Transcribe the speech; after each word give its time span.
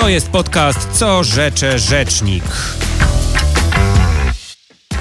To 0.00 0.08
jest 0.08 0.30
podcast 0.30 0.88
Co 0.92 1.24
rzecze 1.24 1.78
rzecznik. 1.78 2.44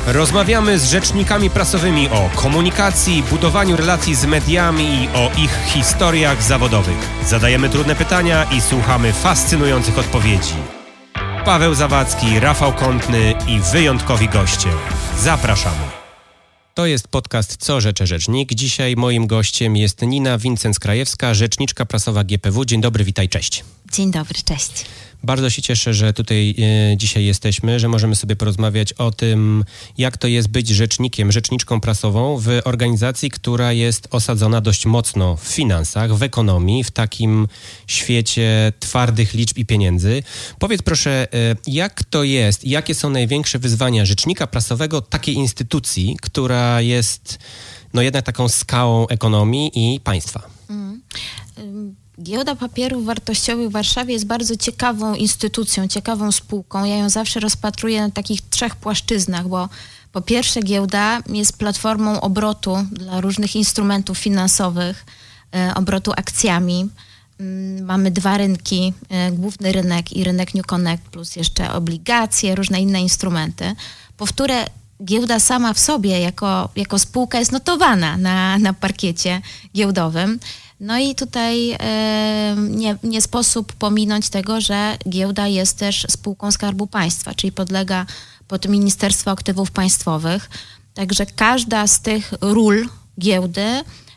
Rozmawiamy 0.07 0.79
z 0.79 0.89
rzecznikami 0.89 1.49
prasowymi 1.49 2.09
o 2.09 2.29
komunikacji, 2.35 3.23
budowaniu 3.23 3.75
relacji 3.75 4.15
z 4.15 4.25
mediami 4.25 4.83
i 4.83 5.07
o 5.07 5.31
ich 5.37 5.59
historiach 5.65 6.43
zawodowych. 6.43 7.09
Zadajemy 7.27 7.69
trudne 7.69 7.95
pytania 7.95 8.43
i 8.43 8.61
słuchamy 8.61 9.13
fascynujących 9.13 9.97
odpowiedzi. 9.97 10.55
Paweł 11.45 11.73
Zawadzki, 11.73 12.39
Rafał 12.39 12.73
Kątny 12.73 13.33
i 13.47 13.59
wyjątkowi 13.71 14.29
goście. 14.29 14.69
Zapraszamy. 15.19 15.99
To 16.73 16.85
jest 16.85 17.07
podcast 17.07 17.57
Co 17.57 17.81
Rzecze 17.81 18.07
Rzecznik. 18.07 18.53
Dzisiaj 18.53 18.95
moim 18.95 19.27
gościem 19.27 19.77
jest 19.77 20.01
Nina 20.01 20.37
Wincenc-Krajewska, 20.37 21.33
rzeczniczka 21.33 21.85
prasowa 21.85 22.23
GPW. 22.23 22.65
Dzień 22.65 22.81
dobry, 22.81 23.03
witaj, 23.03 23.29
cześć. 23.29 23.63
Dzień 23.91 24.11
dobry, 24.11 24.39
cześć. 24.45 24.85
Bardzo 25.23 25.49
się 25.49 25.61
cieszę, 25.61 25.93
że 25.93 26.13
tutaj 26.13 26.55
e, 26.91 26.97
dzisiaj 26.97 27.25
jesteśmy, 27.25 27.79
że 27.79 27.87
możemy 27.87 28.15
sobie 28.15 28.35
porozmawiać 28.35 28.93
o 28.93 29.11
tym, 29.11 29.63
jak 29.97 30.17
to 30.17 30.27
jest 30.27 30.47
być 30.47 30.67
rzecznikiem, 30.67 31.31
rzeczniczką 31.31 31.81
prasową 31.81 32.37
w 32.37 32.47
organizacji, 32.65 33.29
która 33.29 33.73
jest 33.73 34.07
osadzona 34.11 34.61
dość 34.61 34.85
mocno 34.85 35.35
w 35.35 35.43
finansach, 35.47 36.15
w 36.15 36.23
ekonomii, 36.23 36.83
w 36.83 36.91
takim 36.91 37.47
świecie 37.87 38.73
twardych 38.79 39.33
liczb 39.33 39.57
i 39.57 39.65
pieniędzy. 39.65 40.23
Powiedz 40.59 40.81
proszę, 40.81 41.27
e, 41.33 41.55
jak 41.67 42.03
to 42.03 42.23
jest, 42.23 42.65
jakie 42.65 42.95
są 42.95 43.09
największe 43.09 43.59
wyzwania 43.59 44.05
rzecznika 44.05 44.47
prasowego 44.47 45.01
takiej 45.01 45.35
instytucji, 45.35 46.17
która 46.21 46.81
jest 46.81 47.39
no 47.93 48.01
jednak 48.01 48.25
taką 48.25 48.49
skałą 48.49 49.07
ekonomii 49.07 49.95
i 49.95 49.99
państwa? 49.99 50.41
Mm. 50.69 51.01
Giełda 52.23 52.55
Papierów 52.55 53.05
Wartościowych 53.05 53.69
w 53.69 53.71
Warszawie 53.71 54.13
jest 54.13 54.25
bardzo 54.25 54.55
ciekawą 54.55 55.15
instytucją, 55.15 55.87
ciekawą 55.87 56.31
spółką. 56.31 56.85
Ja 56.85 56.95
ją 56.95 57.09
zawsze 57.09 57.39
rozpatruję 57.39 58.01
na 58.01 58.11
takich 58.11 58.41
trzech 58.49 58.75
płaszczyznach, 58.75 59.47
bo 59.47 59.69
po 60.11 60.21
pierwsze 60.21 60.61
giełda 60.61 61.21
jest 61.29 61.57
platformą 61.57 62.21
obrotu 62.21 62.77
dla 62.91 63.21
różnych 63.21 63.55
instrumentów 63.55 64.17
finansowych, 64.17 65.05
e, 65.55 65.73
obrotu 65.75 66.11
akcjami. 66.11 66.89
Mm, 67.39 67.85
mamy 67.85 68.11
dwa 68.11 68.37
rynki, 68.37 68.93
e, 69.09 69.31
główny 69.31 69.71
rynek 69.71 70.13
i 70.13 70.23
rynek 70.23 70.53
New 70.53 70.65
Connect, 70.65 71.03
plus 71.03 71.35
jeszcze 71.35 71.73
obligacje, 71.73 72.55
różne 72.55 72.81
inne 72.81 73.01
instrumenty. 73.01 73.75
Powtórę, 74.17 74.65
giełda 75.05 75.39
sama 75.39 75.73
w 75.73 75.79
sobie 75.79 76.19
jako, 76.19 76.69
jako 76.75 76.99
spółka 76.99 77.39
jest 77.39 77.51
notowana 77.51 78.17
na, 78.17 78.57
na 78.57 78.73
parkiecie 78.73 79.41
giełdowym. 79.75 80.39
No 80.79 80.97
i 80.97 81.15
tutaj 81.15 81.77
nie, 82.57 82.97
nie 83.03 83.21
sposób 83.21 83.73
pominąć 83.73 84.29
tego, 84.29 84.61
że 84.61 84.97
giełda 85.09 85.47
jest 85.47 85.77
też 85.77 86.05
spółką 86.09 86.51
Skarbu 86.51 86.87
Państwa, 86.87 87.35
czyli 87.35 87.51
podlega 87.51 88.05
pod 88.47 88.67
Ministerstwo 88.67 89.31
Aktywów 89.31 89.71
Państwowych. 89.71 90.49
Także 90.93 91.25
każda 91.25 91.87
z 91.87 92.01
tych 92.01 92.33
ról 92.41 92.89
giełdy 93.19 93.65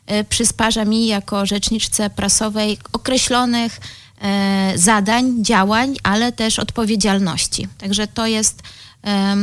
e, 0.06 0.24
przysparza 0.24 0.84
mi 0.84 1.06
jako 1.06 1.46
rzeczniczce 1.46 2.10
prasowej 2.10 2.78
określonych 2.92 3.80
e, 4.20 4.72
zadań, 4.76 5.44
działań, 5.44 5.96
ale 6.02 6.32
też 6.32 6.58
odpowiedzialności. 6.58 7.68
Także 7.78 8.06
to 8.06 8.26
jest, 8.26 8.62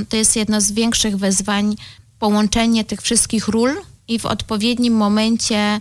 to 0.10 0.18
jest 0.18 0.36
jedno 0.36 0.62
z 0.62 0.72
większych 0.72 1.18
wyzwań, 1.18 1.76
połączenie 2.20 2.84
tych 2.84 3.02
wszystkich 3.02 3.48
ról 3.48 3.82
i 4.08 4.20
w 4.20 4.26
odpowiednim 4.26 4.94
momencie 4.94 5.80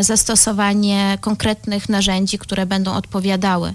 zastosowanie 0.00 1.18
konkretnych 1.20 1.88
narzędzi, 1.88 2.38
które 2.38 2.66
będą 2.66 2.94
odpowiadały. 2.94 3.74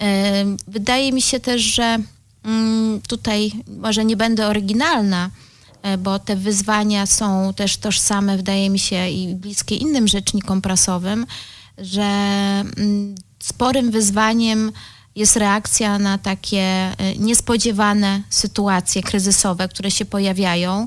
E, 0.00 0.44
wydaje 0.68 1.12
mi 1.12 1.22
się 1.22 1.40
też, 1.40 1.62
że 1.62 1.98
mm, 2.44 3.00
tutaj 3.08 3.52
może 3.66 4.04
nie 4.04 4.16
będę 4.16 4.46
oryginalna, 4.46 5.30
e, 5.82 5.98
bo 5.98 6.18
te 6.18 6.36
wyzwania 6.36 7.06
są 7.06 7.54
też 7.54 7.76
tożsame, 7.76 8.36
wydaje 8.36 8.70
mi 8.70 8.78
się, 8.78 9.08
i 9.08 9.34
bliskie 9.34 9.76
innym 9.76 10.08
rzecznikom 10.08 10.62
prasowym, 10.62 11.26
że 11.78 12.02
mm, 12.02 13.14
sporym 13.38 13.90
wyzwaniem 13.90 14.72
jest 15.16 15.36
reakcja 15.36 15.98
na 15.98 16.18
takie 16.18 16.92
niespodziewane 17.18 18.22
sytuacje 18.30 19.02
kryzysowe, 19.02 19.68
które 19.68 19.90
się 19.90 20.04
pojawiają, 20.04 20.86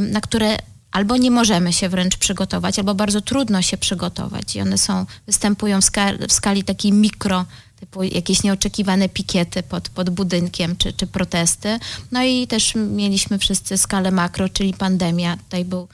na 0.00 0.20
które 0.20 0.56
albo 0.94 1.16
nie 1.16 1.30
możemy 1.30 1.72
się 1.72 1.88
wręcz 1.88 2.16
przygotować, 2.16 2.78
albo 2.78 2.94
bardzo 2.94 3.20
trudno 3.20 3.62
się 3.62 3.76
przygotować 3.76 4.56
i 4.56 4.60
one 4.60 4.78
są, 4.78 5.06
występują 5.26 5.80
w, 5.80 5.84
skali, 5.84 6.18
w 6.28 6.32
skali 6.32 6.64
takiej 6.64 6.92
mikro, 6.92 7.44
typu 7.80 8.02
jakieś 8.02 8.42
nieoczekiwane 8.42 9.08
pikiety 9.08 9.62
pod, 9.62 9.88
pod 9.88 10.10
budynkiem 10.10 10.76
czy, 10.76 10.92
czy 10.92 11.06
protesty. 11.06 11.78
No 12.12 12.24
i 12.24 12.46
też 12.46 12.74
mieliśmy 12.74 13.38
wszyscy 13.38 13.78
skalę 13.78 14.10
makro, 14.10 14.48
czyli 14.48 14.74
pandemia. 14.74 15.36
Tutaj 15.36 15.64
był 15.64 15.88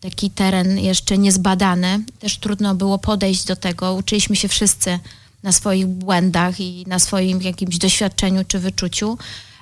taki 0.00 0.30
teren 0.30 0.78
jeszcze 0.78 1.18
niezbadany. 1.18 2.00
Też 2.18 2.38
trudno 2.38 2.74
było 2.74 2.98
podejść 2.98 3.44
do 3.44 3.56
tego. 3.56 3.94
Uczyliśmy 3.94 4.36
się 4.36 4.48
wszyscy 4.48 4.98
na 5.42 5.52
swoich 5.52 5.86
błędach 5.86 6.60
i 6.60 6.84
na 6.86 6.98
swoim 6.98 7.42
jakimś 7.42 7.78
doświadczeniu 7.78 8.44
czy 8.44 8.58
wyczuciu. 8.58 9.18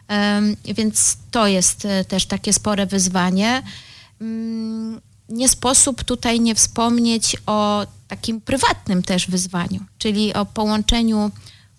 Um, 0.08 0.56
więc 0.64 1.16
to 1.30 1.46
jest 1.46 1.84
e, 1.84 2.04
też 2.04 2.26
takie 2.26 2.52
spore 2.52 2.86
wyzwanie. 2.86 3.62
Mm, 4.20 5.00
nie 5.28 5.48
sposób 5.48 6.04
tutaj 6.04 6.40
nie 6.40 6.54
wspomnieć 6.54 7.36
o 7.46 7.86
takim 8.08 8.40
prywatnym 8.40 9.02
też 9.02 9.26
wyzwaniu, 9.26 9.80
czyli 9.98 10.34
o 10.34 10.46
połączeniu 10.46 11.30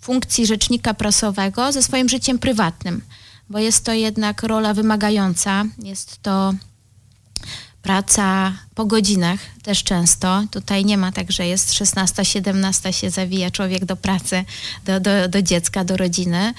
funkcji 0.01 0.45
rzecznika 0.45 0.93
prasowego 0.93 1.71
ze 1.71 1.81
swoim 1.81 2.09
życiem 2.09 2.39
prywatnym, 2.39 3.01
bo 3.49 3.59
jest 3.59 3.85
to 3.85 3.93
jednak 3.93 4.43
rola 4.43 4.73
wymagająca, 4.73 5.65
jest 5.83 6.21
to 6.21 6.53
praca 7.81 8.53
po 8.75 8.85
godzinach 8.85 9.39
też 9.63 9.83
często. 9.83 10.43
Tutaj 10.51 10.85
nie 10.85 10.97
ma 10.97 11.11
tak, 11.11 11.31
że 11.31 11.47
jest 11.47 11.73
16, 11.73 12.25
17 12.25 12.93
się 12.93 13.09
zawija 13.09 13.51
człowiek 13.51 13.85
do 13.85 13.95
pracy, 13.95 14.45
do, 14.85 14.99
do, 14.99 15.27
do 15.29 15.41
dziecka, 15.41 15.83
do 15.83 15.97
rodziny 15.97 16.53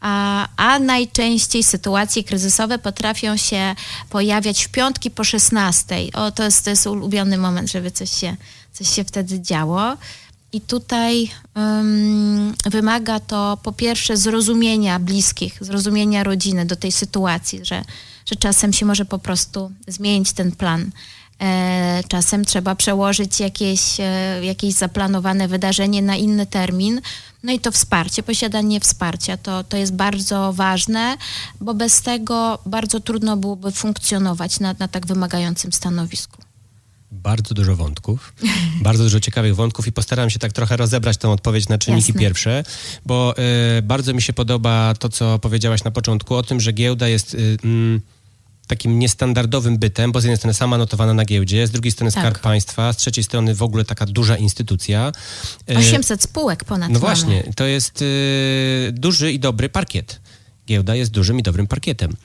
a, 0.00 0.48
a 0.56 0.78
najczęściej 0.78 1.62
sytuacje 1.62 2.24
kryzysowe 2.24 2.78
potrafią 2.78 3.36
się 3.36 3.74
pojawiać 4.10 4.64
w 4.64 4.68
piątki 4.68 5.10
po 5.10 5.24
16. 5.24 5.96
O, 6.14 6.30
to 6.30 6.42
jest, 6.42 6.64
to 6.64 6.70
jest 6.70 6.86
ulubiony 6.86 7.38
moment, 7.38 7.70
żeby 7.70 7.90
coś 7.90 8.10
się, 8.10 8.36
coś 8.72 8.88
się 8.88 9.04
wtedy 9.04 9.40
działo. 9.40 9.96
I 10.52 10.60
tutaj 10.60 11.30
um, 11.54 12.54
wymaga 12.64 13.20
to 13.20 13.58
po 13.62 13.72
pierwsze 13.72 14.16
zrozumienia 14.16 14.98
bliskich, 14.98 15.58
zrozumienia 15.60 16.24
rodziny 16.24 16.66
do 16.66 16.76
tej 16.76 16.92
sytuacji, 16.92 17.60
że, 17.62 17.84
że 18.26 18.36
czasem 18.36 18.72
się 18.72 18.86
może 18.86 19.04
po 19.04 19.18
prostu 19.18 19.72
zmienić 19.88 20.32
ten 20.32 20.52
plan. 20.52 20.90
E, 21.42 22.02
czasem 22.08 22.44
trzeba 22.44 22.74
przełożyć 22.74 23.40
jakieś, 23.40 24.00
e, 24.00 24.40
jakieś 24.44 24.74
zaplanowane 24.74 25.48
wydarzenie 25.48 26.02
na 26.02 26.16
inny 26.16 26.46
termin. 26.46 27.00
No 27.46 27.52
i 27.52 27.60
to 27.60 27.72
wsparcie, 27.72 28.22
posiadanie 28.22 28.80
wsparcia 28.80 29.36
to, 29.36 29.64
to 29.64 29.76
jest 29.76 29.94
bardzo 29.94 30.52
ważne, 30.52 31.16
bo 31.60 31.74
bez 31.74 32.02
tego 32.02 32.58
bardzo 32.66 33.00
trudno 33.00 33.36
byłoby 33.36 33.72
funkcjonować 33.72 34.60
na, 34.60 34.74
na 34.78 34.88
tak 34.88 35.06
wymagającym 35.06 35.72
stanowisku. 35.72 36.42
Bardzo 37.12 37.54
dużo 37.54 37.76
wątków, 37.76 38.32
bardzo 38.82 39.04
dużo 39.04 39.20
ciekawych 39.20 39.56
wątków 39.56 39.86
i 39.86 39.92
postaram 39.92 40.30
się 40.30 40.38
tak 40.38 40.52
trochę 40.52 40.76
rozebrać 40.76 41.16
tę 41.16 41.30
odpowiedź 41.30 41.68
na 41.68 41.78
czynniki 41.78 42.08
Jasne. 42.08 42.20
pierwsze, 42.20 42.64
bo 43.06 43.34
y, 43.78 43.82
bardzo 43.82 44.14
mi 44.14 44.22
się 44.22 44.32
podoba 44.32 44.94
to, 44.98 45.08
co 45.08 45.38
powiedziałaś 45.38 45.84
na 45.84 45.90
początku 45.90 46.34
o 46.34 46.42
tym, 46.42 46.60
że 46.60 46.72
giełda 46.72 47.08
jest... 47.08 47.34
Y, 47.34 47.38
y, 47.38 48.15
takim 48.66 48.98
niestandardowym 48.98 49.78
bytem, 49.78 50.12
bo 50.12 50.20
z 50.20 50.24
jednej 50.24 50.36
strony 50.36 50.54
sama 50.54 50.78
notowana 50.78 51.14
na 51.14 51.24
giełdzie, 51.24 51.66
z 51.66 51.70
drugiej 51.70 51.92
strony 51.92 52.12
tak. 52.12 52.22
Skarb 52.22 52.38
Państwa, 52.38 52.92
z 52.92 52.96
trzeciej 52.96 53.24
strony 53.24 53.54
w 53.54 53.62
ogóle 53.62 53.84
taka 53.84 54.06
duża 54.06 54.36
instytucja. 54.36 55.12
800 55.76 56.20
e, 56.20 56.22
spółek 56.22 56.64
ponad. 56.64 56.90
No 56.90 56.98
właśnie, 56.98 57.52
to 57.56 57.64
jest 57.64 58.02
y, 58.02 58.92
duży 58.92 59.32
i 59.32 59.38
dobry 59.38 59.68
parkiet 59.68 60.20
giełda 60.66 60.94
jest 60.94 61.10
dużym 61.10 61.38
i 61.38 61.42
dobrym 61.42 61.66
parkietem. 61.66 62.16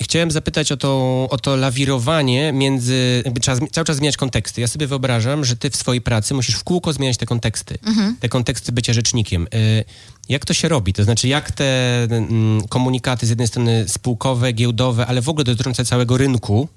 Chciałem 0.00 0.30
zapytać 0.30 0.72
o 0.72 0.76
to, 0.76 1.26
o 1.30 1.38
to 1.38 1.56
lawirowanie 1.56 2.52
między... 2.52 3.22
Trzeba 3.40 3.66
cały 3.72 3.84
czas 3.84 3.96
zmieniać 3.96 4.16
konteksty. 4.16 4.60
Ja 4.60 4.66
sobie 4.68 4.86
wyobrażam, 4.86 5.44
że 5.44 5.56
ty 5.56 5.70
w 5.70 5.76
swojej 5.76 6.00
pracy 6.00 6.34
musisz 6.34 6.54
w 6.54 6.64
kółko 6.64 6.92
zmieniać 6.92 7.16
te 7.16 7.26
konteksty. 7.26 7.78
Mhm. 7.86 8.16
Te 8.20 8.28
konteksty 8.28 8.72
bycia 8.72 8.92
rzecznikiem. 8.92 9.46
E, 9.54 9.84
jak 10.28 10.44
to 10.44 10.54
się 10.54 10.68
robi? 10.68 10.92
To 10.92 11.04
znaczy, 11.04 11.28
jak 11.28 11.50
te 11.50 12.02
mm, 12.02 12.68
komunikaty 12.68 13.26
z 13.26 13.28
jednej 13.28 13.48
strony 13.48 13.84
spółkowe, 13.88 14.52
giełdowe, 14.52 15.06
ale 15.06 15.22
w 15.22 15.28
ogóle 15.28 15.44
dotyczące 15.44 15.84
całego 15.84 16.16
rynku 16.16 16.68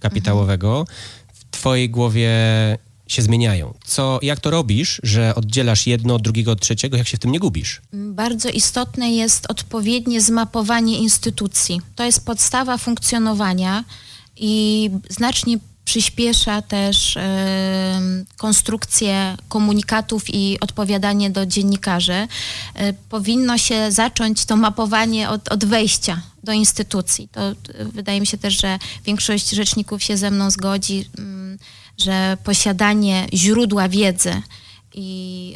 kapitałowego 0.00 0.80
mhm. 0.80 0.96
w 1.34 1.50
twojej 1.50 1.90
głowie 1.90 2.30
się 3.12 3.22
zmieniają. 3.22 3.74
Co, 3.84 4.18
jak 4.22 4.40
to 4.40 4.50
robisz, 4.50 5.00
że 5.02 5.34
oddzielasz 5.34 5.86
jedno 5.86 6.14
od 6.14 6.22
drugiego 6.22 6.52
od 6.52 6.60
trzeciego, 6.60 6.96
jak 6.96 7.08
się 7.08 7.16
w 7.16 7.20
tym 7.20 7.32
nie 7.32 7.38
gubisz? 7.38 7.82
Bardzo 7.92 8.48
istotne 8.48 9.12
jest 9.12 9.50
odpowiednie 9.50 10.20
zmapowanie 10.20 10.98
instytucji. 10.98 11.80
To 11.96 12.04
jest 12.04 12.26
podstawa 12.26 12.78
funkcjonowania 12.78 13.84
i 14.36 14.90
znacznie 15.10 15.58
przyspiesza 15.84 16.62
też 16.62 17.18
konstrukcję 18.36 19.36
komunikatów 19.48 20.24
i 20.28 20.60
odpowiadanie 20.60 21.30
do 21.30 21.46
dziennikarzy. 21.46 22.28
Powinno 23.08 23.58
się 23.58 23.92
zacząć 23.92 24.44
to 24.44 24.56
mapowanie 24.56 25.30
od, 25.30 25.48
od 25.48 25.64
wejścia 25.64 26.22
do 26.44 26.52
instytucji. 26.52 27.28
To 27.32 27.40
wydaje 27.92 28.20
mi 28.20 28.26
się 28.26 28.38
też, 28.38 28.60
że 28.60 28.78
większość 29.04 29.50
rzeczników 29.50 30.02
się 30.02 30.16
ze 30.16 30.30
mną 30.30 30.50
zgodzi, 30.50 31.08
że 32.02 32.36
posiadanie 32.44 33.26
źródła 33.34 33.88
wiedzy 33.88 34.42
i 34.94 35.54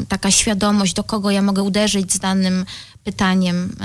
y, 0.00 0.06
taka 0.06 0.30
świadomość, 0.30 0.94
do 0.94 1.04
kogo 1.04 1.30
ja 1.30 1.42
mogę 1.42 1.62
uderzyć 1.62 2.12
z 2.12 2.18
danym 2.18 2.64
pytaniem, 3.04 3.76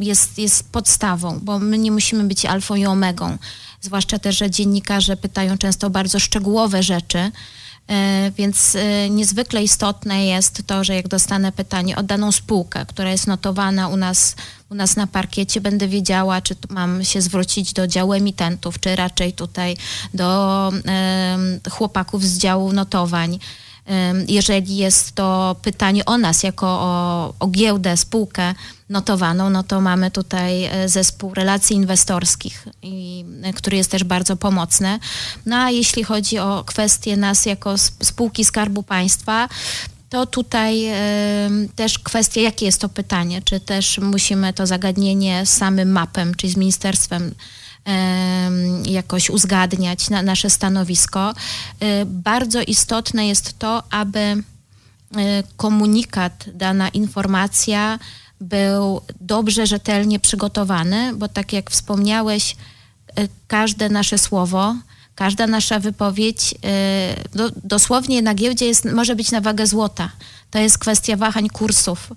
y, 0.00 0.04
jest, 0.04 0.38
jest 0.38 0.72
podstawą, 0.72 1.40
bo 1.42 1.58
my 1.58 1.78
nie 1.78 1.92
musimy 1.92 2.24
być 2.24 2.46
alfą 2.46 2.74
i 2.74 2.86
omegą. 2.86 3.38
Zwłaszcza 3.80 4.18
też, 4.18 4.38
że 4.38 4.50
dziennikarze 4.50 5.16
pytają 5.16 5.58
często 5.58 5.86
o 5.86 5.90
bardzo 5.90 6.20
szczegółowe 6.20 6.82
rzeczy, 6.82 7.30
więc 8.36 8.76
e, 8.76 9.10
niezwykle 9.10 9.62
istotne 9.62 10.26
jest 10.26 10.62
to, 10.66 10.84
że 10.84 10.94
jak 10.94 11.08
dostanę 11.08 11.52
pytanie 11.52 11.96
o 11.96 12.02
daną 12.02 12.32
spółkę, 12.32 12.86
która 12.86 13.10
jest 13.10 13.26
notowana 13.26 13.88
u 13.88 13.96
nas, 13.96 14.36
u 14.70 14.74
nas 14.74 14.96
na 14.96 15.06
parkiecie, 15.06 15.60
będę 15.60 15.88
wiedziała, 15.88 16.40
czy 16.40 16.56
mam 16.68 17.04
się 17.04 17.20
zwrócić 17.20 17.72
do 17.72 17.86
działu 17.86 18.12
emitentów, 18.12 18.80
czy 18.80 18.96
raczej 18.96 19.32
tutaj 19.32 19.76
do 20.14 20.72
chłopaków 21.70 22.24
z 22.24 22.38
działu 22.38 22.72
notowań. 22.72 23.38
Jeżeli 24.28 24.76
jest 24.76 25.12
to 25.12 25.56
pytanie 25.62 26.04
o 26.04 26.18
nas 26.18 26.42
jako 26.42 26.66
o, 26.66 27.34
o 27.40 27.46
giełdę, 27.46 27.96
spółkę 27.96 28.54
notowaną, 28.90 29.50
no 29.50 29.62
to 29.62 29.80
mamy 29.80 30.10
tutaj 30.10 30.64
e, 30.64 30.88
zespół 30.88 31.34
relacji 31.34 31.76
inwestorskich, 31.76 32.68
i, 32.82 33.24
e, 33.42 33.52
który 33.52 33.76
jest 33.76 33.90
też 33.90 34.04
bardzo 34.04 34.36
pomocny. 34.36 34.98
No 35.46 35.56
a 35.56 35.70
jeśli 35.70 36.04
chodzi 36.04 36.38
o 36.38 36.64
kwestie 36.66 37.16
nas 37.16 37.46
jako 37.46 37.78
spółki 37.78 38.44
Skarbu 38.44 38.82
Państwa, 38.82 39.48
to 40.08 40.26
tutaj 40.26 40.88
y, 40.88 41.68
też 41.76 41.98
kwestia, 41.98 42.40
jakie 42.40 42.66
jest 42.66 42.80
to 42.80 42.88
pytanie, 42.88 43.42
czy 43.42 43.60
też 43.60 43.98
musimy 43.98 44.52
to 44.52 44.66
zagadnienie 44.66 45.46
z 45.46 45.50
samym 45.50 45.92
mapem, 45.92 46.34
czyli 46.34 46.52
z 46.52 46.56
ministerstwem 46.56 47.34
jakoś 48.84 49.30
uzgadniać 49.30 50.10
na 50.10 50.22
nasze 50.22 50.50
stanowisko. 50.50 51.34
Bardzo 52.06 52.62
istotne 52.62 53.26
jest 53.26 53.58
to, 53.58 53.82
aby 53.90 54.42
komunikat, 55.56 56.44
dana 56.54 56.88
informacja 56.88 57.98
był 58.40 59.00
dobrze, 59.20 59.66
rzetelnie 59.66 60.20
przygotowany, 60.20 61.14
bo 61.14 61.28
tak 61.28 61.52
jak 61.52 61.70
wspomniałeś, 61.70 62.56
e, 63.16 63.28
każde 63.48 63.88
nasze 63.88 64.18
słowo, 64.18 64.74
każda 65.14 65.46
nasza 65.46 65.78
wypowiedź 65.78 66.54
do, 67.34 67.50
dosłownie 67.64 68.22
na 68.22 68.34
giełdzie 68.34 68.66
jest, 68.66 68.84
może 68.84 69.16
być 69.16 69.30
na 69.30 69.40
wagę 69.40 69.66
złota. 69.66 70.10
To 70.50 70.58
jest 70.58 70.78
kwestia 70.78 71.16
wahań 71.16 71.48
kursów, 71.48 72.12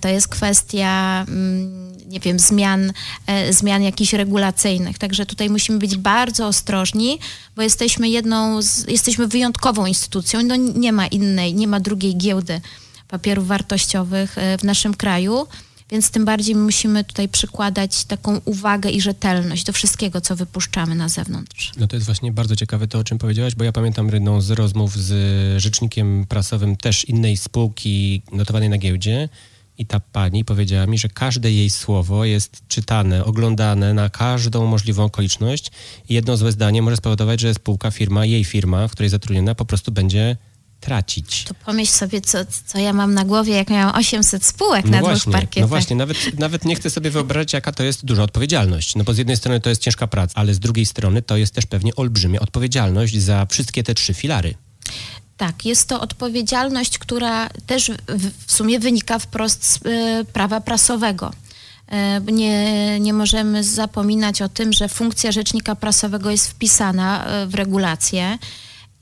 to 0.00 0.08
jest 0.08 0.28
kwestia 0.28 1.24
mm, 1.28 1.96
nie 2.08 2.20
wiem, 2.20 2.38
zmian, 2.38 2.92
zmian 3.50 3.82
jakichś 3.82 4.12
regulacyjnych. 4.12 4.98
Także 4.98 5.26
tutaj 5.26 5.50
musimy 5.50 5.78
być 5.78 5.96
bardzo 5.96 6.46
ostrożni, 6.46 7.18
bo 7.56 7.62
jesteśmy 7.62 8.08
jedną, 8.08 8.62
z, 8.62 8.88
jesteśmy 8.88 9.26
wyjątkową 9.26 9.86
instytucją. 9.86 10.42
No 10.42 10.56
nie 10.56 10.92
ma 10.92 11.06
innej, 11.06 11.54
nie 11.54 11.68
ma 11.68 11.80
drugiej 11.80 12.16
giełdy 12.16 12.60
papierów 13.08 13.46
wartościowych 13.46 14.38
e, 14.38 14.58
w 14.58 14.62
naszym 14.64 14.94
kraju. 14.94 15.46
Więc 15.90 16.10
tym 16.10 16.24
bardziej 16.24 16.54
musimy 16.54 17.04
tutaj 17.04 17.28
przykładać 17.28 18.04
taką 18.04 18.40
uwagę 18.44 18.90
i 18.90 19.00
rzetelność 19.00 19.64
do 19.64 19.72
wszystkiego, 19.72 20.20
co 20.20 20.36
wypuszczamy 20.36 20.94
na 20.94 21.08
zewnątrz. 21.08 21.72
No 21.76 21.86
to 21.86 21.96
jest 21.96 22.06
właśnie 22.06 22.32
bardzo 22.32 22.56
ciekawe 22.56 22.88
to, 22.88 22.98
o 22.98 23.04
czym 23.04 23.18
powiedziałaś, 23.18 23.54
bo 23.54 23.64
ja 23.64 23.72
pamiętam 23.72 24.08
jedną 24.08 24.40
z 24.40 24.50
rozmów 24.50 24.96
z 24.96 25.12
rzecznikiem 25.62 26.26
prasowym 26.28 26.76
też 26.76 27.04
innej 27.04 27.36
spółki 27.36 28.22
notowanej 28.32 28.68
na 28.68 28.78
giełdzie, 28.78 29.28
i 29.78 29.86
ta 29.86 30.00
pani 30.00 30.44
powiedziała 30.44 30.86
mi, 30.86 30.98
że 30.98 31.08
każde 31.08 31.52
jej 31.52 31.70
słowo 31.70 32.24
jest 32.24 32.62
czytane, 32.68 33.24
oglądane 33.24 33.94
na 33.94 34.10
każdą 34.10 34.66
możliwą 34.66 35.04
okoliczność 35.04 35.70
i 36.08 36.14
jedno 36.14 36.36
złe 36.36 36.52
zdanie 36.52 36.82
może 36.82 36.96
spowodować, 36.96 37.40
że 37.40 37.54
spółka, 37.54 37.90
firma, 37.90 38.26
jej 38.26 38.44
firma, 38.44 38.88
w 38.88 38.92
której 38.92 39.10
zatrudniona, 39.10 39.54
po 39.54 39.64
prostu 39.64 39.92
będzie 39.92 40.36
tracić. 40.80 41.44
To 41.44 41.54
pomyśl 41.54 41.92
sobie, 41.92 42.20
co, 42.20 42.38
co 42.66 42.78
ja 42.78 42.92
mam 42.92 43.14
na 43.14 43.24
głowie, 43.24 43.54
jak 43.54 43.70
miałam 43.70 43.96
800 43.96 44.44
spółek 44.44 44.84
no 44.84 44.90
na 44.90 45.00
właśnie, 45.00 45.20
dwóch 45.20 45.32
parkietach. 45.32 45.60
No 45.60 45.68
właśnie, 45.68 45.96
nawet, 45.96 46.38
nawet 46.38 46.64
nie 46.64 46.76
chcę 46.76 46.90
sobie 46.90 47.10
wyobrazić, 47.10 47.52
jaka 47.52 47.72
to 47.72 47.82
jest 47.82 48.04
duża 48.04 48.22
odpowiedzialność. 48.22 48.96
No 48.96 49.04
bo 49.04 49.14
z 49.14 49.18
jednej 49.18 49.36
strony 49.36 49.60
to 49.60 49.68
jest 49.68 49.82
ciężka 49.82 50.06
praca, 50.06 50.32
ale 50.34 50.54
z 50.54 50.58
drugiej 50.58 50.86
strony 50.86 51.22
to 51.22 51.36
jest 51.36 51.54
też 51.54 51.66
pewnie 51.66 51.94
olbrzymia 51.94 52.40
odpowiedzialność 52.40 53.18
za 53.18 53.46
wszystkie 53.46 53.82
te 53.82 53.94
trzy 53.94 54.14
filary. 54.14 54.54
Tak, 55.36 55.64
jest 55.64 55.88
to 55.88 56.00
odpowiedzialność, 56.00 56.98
która 56.98 57.48
też 57.66 57.90
w 58.46 58.52
sumie 58.52 58.78
wynika 58.78 59.18
wprost 59.18 59.64
z 59.66 59.80
e, 59.86 60.24
prawa 60.32 60.60
prasowego. 60.60 61.32
E, 61.88 62.20
nie, 62.20 63.00
nie 63.00 63.12
możemy 63.12 63.64
zapominać 63.64 64.42
o 64.42 64.48
tym, 64.48 64.72
że 64.72 64.88
funkcja 64.88 65.32
rzecznika 65.32 65.76
prasowego 65.76 66.30
jest 66.30 66.50
wpisana 66.50 67.26
e, 67.26 67.46
w 67.46 67.54
regulacje 67.54 68.38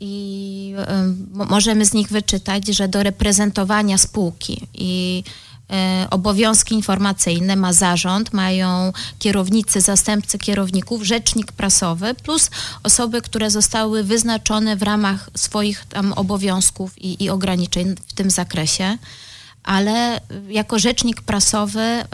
i 0.04 0.74
możemy 1.32 1.84
z 1.84 1.92
nich 1.92 2.08
wyczytać, 2.08 2.66
że 2.66 2.88
do 2.88 3.02
reprezentowania 3.02 3.98
spółki 3.98 4.66
i 4.74 5.24
E, 5.72 6.06
obowiązki 6.10 6.74
informacyjne 6.74 7.56
ma 7.56 7.72
zarząd, 7.72 8.32
mają 8.32 8.92
kierownicy, 9.18 9.80
zastępcy 9.80 10.38
kierowników, 10.38 11.02
rzecznik 11.02 11.52
prasowy, 11.52 12.14
plus 12.14 12.50
osoby, 12.82 13.22
które 13.22 13.50
zostały 13.50 14.04
wyznaczone 14.04 14.76
w 14.76 14.82
ramach 14.82 15.30
swoich 15.36 15.84
tam 15.84 16.12
obowiązków 16.12 16.98
i, 16.98 17.24
i 17.24 17.30
ograniczeń 17.30 17.94
w 18.06 18.12
tym 18.12 18.30
zakresie. 18.30 18.98
Ale 19.62 20.20
jako 20.48 20.78
rzecznik 20.78 21.22
prasowy 21.22 22.04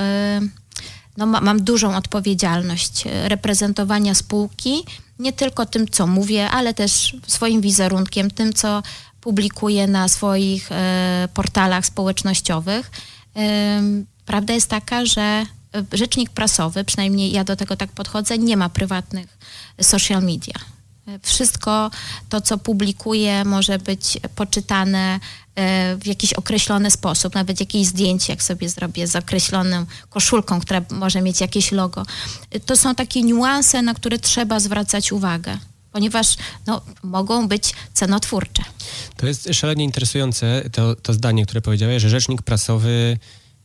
no, 1.20 1.26
ma, 1.26 1.40
mam 1.40 1.62
dużą 1.64 1.96
odpowiedzialność 1.96 3.05
reprezentowania 3.25 4.14
spółki, 4.14 4.84
nie 5.19 5.32
tylko 5.32 5.67
tym, 5.67 5.88
co 5.88 6.06
mówię, 6.06 6.50
ale 6.50 6.75
też 6.75 7.17
swoim 7.26 7.61
wizerunkiem, 7.61 8.31
tym, 8.31 8.52
co 8.52 8.82
publikuję 9.20 9.87
na 9.87 10.08
swoich 10.08 10.72
e, 10.72 11.28
portalach 11.34 11.87
społecznościowych. 11.87 12.90
Prawda 14.26 14.55
jest 14.55 14.70
taka, 14.70 15.06
że 15.06 15.22
e, 15.22 15.46
rzecznik 15.93 16.31
prasowy, 16.31 16.84
przynajmniej 16.84 17.32
ja 17.32 17.44
do 17.44 17.56
tego 17.56 17.76
tak 17.76 17.90
podchodzę, 17.93 18.38
nie 18.38 18.56
ma 18.56 18.69
prywatnych 18.69 19.38
social 19.81 20.23
media. 20.23 20.55
E, 21.06 21.19
wszystko 21.23 21.90
to, 22.28 22.40
co 22.40 22.58
publikuje, 22.58 23.44
może 23.44 23.78
być 23.78 24.19
poczytane 24.34 25.14
e, 25.14 25.20
w 26.00 26.06
jakiś 26.06 26.32
określony 26.32 26.91
sposób, 26.91 27.35
nawet 27.35 27.61
jakieś 27.61 27.87
zdjęcie, 27.87 28.32
jak 28.32 28.43
sobie 28.43 28.69
zrobię 28.69 29.07
z 29.07 29.16
określoną 29.16 29.87
koszulką, 30.09 30.61
która 30.61 30.83
może 30.90 31.23
mieć 31.23 31.40
jakieś 31.40 31.73
logo. 31.73 32.07
To 32.66 32.76
są 32.76 32.95
takie 32.95 33.23
niuanse, 33.23 33.83
na 33.83 33.95
które 33.95 34.19
trzeba 34.19 34.61
zwracać 34.61 35.12
uwagę 35.12 35.59
ponieważ 35.92 36.37
no, 36.66 36.80
mogą 37.02 37.49
być 37.49 37.75
cenotwórcze. 37.95 38.62
To 39.16 39.26
jest 39.26 39.49
szalenie 39.52 39.85
interesujące, 39.85 40.71
to, 40.73 40.97
to 40.97 41.12
zdanie, 41.12 41.45
które 41.45 41.61
powiedziałeś, 41.61 42.02
że 42.02 42.09
rzecznik 42.09 42.42
prasowy 42.42 43.19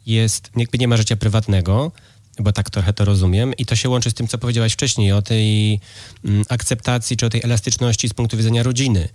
jest, 0.06 0.52
jakby 0.56 0.78
nie 0.78 0.88
ma 0.88 0.98
życia 0.98 1.16
prywatnego, 1.16 1.92
bo 2.40 2.52
tak 2.52 2.70
trochę 2.70 2.94
to 2.94 3.06
rozumiem. 3.06 3.54
I 3.58 3.66
to 3.66 3.76
się 3.76 3.90
łączy 3.90 4.10
z 4.10 4.14
tym, 4.14 4.28
co 4.28 4.38
powiedziałaś 4.38 4.74
wcześniej 4.74 5.12
o 5.12 5.22
tej 5.22 5.80
mm, 6.26 6.44
akceptacji 6.50 7.18
czy 7.18 7.26
o 7.26 7.30
tej 7.30 7.42
elastyczności 7.44 8.10
z 8.10 8.14
punktu 8.14 8.38
widzenia 8.38 8.64
rodziny. 8.64 9.10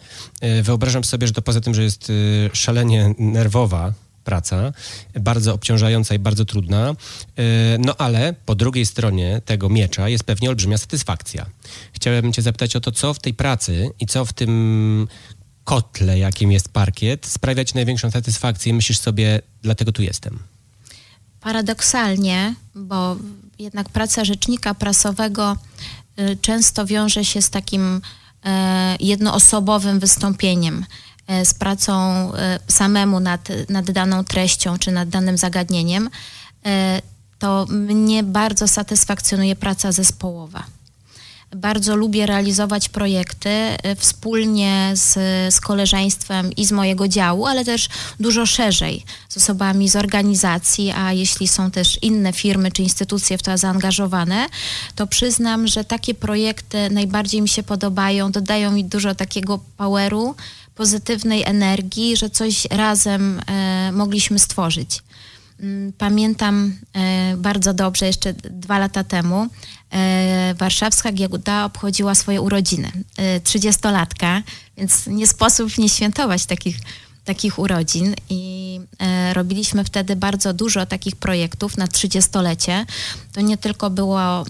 Y, 0.44 0.62
wyobrażam 0.62 1.04
sobie, 1.04 1.26
że 1.26 1.32
to 1.32 1.42
poza 1.42 1.60
tym, 1.60 1.74
że 1.74 1.82
jest 1.82 2.10
y, 2.10 2.50
szalenie 2.52 3.14
nerwowa, 3.18 3.92
praca, 4.24 4.72
bardzo 5.20 5.54
obciążająca 5.54 6.14
i 6.14 6.18
bardzo 6.18 6.44
trudna, 6.44 6.90
e, 6.90 6.94
no 7.78 7.96
ale 7.96 8.34
po 8.46 8.54
drugiej 8.54 8.86
stronie 8.86 9.40
tego 9.44 9.68
miecza 9.68 10.08
jest 10.08 10.24
pewnie 10.24 10.48
olbrzymia 10.48 10.78
satysfakcja. 10.78 11.46
Chciałem 11.92 12.32
cię 12.32 12.42
zapytać 12.42 12.76
o 12.76 12.80
to, 12.80 12.92
co 12.92 13.14
w 13.14 13.18
tej 13.18 13.34
pracy 13.34 13.90
i 14.00 14.06
co 14.06 14.24
w 14.24 14.32
tym 14.32 15.08
kotle, 15.64 16.18
jakim 16.18 16.52
jest 16.52 16.68
parkiet, 16.68 17.26
sprawia 17.26 17.64
ci 17.64 17.74
największą 17.74 18.10
satysfakcję 18.10 18.70
i 18.70 18.74
myślisz 18.74 18.98
sobie, 18.98 19.40
dlatego 19.62 19.92
tu 19.92 20.02
jestem? 20.02 20.38
Paradoksalnie, 21.40 22.54
bo 22.74 23.16
jednak 23.58 23.88
praca 23.88 24.24
rzecznika 24.24 24.74
prasowego 24.74 25.56
y, 26.20 26.36
często 26.42 26.86
wiąże 26.86 27.24
się 27.24 27.42
z 27.42 27.50
takim 27.50 28.00
e, 28.44 28.96
jednoosobowym 29.00 30.00
wystąpieniem 30.00 30.84
E, 31.30 31.44
z 31.44 31.54
pracą 31.54 31.92
e, 32.34 32.58
samemu 32.68 33.20
nad, 33.20 33.48
nad 33.68 33.90
daną 33.90 34.24
treścią 34.24 34.78
czy 34.78 34.92
nad 34.92 35.08
danym 35.08 35.38
zagadnieniem, 35.38 36.10
to 37.38 37.66
mnie 37.68 38.22
bardzo 38.22 38.68
satysfakcjonuje 38.68 39.56
praca 39.56 39.92
zespołowa. 39.92 40.64
Bardzo 41.56 41.96
lubię 41.96 42.26
realizować 42.26 42.88
projekty 42.88 43.48
y, 43.48 43.96
wspólnie 43.96 44.92
z, 44.94 45.14
z 45.54 45.60
koleżeństwem 45.60 46.52
i 46.52 46.64
z 46.66 46.72
mojego 46.72 47.08
działu, 47.08 47.46
ale 47.46 47.64
też 47.64 47.88
dużo 48.20 48.46
szerzej 48.46 49.04
z 49.28 49.36
osobami 49.36 49.88
z 49.88 49.96
organizacji, 49.96 50.92
a 50.96 51.12
jeśli 51.12 51.48
są 51.48 51.70
też 51.70 51.98
inne 52.02 52.32
firmy 52.32 52.72
czy 52.72 52.82
instytucje 52.82 53.38
w 53.38 53.42
to 53.42 53.58
zaangażowane, 53.58 54.46
to 54.94 55.06
przyznam, 55.06 55.66
że 55.66 55.84
takie 55.84 56.14
projekty 56.14 56.90
najbardziej 56.90 57.42
mi 57.42 57.48
się 57.48 57.62
podobają, 57.62 58.32
dodają 58.32 58.72
mi 58.72 58.84
dużo 58.84 59.14
takiego 59.14 59.60
poweru, 59.76 60.34
pozytywnej 60.74 61.42
energii, 61.44 62.16
że 62.16 62.30
coś 62.30 62.66
razem 62.70 63.40
e, 63.46 63.92
mogliśmy 63.92 64.38
stworzyć. 64.38 65.02
Mm, 65.60 65.92
pamiętam 65.98 66.76
e, 66.94 67.36
bardzo 67.36 67.74
dobrze, 67.74 68.06
jeszcze 68.06 68.32
dwa 68.32 68.78
lata 68.78 69.04
temu, 69.04 69.46
e, 69.90 70.54
warszawska 70.58 71.12
giełda 71.12 71.64
obchodziła 71.64 72.14
swoje 72.14 72.40
urodziny. 72.40 72.92
Trzydziestolatka, 73.44 74.42
więc 74.76 75.06
nie 75.06 75.26
sposób 75.26 75.78
nie 75.78 75.88
świętować 75.88 76.46
takich, 76.46 76.76
takich 77.24 77.58
urodzin. 77.58 78.14
I 78.30 78.80
robiliśmy 79.32 79.84
wtedy 79.84 80.16
bardzo 80.16 80.52
dużo 80.52 80.86
takich 80.86 81.16
projektów 81.16 81.76
na 81.76 81.88
trzydziestolecie. 81.88 82.86
To 83.32 83.40
nie 83.40 83.56
tylko 83.58 83.90
było 83.90 84.44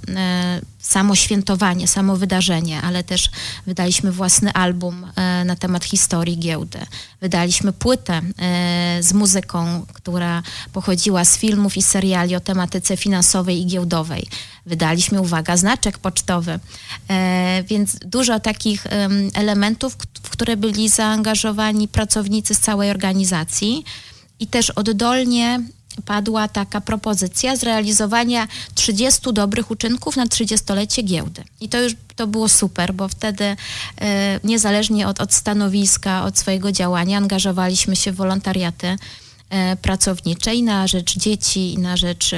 samo 0.78 1.14
świętowanie, 1.14 1.88
samo 1.88 2.16
wydarzenie, 2.16 2.82
ale 2.82 3.04
też 3.04 3.28
wydaliśmy 3.66 4.12
własny 4.12 4.52
album 4.52 5.06
e, 5.16 5.44
na 5.44 5.56
temat 5.56 5.84
historii 5.84 6.38
giełdy. 6.38 6.78
Wydaliśmy 7.20 7.72
płytę 7.72 8.20
e, 8.38 8.98
z 9.00 9.12
muzyką, 9.12 9.86
która 9.92 10.42
pochodziła 10.72 11.24
z 11.24 11.38
filmów 11.38 11.76
i 11.76 11.82
seriali 11.82 12.36
o 12.36 12.40
tematyce 12.40 12.96
finansowej 12.96 13.60
i 13.60 13.66
giełdowej. 13.66 14.26
Wydaliśmy, 14.66 15.20
uwaga, 15.20 15.56
znaczek 15.56 15.98
pocztowy. 15.98 16.60
E, 17.08 17.64
więc 17.68 17.96
dużo 17.98 18.40
takich 18.40 18.86
elementów, 19.34 19.96
w 20.22 20.30
które 20.30 20.56
byli 20.56 20.88
zaangażowani 20.88 21.88
pracownicy 21.88 22.54
z 22.54 22.60
całej 22.60 22.90
organizacji 22.90 23.84
i 24.40 24.46
też 24.46 24.70
oddolnie 24.70 25.60
padła 26.04 26.48
taka 26.48 26.80
propozycja 26.80 27.56
zrealizowania 27.56 28.48
30 28.74 29.32
dobrych 29.32 29.70
uczynków 29.70 30.16
na 30.16 30.26
30-lecie 30.26 31.02
giełdy. 31.02 31.44
I 31.60 31.68
to 31.68 31.80
już 31.80 31.92
to 32.16 32.26
było 32.26 32.48
super, 32.48 32.94
bo 32.94 33.08
wtedy 33.08 33.44
e, 33.44 33.56
niezależnie 34.44 35.08
od, 35.08 35.20
od 35.20 35.34
stanowiska, 35.34 36.24
od 36.24 36.38
swojego 36.38 36.72
działania 36.72 37.18
angażowaliśmy 37.18 37.96
się 37.96 38.12
w 38.12 38.16
wolontariaty 38.16 38.96
e, 39.50 39.76
pracowniczej 39.76 40.62
na 40.62 40.86
rzecz 40.86 41.18
dzieci, 41.18 41.78
na 41.78 41.96
rzecz 41.96 42.30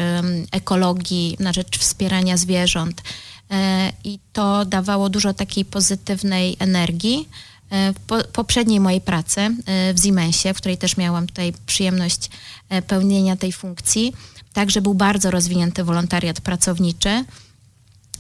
ekologii, 0.53 1.37
na 1.41 1.53
rzecz 1.53 1.79
wspierania 1.79 2.37
zwierząt. 2.37 3.03
E, 3.51 3.93
I 4.05 4.19
to 4.33 4.65
dawało 4.65 5.09
dużo 5.09 5.35
takiej 5.35 5.65
pozytywnej 5.65 6.57
energii. 6.59 7.29
E, 7.73 7.93
w 7.93 8.25
poprzedniej 8.33 8.81
mojej 8.81 9.01
pracy 9.01 9.41
e, 9.41 9.95
w 9.95 10.01
Siemensie, 10.01 10.55
w 10.55 10.57
której 10.57 10.79
też 10.79 10.97
miałam 10.97 11.27
tutaj 11.27 11.53
przyjemność 11.67 12.31
e, 12.69 12.83
pełnienia 12.83 13.37
tej 13.37 13.53
funkcji, 13.53 14.13
także 14.53 14.81
był 14.83 14.95
bardzo 14.95 15.31
rozwinięty 15.31 15.85
wolontariat 15.85 16.41
pracowniczy. 16.41 17.25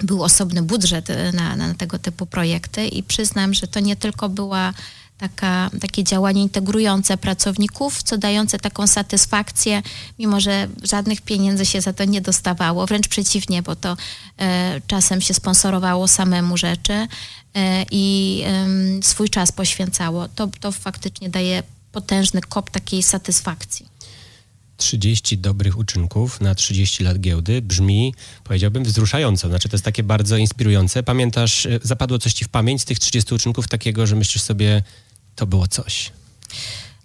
Był 0.02 0.22
osobny 0.22 0.62
budżet 0.62 1.08
na, 1.32 1.56
na 1.56 1.74
tego 1.74 1.98
typu 1.98 2.26
projekty 2.26 2.86
i 2.86 3.02
przyznam, 3.02 3.54
że 3.54 3.66
to 3.66 3.80
nie 3.80 3.96
tylko 3.96 4.28
była 4.28 4.74
taka, 5.18 5.70
takie 5.80 6.04
działanie 6.04 6.42
integrujące 6.42 7.16
pracowników, 7.16 8.02
co 8.02 8.18
dające 8.18 8.58
taką 8.58 8.86
satysfakcję, 8.86 9.82
mimo 10.18 10.40
że 10.40 10.68
żadnych 10.82 11.20
pieniędzy 11.20 11.66
się 11.66 11.80
za 11.80 11.92
to 11.92 12.04
nie 12.04 12.20
dostawało, 12.20 12.86
wręcz 12.86 13.08
przeciwnie, 13.08 13.62
bo 13.62 13.76
to 13.76 13.96
e, 14.38 14.80
czasem 14.86 15.20
się 15.20 15.34
sponsorowało 15.34 16.08
samemu 16.08 16.56
rzeczy 16.56 16.92
e, 16.92 17.08
i 17.90 18.42
e, 18.46 19.02
swój 19.02 19.28
czas 19.28 19.52
poświęcało. 19.52 20.28
To, 20.28 20.48
to 20.60 20.72
faktycznie 20.72 21.30
daje 21.30 21.62
potężny 21.92 22.40
kop 22.40 22.70
takiej 22.70 23.02
satysfakcji. 23.02 23.91
30 24.82 25.38
dobrych 25.38 25.78
uczynków 25.78 26.40
na 26.40 26.54
30 26.54 27.04
lat 27.04 27.20
giełdy 27.20 27.62
brzmi, 27.62 28.14
powiedziałbym, 28.44 28.84
wzruszająco. 28.84 29.48
Znaczy, 29.48 29.68
to 29.68 29.76
jest 29.76 29.84
takie 29.84 30.02
bardzo 30.02 30.36
inspirujące. 30.36 31.02
Pamiętasz, 31.02 31.66
e, 31.66 31.80
zapadło 31.82 32.18
coś 32.18 32.32
ci 32.32 32.44
w 32.44 32.48
pamięć 32.48 32.82
z 32.82 32.84
tych 32.84 32.98
30 32.98 33.34
uczynków 33.34 33.68
takiego, 33.68 34.06
że 34.06 34.16
myślisz 34.16 34.42
sobie, 34.42 34.82
to 35.36 35.46
było 35.46 35.66
coś. 35.66 36.12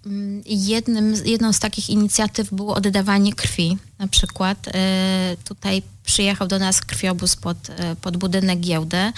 Mm, 0.05 0.43
jednym, 0.45 1.13
jedną 1.25 1.53
z 1.53 1.59
takich 1.59 1.89
inicjatyw 1.89 2.53
było 2.53 2.75
oddawanie 2.75 3.33
krwi. 3.33 3.77
Na 3.99 4.07
przykład 4.07 4.67
e, 4.67 5.37
tutaj 5.43 5.81
przyjechał 6.05 6.47
do 6.47 6.59
nas 6.59 6.81
krwiobóz 6.81 7.35
pod, 7.35 7.57
e, 7.69 7.95
pod 7.95 8.17
budynek 8.17 8.59
giełdy, 8.59 9.11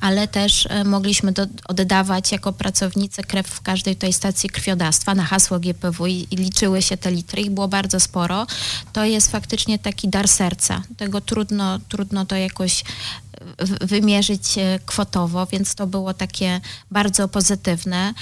ale 0.00 0.28
też 0.28 0.66
e, 0.66 0.84
mogliśmy 0.84 1.32
do, 1.32 1.46
oddawać 1.68 2.32
jako 2.32 2.52
pracownicy 2.52 3.22
krew 3.22 3.46
w 3.46 3.60
każdej 3.60 3.96
tej 3.96 4.12
stacji 4.12 4.50
krwiodawstwa 4.50 5.14
na 5.14 5.24
hasło 5.24 5.58
GPW 5.58 6.06
i, 6.06 6.26
i 6.30 6.36
liczyły 6.36 6.82
się 6.82 6.96
te 6.96 7.10
litry, 7.10 7.42
ich 7.42 7.50
było 7.50 7.68
bardzo 7.68 8.00
sporo. 8.00 8.46
To 8.92 9.04
jest 9.04 9.30
faktycznie 9.30 9.78
taki 9.78 10.08
dar 10.08 10.28
serca. 10.28 10.82
Tego 10.96 11.20
trudno, 11.20 11.78
trudno 11.78 12.26
to 12.26 12.36
jakoś 12.36 12.84
wymierzyć 13.80 14.54
kwotowo, 14.86 15.46
więc 15.46 15.74
to 15.74 15.86
było 15.86 16.14
takie 16.14 16.60
bardzo 16.90 17.28
pozytywne. 17.28 18.14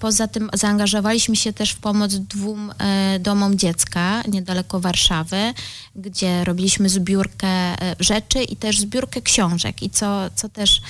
Poza 0.00 0.28
tym 0.28 0.50
zaangażowaliśmy 0.52 1.36
się 1.36 1.52
też 1.52 1.70
w 1.70 1.78
pomoc 1.78 2.14
dwóm 2.14 2.72
domom 3.20 3.58
dziecka 3.58 4.22
niedaleko 4.28 4.80
Warszawy 4.80 5.37
gdzie 5.96 6.44
robiliśmy 6.44 6.88
zbiórkę 6.88 7.48
e, 7.48 7.96
rzeczy 8.00 8.42
i 8.42 8.56
też 8.56 8.80
zbiórkę 8.80 9.22
książek. 9.22 9.82
I 9.82 9.90
co, 9.90 10.30
co 10.34 10.48
też 10.48 10.80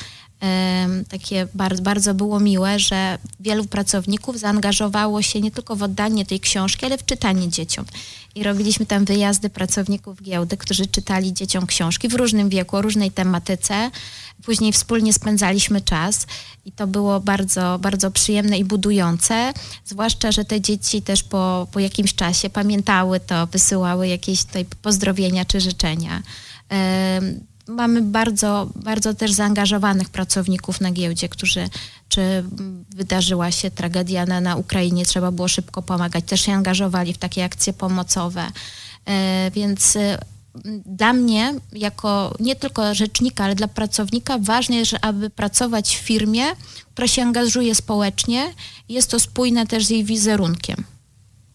takie 1.09 1.49
bardzo, 1.55 1.83
bardzo 1.83 2.15
było 2.15 2.41
miłe, 2.41 2.79
że 2.79 3.19
wielu 3.41 3.65
pracowników 3.65 4.39
zaangażowało 4.39 5.23
się 5.23 5.41
nie 5.41 5.51
tylko 5.51 5.77
w 5.77 5.83
oddanie 5.83 6.27
tej 6.27 6.41
książki, 6.41 6.87
ale 6.87 6.99
w 6.99 7.05
czytanie 7.05 7.49
dzieciom. 7.49 7.85
I 8.35 8.43
robiliśmy 8.43 8.87
tam 8.87 9.05
wyjazdy 9.05 9.51
pracowników 9.51 10.23
giełdy, 10.23 10.57
którzy 10.57 10.87
czytali 10.87 11.33
dzieciom 11.33 11.67
książki 11.67 12.09
w 12.09 12.15
różnym 12.15 12.49
wieku, 12.49 12.77
o 12.77 12.83
różnej 12.83 13.11
tematyce. 13.11 13.91
Później 14.45 14.73
wspólnie 14.73 15.13
spędzaliśmy 15.13 15.81
czas 15.81 16.27
i 16.65 16.73
to 16.73 16.87
było 16.87 17.21
bardzo, 17.21 17.79
bardzo 17.79 18.11
przyjemne 18.11 18.59
i 18.59 18.65
budujące. 18.65 19.53
Zwłaszcza, 19.85 20.33
że 20.33 20.45
te 20.45 20.61
dzieci 20.61 21.03
też 21.03 21.23
po, 21.23 21.67
po 21.73 21.81
jakimś 21.81 22.15
czasie 22.15 22.51
pamiętały 22.51 23.21
to, 23.21 23.47
wysyłały 23.47 24.09
jakieś 24.09 24.45
tutaj 24.45 24.65
pozdrowienia 24.83 25.45
czy 25.45 25.61
życzenia 25.61 26.23
mamy 27.69 28.03
bardzo, 28.03 28.71
bardzo 28.75 29.15
też 29.15 29.33
zaangażowanych 29.33 30.09
pracowników 30.09 30.81
na 30.81 30.91
giełdzie, 30.91 31.29
którzy, 31.29 31.69
czy 32.09 32.45
wydarzyła 32.91 33.51
się 33.51 33.71
tragedia 33.71 34.27
na, 34.27 34.41
na 34.41 34.57
Ukrainie, 34.57 35.05
trzeba 35.05 35.31
było 35.31 35.49
szybko 35.49 35.83
pomagać, 35.83 36.25
też 36.25 36.41
się 36.41 36.53
angażowali 36.53 37.15
w 37.15 37.19
takie 37.19 37.45
akcje 37.45 37.73
pomocowe. 37.73 38.47
E, 39.07 39.51
więc 39.55 39.97
e, 39.97 40.19
dla 40.87 41.13
mnie, 41.13 41.55
jako 41.73 42.35
nie 42.41 42.57
tylko 42.57 42.95
rzecznika, 42.95 43.45
ale 43.45 43.55
dla 43.55 43.69
pracownika, 43.69 44.39
ważne 44.39 44.77
jest, 44.77 44.95
aby 45.01 45.31
pracować 45.31 45.97
w 45.97 46.01
firmie, 46.01 46.45
która 46.93 47.09
się 47.09 47.23
angażuje 47.23 47.75
społecznie. 47.75 48.55
Jest 48.89 49.11
to 49.11 49.21
spójne 49.21 49.67
też 49.67 49.85
z 49.85 49.91
jej 49.91 50.05
wizerunkiem. 50.05 50.85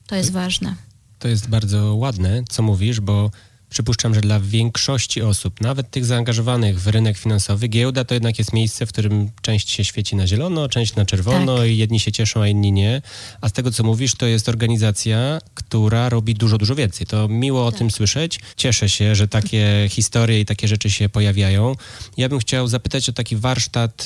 To 0.07 0.15
jest 0.15 0.31
ważne. 0.31 0.75
To 1.19 1.27
jest 1.27 1.49
bardzo 1.49 1.95
ładne, 1.95 2.43
co 2.49 2.63
mówisz, 2.63 2.99
bo 2.99 3.31
Przypuszczam, 3.73 4.15
że 4.15 4.21
dla 4.21 4.39
większości 4.39 5.21
osób, 5.21 5.61
nawet 5.61 5.91
tych 5.91 6.05
zaangażowanych 6.05 6.81
w 6.81 6.87
rynek 6.87 7.17
finansowy, 7.17 7.67
giełda 7.67 8.03
to 8.03 8.13
jednak 8.13 8.39
jest 8.39 8.53
miejsce, 8.53 8.85
w 8.85 8.89
którym 8.89 9.29
część 9.41 9.69
się 9.69 9.85
świeci 9.85 10.15
na 10.15 10.27
zielono, 10.27 10.69
część 10.69 10.95
na 10.95 11.05
czerwono 11.05 11.57
tak. 11.57 11.67
i 11.67 11.77
jedni 11.77 11.99
się 11.99 12.11
cieszą, 12.11 12.41
a 12.41 12.47
inni 12.47 12.71
nie. 12.71 13.01
A 13.41 13.49
z 13.49 13.51
tego, 13.51 13.71
co 13.71 13.83
mówisz, 13.83 14.15
to 14.15 14.25
jest 14.25 14.49
organizacja, 14.49 15.41
która 15.53 16.09
robi 16.09 16.35
dużo, 16.35 16.57
dużo 16.57 16.75
więcej. 16.75 17.07
To 17.07 17.27
miło 17.27 17.65
tak. 17.65 17.75
o 17.75 17.77
tym 17.77 17.91
słyszeć. 17.91 18.39
Cieszę 18.55 18.89
się, 18.89 19.15
że 19.15 19.27
takie 19.27 19.67
historie 19.89 20.39
i 20.39 20.45
takie 20.45 20.67
rzeczy 20.67 20.89
się 20.89 21.09
pojawiają. 21.09 21.75
Ja 22.17 22.29
bym 22.29 22.39
chciał 22.39 22.67
zapytać 22.67 23.09
o 23.09 23.13
taki 23.13 23.35
warsztat 23.35 24.05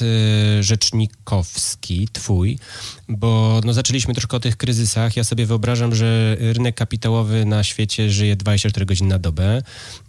y, 0.59 0.63
rzecznikowski, 0.63 2.07
twój, 2.13 2.59
bo 3.09 3.61
no, 3.65 3.73
zaczęliśmy 3.73 4.13
troszkę 4.13 4.37
o 4.37 4.39
tych 4.39 4.57
kryzysach. 4.57 5.17
Ja 5.17 5.23
sobie 5.23 5.45
wyobrażam, 5.45 5.95
że 5.95 6.37
rynek 6.39 6.75
kapitałowy 6.75 7.45
na 7.45 7.63
świecie 7.63 8.09
żyje 8.09 8.35
24 8.35 8.85
godziny 8.85 9.09
na 9.09 9.19
dobę. 9.19 9.56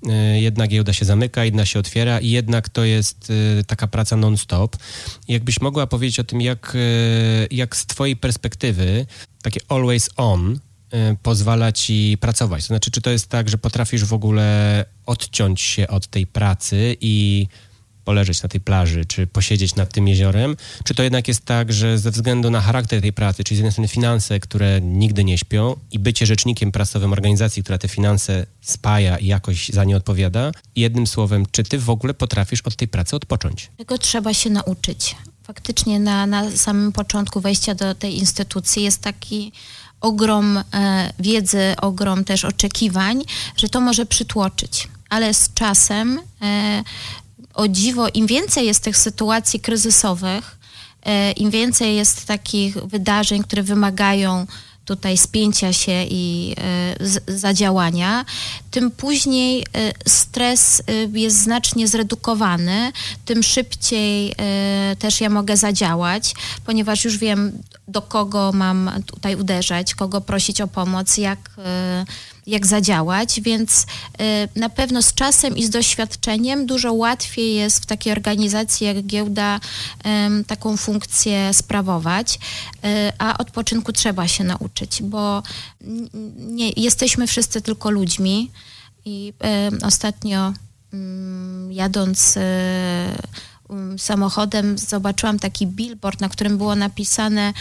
E, 0.09 0.41
jedna 0.41 0.67
giełda 0.67 0.93
się 0.93 1.05
zamyka, 1.05 1.45
jedna 1.45 1.67
się 1.67 1.79
otwiera 1.79 2.21
i 2.21 2.31
jednak 2.31 2.69
to 2.69 2.85
jest 2.85 3.33
e, 3.61 3.65
taka 3.65 3.87
praca 3.87 4.17
non-stop. 4.17 4.77
Jakbyś 5.29 5.61
mogła 5.61 5.87
powiedzieć 5.87 6.21
o 6.21 6.25
tym, 6.25 6.41
jak, 6.41 6.73
e, 6.75 6.79
jak 7.51 7.77
z 7.77 7.87
twojej 7.87 8.17
perspektywy 8.17 9.07
takie 9.43 9.61
always 9.69 10.11
on 10.17 10.59
pozwala 11.23 11.73
ci 11.73 12.19
pracować? 12.21 12.63
To 12.63 12.67
znaczy, 12.67 12.91
czy 12.91 13.01
to 13.01 13.11
jest 13.11 13.29
tak, 13.29 13.49
że 13.49 13.59
potrafisz 13.59 14.05
w 14.05 14.13
ogóle 14.13 14.85
odciąć 15.07 15.61
się 15.61 15.89
od 15.89 16.07
tej 16.07 16.27
pracy 16.27 16.97
i 17.01 17.47
poleżeć 18.09 18.43
na 18.43 18.49
tej 18.49 18.61
plaży, 18.61 19.05
czy 19.05 19.27
posiedzieć 19.27 19.75
nad 19.75 19.93
tym 19.93 20.09
jeziorem, 20.09 20.57
czy 20.85 20.95
to 20.95 21.03
jednak 21.03 21.29
jest 21.29 21.45
tak, 21.45 21.73
że 21.73 21.99
ze 21.99 22.11
względu 22.11 22.51
na 22.51 22.61
charakter 22.61 23.01
tej 23.01 23.13
pracy, 23.13 23.45
czyli 23.45 23.57
z 23.57 23.59
jednej 23.59 23.73
strony 23.73 23.89
finanse, 23.89 24.41
które 24.41 24.81
nigdy 24.81 25.25
nie 25.25 25.39
śpią 25.39 25.77
i 25.91 25.99
bycie 25.99 26.27
rzecznikiem 26.27 26.73
prasowym 26.73 27.13
organizacji, 27.13 27.63
która 27.63 27.79
te 27.79 27.89
finanse 27.89 28.47
spaja 28.61 29.19
i 29.19 29.27
jakoś 29.27 29.69
za 29.69 29.85
nie 29.85 29.97
odpowiada, 29.97 30.53
jednym 30.77 31.07
słowem, 31.07 31.47
czy 31.51 31.65
ty 31.65 31.79
w 31.79 31.91
ogóle 31.91 32.15
potrafisz 32.15 32.61
od 32.61 32.77
tej 32.77 32.89
pracy 32.89 33.17
odpocząć? 33.17 33.71
Tego 33.77 33.99
trzeba 33.99 34.35
się 34.35 34.51
nauczyć. 34.51 35.17
Faktycznie 35.43 36.01
na, 36.01 36.27
na 36.27 36.51
samym 36.51 36.93
początku 36.93 37.41
wejścia 37.41 37.75
do 37.75 37.95
tej 37.95 38.19
instytucji 38.19 38.83
jest 38.83 39.03
taki 39.03 39.53
ogrom 40.01 40.57
e, 40.57 41.13
wiedzy, 41.19 41.75
ogrom 41.81 42.25
też 42.25 42.45
oczekiwań, 42.45 43.23
że 43.57 43.69
to 43.69 43.81
może 43.81 44.07
przytłoczyć. 44.07 44.89
Ale 45.09 45.35
z 45.35 45.55
czasem, 45.55 46.21
e, 46.43 46.83
o 47.59 47.69
dziwo, 47.69 48.09
im 48.15 48.27
więcej 48.27 48.67
jest 48.67 48.83
tych 48.83 48.97
sytuacji 48.97 49.61
kryzysowych, 49.61 50.59
e, 51.03 51.33
im 51.33 51.51
więcej 51.51 51.97
jest 51.97 52.25
takich 52.25 52.75
wydarzeń, 52.75 53.43
które 53.43 53.63
wymagają 53.63 54.47
tutaj 54.85 55.19
spięcia 55.19 55.73
się 55.73 56.05
i 56.11 56.55
y, 57.29 57.39
zadziałania, 57.39 58.25
tym 58.71 58.91
później 58.91 59.61
y, 59.61 59.65
stres 60.07 60.83
jest 61.13 61.37
znacznie 61.37 61.89
zredukowany, 61.89 62.93
tym 63.25 63.43
szybciej 63.43 64.35
też 64.99 65.21
ja 65.21 65.31
mogę 65.31 65.57
zadziałać, 65.57 66.35
ponieważ 66.65 67.05
już 67.05 67.19
wiem, 67.19 67.53
do 67.89 68.03
kogo 68.03 68.53
mam 68.55 68.91
tutaj 69.07 69.37
uderzać, 69.37 69.95
kogo 69.95 70.21
prosić 70.21 70.61
o 70.61 70.69
pomoc, 70.69 71.17
jak 71.17 71.51
jak 72.49 72.67
zadziałać, 72.67 73.41
więc 73.41 73.83
y, 73.83 73.85
na 74.61 74.69
pewno 74.69 75.03
z 75.03 75.15
czasem 75.15 75.57
i 75.57 75.65
z 75.65 75.71
doświadczeniem 75.71 76.67
dużo 76.67 76.93
łatwiej 76.93 77.55
jest 77.55 77.83
w 77.83 77.87
takiej 77.87 78.13
organizacji 78.13 78.87
jak 78.87 79.03
giełda 79.03 79.61
taką 80.47 80.77
funkcję 80.77 81.55
sprawować, 81.55 82.35
y, 82.35 83.13
a 83.19 83.39
odpoczynku 83.39 83.93
trzeba 83.93 84.29
się 84.29 84.45
nauczyć, 84.45 85.03
bo 85.03 85.43
nie, 86.37 86.71
jesteśmy 86.77 87.27
wszyscy 87.27 87.63
tylko 87.63 87.91
ludźmi 87.91 88.51
i 89.05 89.33
ostatnio 89.83 90.53
mm, 90.93 91.73
jadąc 91.73 92.37
y, 92.37 92.41
samochodem 93.99 94.79
zobaczyłam 94.79 95.39
taki 95.39 95.67
billboard, 95.67 96.21
na 96.21 96.29
którym 96.29 96.59
było 96.59 96.75
napisane, 96.75 97.53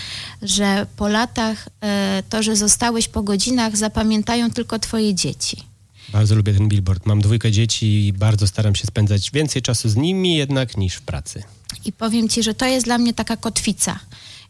że 0.42 0.86
po 0.96 1.08
latach 1.08 1.70
e, 1.82 2.24
to, 2.30 2.44
że 2.44 2.56
zostałeś 2.56 3.08
po 3.08 3.24
godzinach, 3.24 3.78
zapamiętają 3.78 4.52
tylko 4.52 4.80
twoje 4.80 5.16
dzieci. 5.16 5.64
Bardzo 6.10 6.36
lubię 6.36 6.54
ten 6.54 6.68
billboard. 6.68 7.06
Mam 7.06 7.22
dwójkę 7.22 7.52
dzieci 7.52 8.08
i 8.08 8.14
bardzo 8.14 8.48
staram 8.48 8.76
się 8.76 8.88
spędzać 8.88 9.32
więcej 9.32 9.62
czasu 9.62 9.90
z 9.90 9.96
nimi 9.96 10.36
jednak 10.36 10.78
niż 10.78 10.96
w 10.96 11.02
pracy. 11.02 11.44
I 11.86 11.92
powiem 11.92 12.30
ci, 12.30 12.44
że 12.44 12.54
to 12.54 12.66
jest 12.66 12.86
dla 12.86 12.98
mnie 12.98 13.14
taka 13.14 13.38
kotwica 13.38 14.00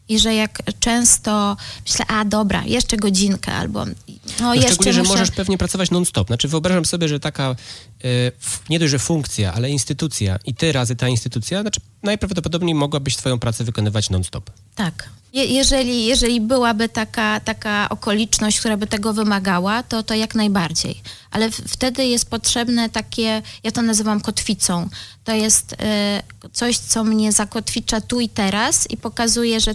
i 0.08 0.18
że 0.18 0.34
jak 0.34 0.62
często 0.80 1.56
myślę, 1.86 2.06
a 2.06 2.24
dobra, 2.24 2.64
jeszcze 2.64 2.96
godzinkę 2.96 3.52
albo 3.52 3.84
no, 3.84 3.92
no 4.40 4.54
jeszcze 4.54 4.68
Szczególnie, 4.68 4.92
muszę... 4.92 5.04
że 5.04 5.08
możesz 5.08 5.30
pewnie 5.30 5.58
pracować 5.58 5.90
non-stop. 5.90 6.26
Znaczy 6.26 6.48
wyobrażam 6.48 6.84
sobie, 6.84 7.08
że 7.08 7.20
taka 7.20 7.56
nie 8.70 8.78
dość, 8.78 8.90
że 8.90 8.98
funkcja, 8.98 9.52
ale 9.54 9.70
instytucja 9.70 10.38
i 10.44 10.54
ty 10.54 10.72
razy 10.72 10.96
ta 10.96 11.08
instytucja, 11.08 11.62
znaczy 11.62 11.80
najprawdopodobniej 12.02 12.74
mogłabyś 12.74 13.16
swoją 13.16 13.38
pracę 13.38 13.64
wykonywać 13.64 14.10
non-stop. 14.10 14.50
Tak. 14.74 15.08
Je, 15.32 15.44
jeżeli, 15.44 16.06
jeżeli 16.06 16.40
byłaby 16.40 16.88
taka, 16.88 17.40
taka 17.40 17.88
okoliczność, 17.88 18.60
która 18.60 18.76
by 18.76 18.86
tego 18.86 19.12
wymagała, 19.12 19.82
to, 19.82 20.02
to 20.02 20.14
jak 20.14 20.34
najbardziej. 20.34 21.02
Ale 21.30 21.50
wtedy 21.50 22.06
jest 22.06 22.30
potrzebne 22.30 22.90
takie, 22.90 23.42
ja 23.64 23.70
to 23.70 23.82
nazywam 23.82 24.20
kotwicą. 24.20 24.88
To 25.24 25.34
jest 25.34 25.72
y, 25.72 25.76
coś, 26.52 26.78
co 26.78 27.04
mnie 27.04 27.32
zakotwicza 27.32 28.00
tu 28.00 28.20
i 28.20 28.28
teraz 28.28 28.90
i 28.90 28.96
pokazuje, 28.96 29.60
że 29.60 29.74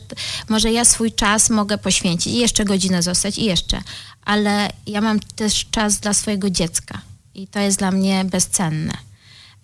może 0.50 0.72
ja 0.72 0.86
swój 0.86 1.12
czas 1.12 1.50
mogę 1.50 1.78
poświęcić 1.78 2.34
i 2.34 2.38
jeszcze 2.38 2.66
godzinę 2.66 3.04
zostać 3.04 3.38
i 3.38 3.46
jeszcze. 3.46 3.82
Ale 4.26 4.70
ja 4.88 5.02
mam 5.02 5.20
też 5.20 5.66
czas 5.72 6.00
dla 6.00 6.14
swojego 6.14 6.50
dziecka 6.50 7.02
i 7.36 7.48
to 7.48 7.60
jest 7.60 7.80
dla 7.80 7.92
mnie 7.92 8.26
bezcenne. 8.26 8.94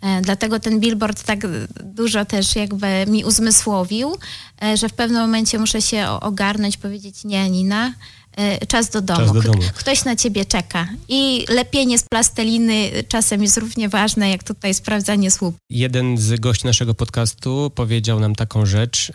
E, 0.01 0.21
dlatego 0.21 0.59
ten 0.59 0.79
billboard 0.79 1.23
tak 1.23 1.47
dużo 1.83 2.25
też 2.25 2.55
jakby 2.55 3.05
mi 3.07 3.23
uzmysłowił, 3.23 4.15
e, 4.63 4.77
że 4.77 4.89
w 4.89 4.93
pewnym 4.93 5.21
momencie 5.21 5.59
muszę 5.59 5.81
się 5.81 6.07
ogarnąć, 6.07 6.77
powiedzieć 6.77 7.23
nie, 7.23 7.49
Nina, 7.49 7.93
e, 8.37 8.65
czas 8.65 8.89
do 8.89 9.01
domu. 9.01 9.19
Czas 9.19 9.33
do 9.33 9.41
domu. 9.41 9.63
Ktoś 9.73 10.05
na 10.05 10.15
ciebie 10.15 10.45
czeka. 10.45 10.87
I 11.07 11.45
lepienie 11.49 11.99
z 11.99 12.03
plasteliny 12.03 12.89
czasem 13.07 13.41
jest 13.41 13.57
równie 13.57 13.89
ważne, 13.89 14.29
jak 14.29 14.43
tutaj 14.43 14.73
sprawdzanie 14.73 15.31
słup. 15.31 15.55
Jeden 15.69 16.17
z 16.17 16.39
gości 16.39 16.65
naszego 16.65 16.93
podcastu 16.93 17.71
powiedział 17.75 18.19
nam 18.19 18.35
taką 18.35 18.65
rzecz, 18.65 19.11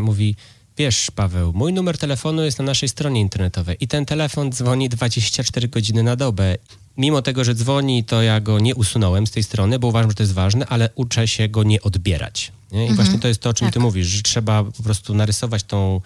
mówi 0.00 0.36
Wiesz, 0.78 1.10
Paweł, 1.10 1.52
mój 1.54 1.72
numer 1.72 1.98
telefonu 1.98 2.44
jest 2.44 2.58
na 2.58 2.64
naszej 2.64 2.88
stronie 2.88 3.20
internetowej 3.20 3.76
i 3.80 3.88
ten 3.88 4.06
telefon 4.06 4.52
dzwoni 4.52 4.88
24 4.88 5.68
godziny 5.68 6.02
na 6.02 6.16
dobę 6.16 6.56
mimo 6.96 7.22
tego, 7.22 7.44
że 7.44 7.54
dzwoni, 7.54 8.04
to 8.04 8.22
ja 8.22 8.40
go 8.40 8.58
nie 8.58 8.74
usunąłem 8.74 9.26
z 9.26 9.30
tej 9.30 9.42
strony, 9.42 9.78
bo 9.78 9.88
uważam, 9.88 10.10
że 10.10 10.14
to 10.14 10.22
jest 10.22 10.32
ważne, 10.32 10.66
ale 10.66 10.90
uczę 10.94 11.28
się 11.28 11.48
go 11.48 11.62
nie 11.62 11.82
odbierać. 11.82 12.52
Nie? 12.72 12.78
I 12.78 12.88
mhm. 12.88 12.96
właśnie 12.96 13.18
to 13.18 13.28
jest 13.28 13.40
to, 13.40 13.50
o 13.50 13.54
czym 13.54 13.66
tak. 13.66 13.74
ty 13.74 13.80
mówisz, 13.80 14.06
że 14.06 14.22
trzeba 14.22 14.64
po 14.64 14.82
prostu 14.82 15.14
narysować 15.14 15.62
tą 15.62 16.00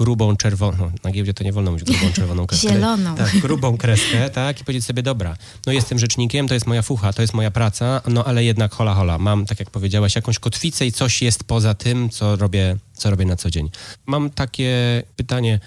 grubą 0.00 0.36
czerwoną, 0.36 0.90
na 1.04 1.10
giełdzie 1.10 1.34
to 1.34 1.44
nie 1.44 1.52
wolno 1.52 1.70
mówić 1.70 1.86
grubą 1.86 2.12
czerwoną 2.12 2.46
kreskę. 2.46 2.68
Zieloną. 2.68 3.16
Tak, 3.16 3.38
grubą 3.38 3.76
kreskę, 3.76 4.30
tak, 4.30 4.60
i 4.60 4.64
powiedzieć 4.64 4.86
sobie, 4.86 5.02
dobra, 5.02 5.36
no 5.66 5.72
jestem 5.72 5.98
rzecznikiem, 5.98 6.48
to 6.48 6.54
jest 6.54 6.66
moja 6.66 6.82
fucha, 6.82 7.12
to 7.12 7.22
jest 7.22 7.34
moja 7.34 7.50
praca, 7.50 8.00
no 8.08 8.24
ale 8.24 8.44
jednak 8.44 8.72
hola 8.72 8.94
hola, 8.94 9.18
mam, 9.18 9.46
tak 9.46 9.60
jak 9.60 9.70
powiedziałaś, 9.70 10.16
jakąś 10.16 10.38
kotwicę 10.38 10.86
i 10.86 10.92
coś 10.92 11.22
jest 11.22 11.44
poza 11.44 11.74
tym, 11.74 12.10
co 12.10 12.36
robię, 12.36 12.76
co 12.94 13.10
robię 13.10 13.24
na 13.24 13.36
co 13.36 13.50
dzień. 13.50 13.70
Mam 14.06 14.30
takie 14.30 15.02
pytanie, 15.16 15.60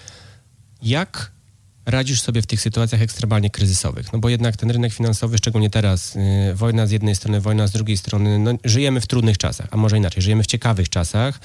jak 0.82 1.33
radzisz 1.86 2.22
sobie 2.22 2.42
w 2.42 2.46
tych 2.48 2.62
sytuacjach 2.62 3.02
ekstremalnie 3.02 3.50
kryzysowych? 3.50 4.14
No 4.14 4.20
bo 4.20 4.30
jednak 4.30 4.58
ten 4.58 4.72
rynek 4.72 4.94
finansowy, 4.94 5.38
szczególnie 5.38 5.70
teraz, 5.70 6.16
yy, 6.16 6.56
wojna 6.56 6.88
z 6.88 6.92
jednej 6.92 7.16
strony, 7.16 7.42
wojna 7.42 7.68
z 7.68 7.72
drugiej 7.72 7.98
strony, 7.98 8.40
no, 8.40 8.54
żyjemy 8.64 9.02
w 9.02 9.08
trudnych 9.08 9.38
czasach, 9.38 9.68
a 9.72 9.78
może 9.78 9.98
inaczej, 9.98 10.24
żyjemy 10.24 10.44
w 10.44 10.48
ciekawych 10.48 10.90
czasach 10.90 11.40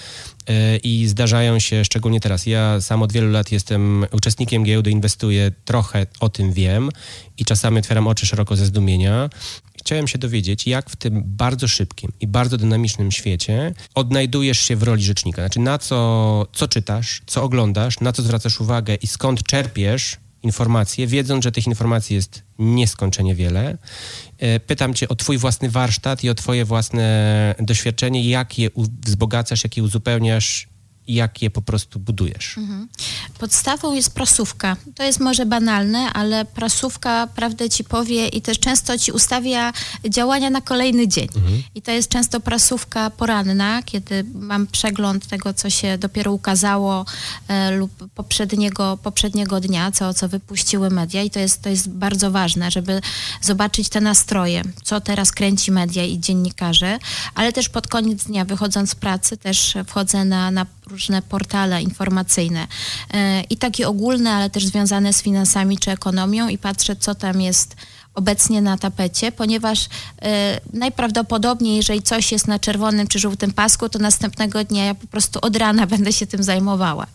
yy, 0.48 0.76
i 0.76 1.06
zdarzają 1.06 1.58
się, 1.58 1.84
szczególnie 1.84 2.20
teraz, 2.20 2.46
ja 2.46 2.80
sam 2.80 3.02
od 3.02 3.12
wielu 3.12 3.30
lat 3.30 3.52
jestem 3.52 4.06
uczestnikiem 4.12 4.64
giełdy, 4.64 4.90
inwestuję, 4.90 5.52
trochę 5.64 6.06
o 6.20 6.28
tym 6.28 6.52
wiem 6.52 6.90
i 7.38 7.44
czasami 7.44 7.78
otwieram 7.78 8.06
oczy 8.06 8.26
szeroko 8.26 8.56
ze 8.56 8.66
zdumienia. 8.66 9.30
Chciałem 9.78 10.08
się 10.08 10.18
dowiedzieć, 10.18 10.66
jak 10.66 10.90
w 10.90 10.96
tym 10.96 11.22
bardzo 11.26 11.68
szybkim 11.68 12.12
i 12.20 12.26
bardzo 12.26 12.56
dynamicznym 12.56 13.12
świecie 13.12 13.74
odnajdujesz 13.94 14.58
się 14.58 14.76
w 14.76 14.82
roli 14.82 15.04
rzecznika. 15.04 15.42
Znaczy, 15.42 15.60
na 15.60 15.78
co, 15.78 16.46
co 16.52 16.68
czytasz, 16.68 17.22
co 17.26 17.42
oglądasz, 17.42 18.00
na 18.00 18.12
co 18.12 18.22
zwracasz 18.22 18.60
uwagę 18.60 18.94
i 18.94 19.06
skąd 19.06 19.42
czerpiesz 19.42 20.16
informacje, 20.42 21.06
wiedząc, 21.06 21.44
że 21.44 21.52
tych 21.52 21.66
informacji 21.66 22.16
jest 22.16 22.42
nieskończenie 22.58 23.34
wiele. 23.34 23.78
E, 24.38 24.60
pytam 24.60 24.94
Cię 24.94 25.08
o 25.08 25.14
Twój 25.14 25.38
własny 25.38 25.70
warsztat 25.70 26.24
i 26.24 26.30
o 26.30 26.34
Twoje 26.34 26.64
własne 26.64 27.54
doświadczenie, 27.60 28.30
jak 28.30 28.58
je 28.58 28.70
wzbogacasz, 29.04 29.64
jak 29.64 29.76
je 29.76 29.82
uzupełniasz 29.82 30.67
jak 31.08 31.42
je 31.42 31.50
po 31.50 31.62
prostu 31.62 31.98
budujesz? 31.98 32.58
Mhm. 32.58 32.88
Podstawą 33.38 33.94
jest 33.94 34.14
prasówka. 34.14 34.76
To 34.94 35.02
jest 35.02 35.20
może 35.20 35.46
banalne, 35.46 36.12
ale 36.12 36.44
prasówka 36.44 37.26
prawdę 37.26 37.70
ci 37.70 37.84
powie 37.84 38.28
i 38.28 38.42
też 38.42 38.58
często 38.58 38.98
ci 38.98 39.12
ustawia 39.12 39.72
działania 40.08 40.50
na 40.50 40.60
kolejny 40.60 41.08
dzień. 41.08 41.28
Mhm. 41.36 41.62
I 41.74 41.82
to 41.82 41.90
jest 41.90 42.08
często 42.08 42.40
prasówka 42.40 43.10
poranna, 43.10 43.82
kiedy 43.82 44.24
mam 44.34 44.66
przegląd 44.66 45.26
tego, 45.26 45.54
co 45.54 45.70
się 45.70 45.98
dopiero 45.98 46.32
ukazało 46.32 47.04
e, 47.48 47.70
lub 47.70 48.10
poprzedniego, 48.14 48.98
poprzedniego 49.02 49.60
dnia, 49.60 49.92
co, 49.92 50.14
co 50.14 50.28
wypuściły 50.28 50.90
media 50.90 51.22
i 51.22 51.30
to 51.30 51.40
jest, 51.40 51.62
to 51.62 51.68
jest 51.68 51.90
bardzo 51.90 52.30
ważne, 52.30 52.70
żeby 52.70 53.00
zobaczyć 53.40 53.88
te 53.88 54.00
nastroje, 54.00 54.62
co 54.82 55.00
teraz 55.00 55.32
kręci 55.32 55.72
media 55.72 56.04
i 56.04 56.18
dziennikarze, 56.18 56.98
ale 57.34 57.52
też 57.52 57.68
pod 57.68 57.86
koniec 57.86 58.24
dnia 58.24 58.44
wychodząc 58.44 58.90
z 58.90 58.94
pracy 58.94 59.36
też 59.36 59.74
wchodzę 59.86 60.24
na, 60.24 60.50
na 60.50 60.66
różne 60.88 61.22
portale 61.22 61.82
informacyjne. 61.82 62.66
E, 63.14 63.40
i 63.40 63.56
takie 63.56 63.88
ogólne, 63.88 64.32
ale 64.32 64.50
też 64.50 64.66
związane 64.66 65.12
z 65.12 65.22
finansami 65.22 65.78
czy 65.78 65.90
ekonomią 65.90 66.48
i 66.48 66.58
patrzę, 66.58 66.96
co 66.96 67.14
tam 67.14 67.40
jest 67.40 67.76
obecnie 68.18 68.62
na 68.62 68.78
tapecie, 68.78 69.32
ponieważ 69.32 69.84
y, 69.84 69.88
najprawdopodobniej, 70.72 71.76
jeżeli 71.76 72.02
coś 72.02 72.32
jest 72.32 72.48
na 72.48 72.58
czerwonym 72.58 73.06
czy 73.06 73.18
żółtym 73.18 73.52
pasku, 73.52 73.88
to 73.88 73.98
następnego 73.98 74.64
dnia 74.64 74.84
ja 74.84 74.94
po 74.94 75.06
prostu 75.06 75.38
od 75.42 75.56
rana 75.56 75.86
będę 75.96 76.12
się 76.12 76.26
tym 76.26 76.42
zajmowała. 76.42 77.06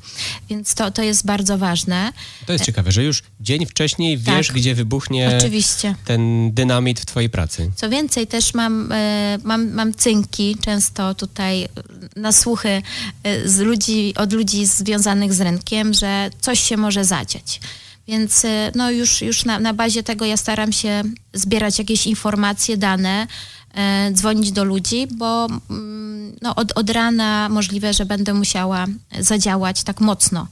Więc 0.50 0.76
to, 0.76 0.92
to 0.92 1.02
jest 1.02 1.26
bardzo 1.26 1.58
ważne. 1.58 2.14
To 2.46 2.54
jest 2.54 2.66
ciekawe, 2.66 2.92
że 2.92 3.04
już 3.04 3.24
dzień 3.40 3.66
wcześniej 3.66 4.18
wiesz, 4.18 4.48
tak, 4.48 4.56
gdzie 4.56 4.76
wybuchnie 4.76 5.38
Oczywiście. 5.38 5.96
ten 6.06 6.52
dynamit 6.54 7.00
w 7.00 7.06
twojej 7.06 7.30
pracy. 7.30 7.72
Co 7.76 7.90
więcej, 7.90 8.28
też 8.28 8.54
mam, 8.54 8.92
y, 8.92 8.96
mam, 9.44 9.72
mam 9.72 9.94
cynki 9.94 10.56
często 10.62 11.16
tutaj 11.16 11.68
na 12.16 12.32
słuchy 12.32 12.82
y, 13.28 13.50
z 13.50 13.60
ludzi, 13.60 14.14
od 14.16 14.34
ludzi 14.34 14.66
związanych 14.66 15.34
z 15.34 15.42
rynkiem, 15.42 15.94
że 15.94 16.30
coś 16.42 16.60
się 16.60 16.78
może 16.78 17.06
zadziać. 17.06 17.60
Więc 18.08 18.46
y, 18.46 18.72
no 18.76 18.92
już, 18.92 19.22
już 19.22 19.46
na, 19.46 19.60
na 19.60 19.74
bazie 19.74 20.04
tego 20.04 20.26
ja 20.26 20.38
staram 20.38 20.72
się 20.72 21.04
zbierać 21.34 21.80
jakieś 21.80 22.08
informacje, 22.08 22.78
dane, 22.78 23.28
e, 23.74 24.12
dzwonić 24.12 24.52
do 24.52 24.64
ludzi, 24.64 25.08
bo 25.12 25.48
mm, 25.70 26.36
no, 26.42 26.56
od, 26.56 26.72
od 26.72 26.90
rana 26.90 27.50
możliwe, 27.50 27.94
że 27.94 28.06
będę 28.06 28.34
musiała 28.34 28.86
zadziałać 29.20 29.84
tak 29.84 30.02
mocno 30.02 30.48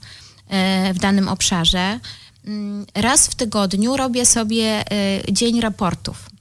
w 0.94 0.98
danym 0.98 1.28
obszarze. 1.28 2.00
Mm, 2.46 2.86
raz 2.94 3.26
w 3.26 3.34
tygodniu 3.34 3.96
robię 3.96 4.26
sobie 4.26 4.84
dzień 5.32 5.60
raportów 5.60 6.31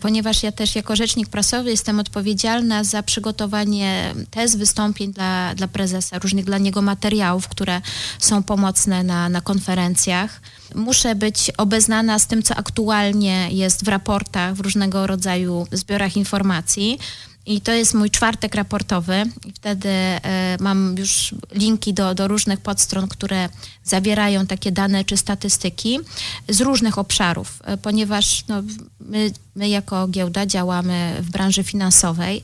ponieważ 0.00 0.42
ja 0.42 0.52
też 0.52 0.76
jako 0.76 0.96
rzecznik 0.96 1.28
prasowy 1.28 1.70
jestem 1.70 2.00
odpowiedzialna 2.00 2.84
za 2.84 3.02
przygotowanie 3.02 4.14
tez, 4.30 4.56
wystąpień 4.56 5.12
dla, 5.12 5.54
dla 5.54 5.68
prezesa, 5.68 6.18
różnych 6.18 6.44
dla 6.44 6.58
niego 6.58 6.82
materiałów, 6.82 7.48
które 7.48 7.80
są 8.18 8.42
pomocne 8.42 9.02
na, 9.02 9.28
na 9.28 9.40
konferencjach 9.40 10.40
muszę 10.74 11.14
być 11.14 11.50
obeznana 11.58 12.18
z 12.18 12.26
tym, 12.26 12.42
co 12.42 12.56
aktualnie 12.56 13.48
jest 13.50 13.84
w 13.84 13.88
raportach, 13.88 14.54
w 14.54 14.60
różnego 14.60 15.06
rodzaju 15.06 15.66
zbiorach 15.72 16.16
informacji. 16.16 16.98
I 17.46 17.60
to 17.60 17.72
jest 17.72 17.94
mój 17.94 18.10
czwartek 18.10 18.54
raportowy. 18.54 19.22
I 19.46 19.52
wtedy 19.52 19.88
e, 19.88 20.56
mam 20.60 20.94
już 20.98 21.34
linki 21.52 21.94
do, 21.94 22.14
do 22.14 22.28
różnych 22.28 22.60
podstron, 22.60 23.08
które 23.08 23.48
zawierają 23.84 24.46
takie 24.46 24.72
dane 24.72 25.04
czy 25.04 25.16
statystyki 25.16 25.98
z 26.48 26.60
różnych 26.60 26.98
obszarów, 26.98 27.62
e, 27.64 27.76
ponieważ 27.76 28.44
no, 28.48 28.62
my, 29.00 29.32
my 29.56 29.68
jako 29.68 30.08
giełda 30.08 30.46
działamy 30.46 31.16
w 31.20 31.30
branży 31.30 31.64
finansowej, 31.64 32.42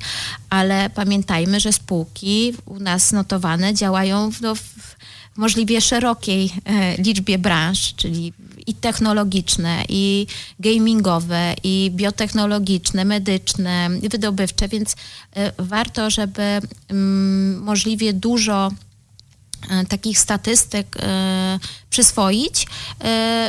ale 0.50 0.90
pamiętajmy, 0.90 1.60
że 1.60 1.72
spółki 1.72 2.54
u 2.66 2.78
nas 2.78 3.12
notowane 3.12 3.74
działają 3.74 4.32
w, 4.32 4.40
no, 4.40 4.54
w 4.54 4.96
możliwie 5.36 5.80
szerokiej 5.80 6.52
e, 6.64 6.96
liczbie 6.96 7.38
branż, 7.38 7.94
czyli 7.94 8.32
i 8.70 8.74
technologiczne, 8.74 9.84
i 9.88 10.26
gamingowe, 10.60 11.54
i 11.64 11.90
biotechnologiczne, 11.94 13.04
medyczne, 13.04 13.90
wydobywcze, 14.10 14.68
więc 14.68 14.96
e, 15.36 15.52
warto, 15.58 16.10
żeby 16.10 16.60
mm, 16.88 17.62
możliwie 17.62 18.12
dużo 18.12 18.70
e, 19.70 19.84
takich 19.86 20.18
statystyk 20.18 20.96
przyswoić, 21.90 22.66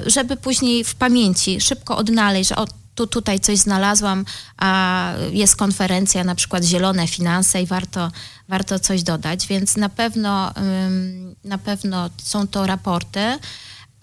żeby 0.05 0.35
później 0.35 0.83
w 0.83 0.95
pamięci 0.95 1.61
szybko 1.61 1.97
odnaleźć, 1.97 2.49
że 2.49 2.55
o, 2.55 2.67
tu, 2.95 3.07
tutaj 3.07 3.39
coś 3.39 3.57
znalazłam, 3.57 4.25
a 4.57 5.13
jest 5.31 5.55
konferencja, 5.55 6.23
na 6.23 6.35
przykład 6.35 6.63
zielone 6.63 7.07
finanse 7.07 7.61
i 7.61 7.65
warto, 7.65 8.11
warto 8.49 8.79
coś 8.79 9.03
dodać, 9.03 9.47
więc 9.47 9.77
na 9.77 9.89
pewno, 9.89 10.53
na 11.43 11.57
pewno 11.57 12.09
są 12.23 12.47
to 12.47 12.67
raporty. 12.67 13.39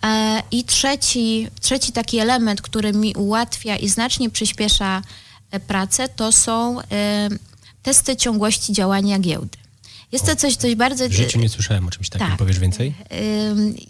E, 0.02 0.42
I 0.50 0.64
trzeci, 0.64 1.48
trzeci 1.60 1.92
taki 1.92 2.18
element, 2.18 2.62
który 2.62 2.92
mi 2.92 3.14
ułatwia 3.14 3.76
i 3.76 3.88
znacznie 3.88 4.30
przyspiesza 4.30 5.02
e, 5.50 5.60
pracę, 5.60 6.08
to 6.08 6.32
są 6.32 6.78
testy 7.82 8.16
ciągłości 8.16 8.72
działania 8.72 9.18
giełdy. 9.18 9.58
Jest 10.12 10.26
to 10.26 10.36
coś, 10.36 10.56
coś 10.56 10.74
bardzo... 10.74 11.08
W 11.08 11.12
życiu 11.12 11.38
nie 11.38 11.48
słyszałem 11.48 11.86
o 11.86 11.90
czymś 11.90 12.08
takim. 12.08 12.26
Tak. 12.26 12.38
Powiesz 12.38 12.58
więcej? 12.58 12.94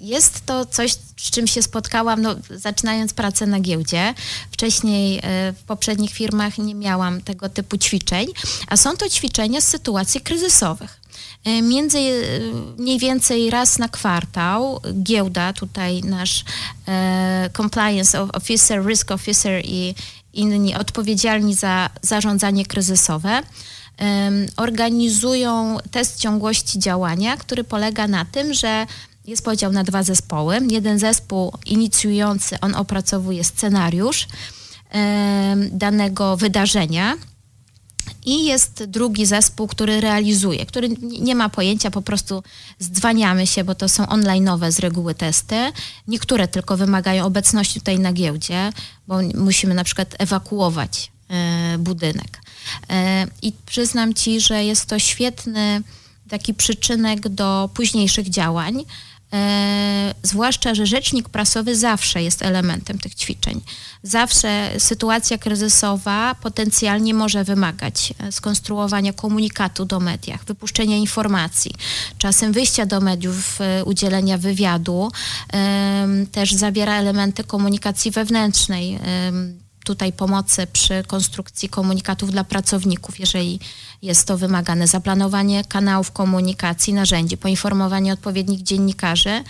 Jest 0.01 0.47
to 0.47 0.67
coś, 0.67 0.93
z 1.17 1.31
czym 1.31 1.47
się 1.47 1.63
spotkałam, 1.63 2.23
no, 2.23 2.37
zaczynając 2.51 3.15
pracę 3.15 3.47
na 3.47 3.61
giełdzie. 3.61 4.15
Wcześniej 4.51 5.19
e, 5.23 5.53
w 5.53 5.63
poprzednich 5.67 6.11
firmach 6.11 6.59
nie 6.59 6.75
miałam 6.75 7.21
tego 7.21 7.49
typu 7.49 7.79
ćwiczeń, 7.79 8.27
a 8.67 8.77
są 8.77 8.97
to 8.97 9.09
ćwiczenia 9.09 9.61
z 9.61 9.65
sytuacji 9.65 10.21
kryzysowych. 10.21 11.01
E, 11.45 11.63
między 11.63 11.99
e, 11.99 12.13
mniej 12.79 12.99
więcej 12.99 13.51
raz 13.51 13.79
na 13.79 13.89
kwartał 13.89 14.81
giełda, 15.03 15.53
tutaj 15.53 16.03
nasz 16.03 16.45
e, 16.89 17.51
compliance 17.57 18.23
officer, 18.23 18.87
risk 18.87 19.11
officer 19.11 19.63
i 19.65 19.95
inni 20.33 20.75
odpowiedzialni 20.75 21.55
za 21.55 21.91
zarządzanie 22.03 22.67
kryzysowe 22.67 23.43
organizują 24.57 25.79
test 25.91 26.21
ciągłości 26.21 26.79
działania, 26.79 27.37
który 27.37 27.65
polega 27.65 28.09
na 28.09 28.25
tym, 28.25 28.55
że 28.55 28.87
jest 29.27 29.45
podział 29.45 29.73
na 29.73 29.85
dwa 29.85 30.03
zespoły. 30.03 30.61
Jeden 30.71 30.99
zespół 30.99 31.53
inicjujący, 31.67 32.61
on 32.61 32.75
opracowuje 32.75 33.45
scenariusz 33.45 34.29
danego 35.73 36.37
wydarzenia, 36.37 37.17
i 38.25 38.45
jest 38.45 38.85
drugi 38.85 39.27
zespół, 39.27 39.67
który 39.67 40.01
realizuje, 40.01 40.67
który 40.67 40.89
nie 41.21 41.35
ma 41.35 41.49
pojęcia, 41.49 41.91
po 41.91 42.03
prostu 42.03 42.43
zdwaniamy 42.79 43.47
się, 43.47 43.65
bo 43.65 43.75
to 43.75 43.89
są 43.89 44.05
online'owe 44.05 44.73
z 44.73 44.79
reguły 44.79 45.15
testy. 45.15 45.57
Niektóre 46.09 46.49
tylko 46.49 46.77
wymagają 46.77 47.25
obecności 47.25 47.81
tutaj 47.81 47.99
na 47.99 48.13
giełdzie, 48.13 48.73
bo 49.09 49.19
musimy 49.35 49.75
na 49.75 49.85
przykład 49.85 50.15
ewakuować 50.19 51.11
e, 51.31 51.79
budynek. 51.79 52.41
E, 52.91 53.27
I 53.43 53.53
przyznam 53.67 54.15
Ci, 54.15 54.41
że 54.41 54.65
jest 54.65 54.87
to 54.87 54.99
świetny 54.99 55.83
taki 56.29 56.55
przyczynek 56.55 57.29
do 57.29 57.71
późniejszych 57.75 58.31
działań. 58.31 58.85
E, 59.33 60.15
zwłaszcza, 60.23 60.75
że 60.75 60.87
rzecznik 60.87 61.29
prasowy 61.29 61.77
zawsze 61.77 62.23
jest 62.23 62.43
elementem 62.43 62.99
tych 62.99 63.15
ćwiczeń. 63.15 63.61
Zawsze 64.03 64.71
sytuacja 64.79 65.39
kryzysowa 65.39 66.35
potencjalnie 66.35 67.15
może 67.15 67.45
wymagać 67.45 68.15
e, 68.19 68.33
skonstruowania 68.33 69.13
komunikatu 69.13 69.85
do 69.85 70.01
mediach, 70.01 70.45
wypuszczenia 70.45 70.97
informacji, 70.97 71.75
czasem 72.19 72.53
wyjścia 72.53 72.87
do 72.87 73.01
mediów, 73.01 73.59
udzielenia 73.85 74.39
wywiadu. 74.39 75.11
Też 76.33 76.53
zawiera 76.53 76.99
elementy 76.99 77.45
komunikacji 77.45 78.11
wewnętrznej 78.11 78.99
tutaj 79.89 80.13
pomocy 80.13 80.67
przy 80.67 81.05
konstrukcji 81.07 81.69
komunikatów 81.69 82.31
dla 82.31 82.45
pracowników, 82.45 83.21
jeżeli 83.21 83.61
jest 84.03 84.27
to 84.27 84.39
wymagane. 84.39 84.87
Zaplanowanie 84.87 85.65
kanałów 85.65 86.13
komunikacji, 86.13 86.93
narzędzi, 86.93 87.37
poinformowanie 87.37 88.13
odpowiednich 88.13 88.63
dziennikarzy 88.63 89.45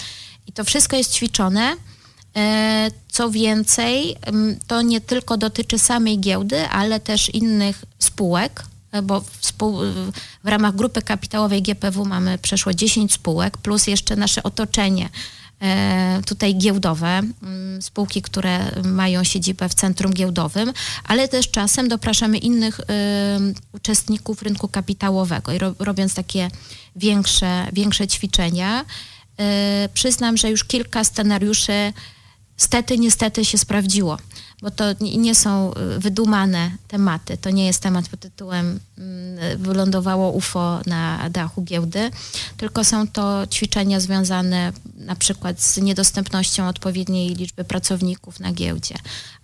i 0.46 0.53
to 0.53 0.64
wszystko 0.64 0.96
jest 0.96 1.12
ćwiczone. 1.12 1.77
E, 2.37 2.90
co 3.12 3.31
więcej, 3.31 4.16
to 4.66 4.83
nie 4.83 5.01
tylko 5.01 5.37
dotyczy 5.37 5.79
samej 5.79 6.18
giełdy, 6.20 6.68
ale 6.68 7.01
też 7.01 7.35
innych 7.35 7.85
spółek, 7.98 8.62
e, 8.92 9.03
bo 9.03 9.20
w, 9.20 9.31
spół, 9.40 9.79
w 10.44 10.48
ramach 10.48 10.74
grupy 10.74 11.03
kapitałowej 11.03 11.62
GPW 11.62 12.05
mamy 12.05 12.38
przeszło 12.38 12.74
10 12.74 13.12
spółek, 13.12 13.57
plus 13.57 13.87
jeszcze 13.87 14.16
nasze 14.16 14.42
otoczenie, 14.42 15.09
E, 15.09 15.48
tutaj 16.27 16.55
giełdowe, 16.55 17.23
mm, 17.42 17.83
spółki, 17.83 18.23
które 18.23 18.71
mają 18.85 19.25
siedzibę 19.25 19.68
w 19.68 19.75
centrum 19.75 20.12
giełdowym, 20.12 20.73
ale 21.05 21.29
też 21.29 21.51
czasem 21.51 21.88
dopraszamy 21.88 22.38
innych 22.38 22.81
uczestników 23.73 24.42
rynku 24.42 24.68
kapitałowego 24.68 25.53
i 25.53 25.59
robiąc 25.79 26.14
takie 26.14 26.51
większe, 26.97 27.66
większe 27.73 28.09
ćwiczenia. 28.09 28.85
E, 29.38 29.88
przyznam, 29.94 30.37
że 30.37 30.51
już 30.51 30.64
kilka 30.64 31.05
scenariuszy 31.05 31.92
stety, 32.57 32.99
niestety 32.99 33.44
się 33.44 33.59
sprawdziło 33.59 34.18
bo 34.62 34.71
to 34.71 34.85
nie 35.01 35.35
są 35.35 35.73
y, 35.75 35.99
wydumane 35.99 36.71
tematy. 36.88 37.37
To 37.37 37.51
nie 37.51 37.66
jest 37.66 37.83
temat 37.83 38.09
pod 38.09 38.21
tytułem 38.21 38.81
mm, 38.99 39.62
wylądowało 39.62 40.31
UFO 40.31 40.81
na 40.87 41.31
dachu 41.31 41.62
giełdy, 41.62 42.11
tylko 42.57 42.85
są 42.85 43.09
to 43.09 43.47
ćwiczenia 43.47 44.01
związane 44.01 44.73
na 44.97 45.16
przykład 45.16 45.62
z 45.62 45.77
niedostępnością 45.77 46.68
odpowiedniej 46.68 47.35
liczby 47.35 47.64
pracowników 47.64 48.40
na 48.40 48.53
giełdzie 48.53 48.94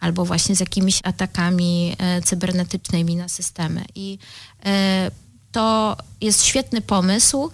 albo 0.00 0.24
właśnie 0.24 0.56
z 0.56 0.60
jakimiś 0.60 1.00
atakami 1.02 1.96
e, 1.98 2.22
cybernetycznymi 2.22 3.16
na 3.16 3.28
systemy. 3.28 3.84
I 3.94 4.18
e, 4.66 5.10
to 5.52 5.96
jest 6.20 6.44
świetny 6.44 6.80
pomysł 6.80 7.50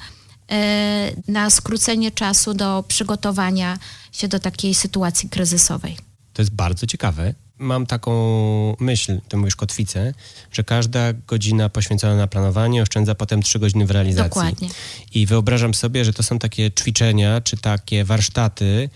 e, 0.50 1.12
na 1.28 1.50
skrócenie 1.50 2.10
czasu 2.10 2.54
do 2.54 2.84
przygotowania 2.88 3.78
się 4.12 4.28
do 4.28 4.40
takiej 4.40 4.74
sytuacji 4.74 5.28
kryzysowej. 5.28 5.96
To 6.32 6.42
jest 6.42 6.54
bardzo 6.54 6.86
ciekawe 6.86 7.34
mam 7.60 7.86
taką 7.86 8.76
myśl, 8.80 9.20
ty 9.28 9.36
mówisz 9.36 9.56
kotwicę, 9.56 10.14
że 10.52 10.64
każda 10.64 11.12
godzina 11.12 11.68
poświęcona 11.68 12.16
na 12.16 12.26
planowanie 12.26 12.82
oszczędza 12.82 13.14
potem 13.14 13.42
trzy 13.42 13.58
godziny 13.58 13.86
w 13.86 13.90
realizacji. 13.90 14.28
Dokładnie. 14.28 14.68
I 15.14 15.26
wyobrażam 15.26 15.74
sobie, 15.74 16.04
że 16.04 16.12
to 16.12 16.22
są 16.22 16.38
takie 16.38 16.70
ćwiczenia, 16.70 17.40
czy 17.40 17.56
takie 17.56 18.04
warsztaty, 18.04 18.88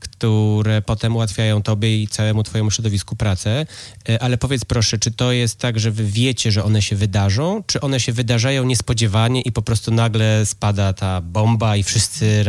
które 0.00 0.82
potem 0.82 1.16
ułatwiają 1.16 1.62
tobie 1.62 2.02
i 2.02 2.08
całemu 2.08 2.42
twojemu 2.42 2.70
środowisku 2.70 3.16
pracę. 3.16 3.66
E, 4.08 4.22
ale 4.22 4.38
powiedz 4.38 4.64
proszę, 4.64 4.98
czy 4.98 5.10
to 5.10 5.32
jest 5.32 5.58
tak, 5.58 5.80
że 5.80 5.90
wy 5.90 6.04
wiecie, 6.04 6.52
że 6.52 6.64
one 6.64 6.82
się 6.82 6.96
wydarzą, 6.96 7.62
czy 7.66 7.80
one 7.80 8.00
się 8.00 8.12
wydarzają 8.12 8.64
niespodziewanie 8.64 9.40
i 9.40 9.52
po 9.52 9.62
prostu 9.62 9.90
nagle 9.90 10.46
spada 10.46 10.92
ta 10.92 11.20
bomba 11.20 11.76
i 11.76 11.82
wszyscy... 11.82 12.44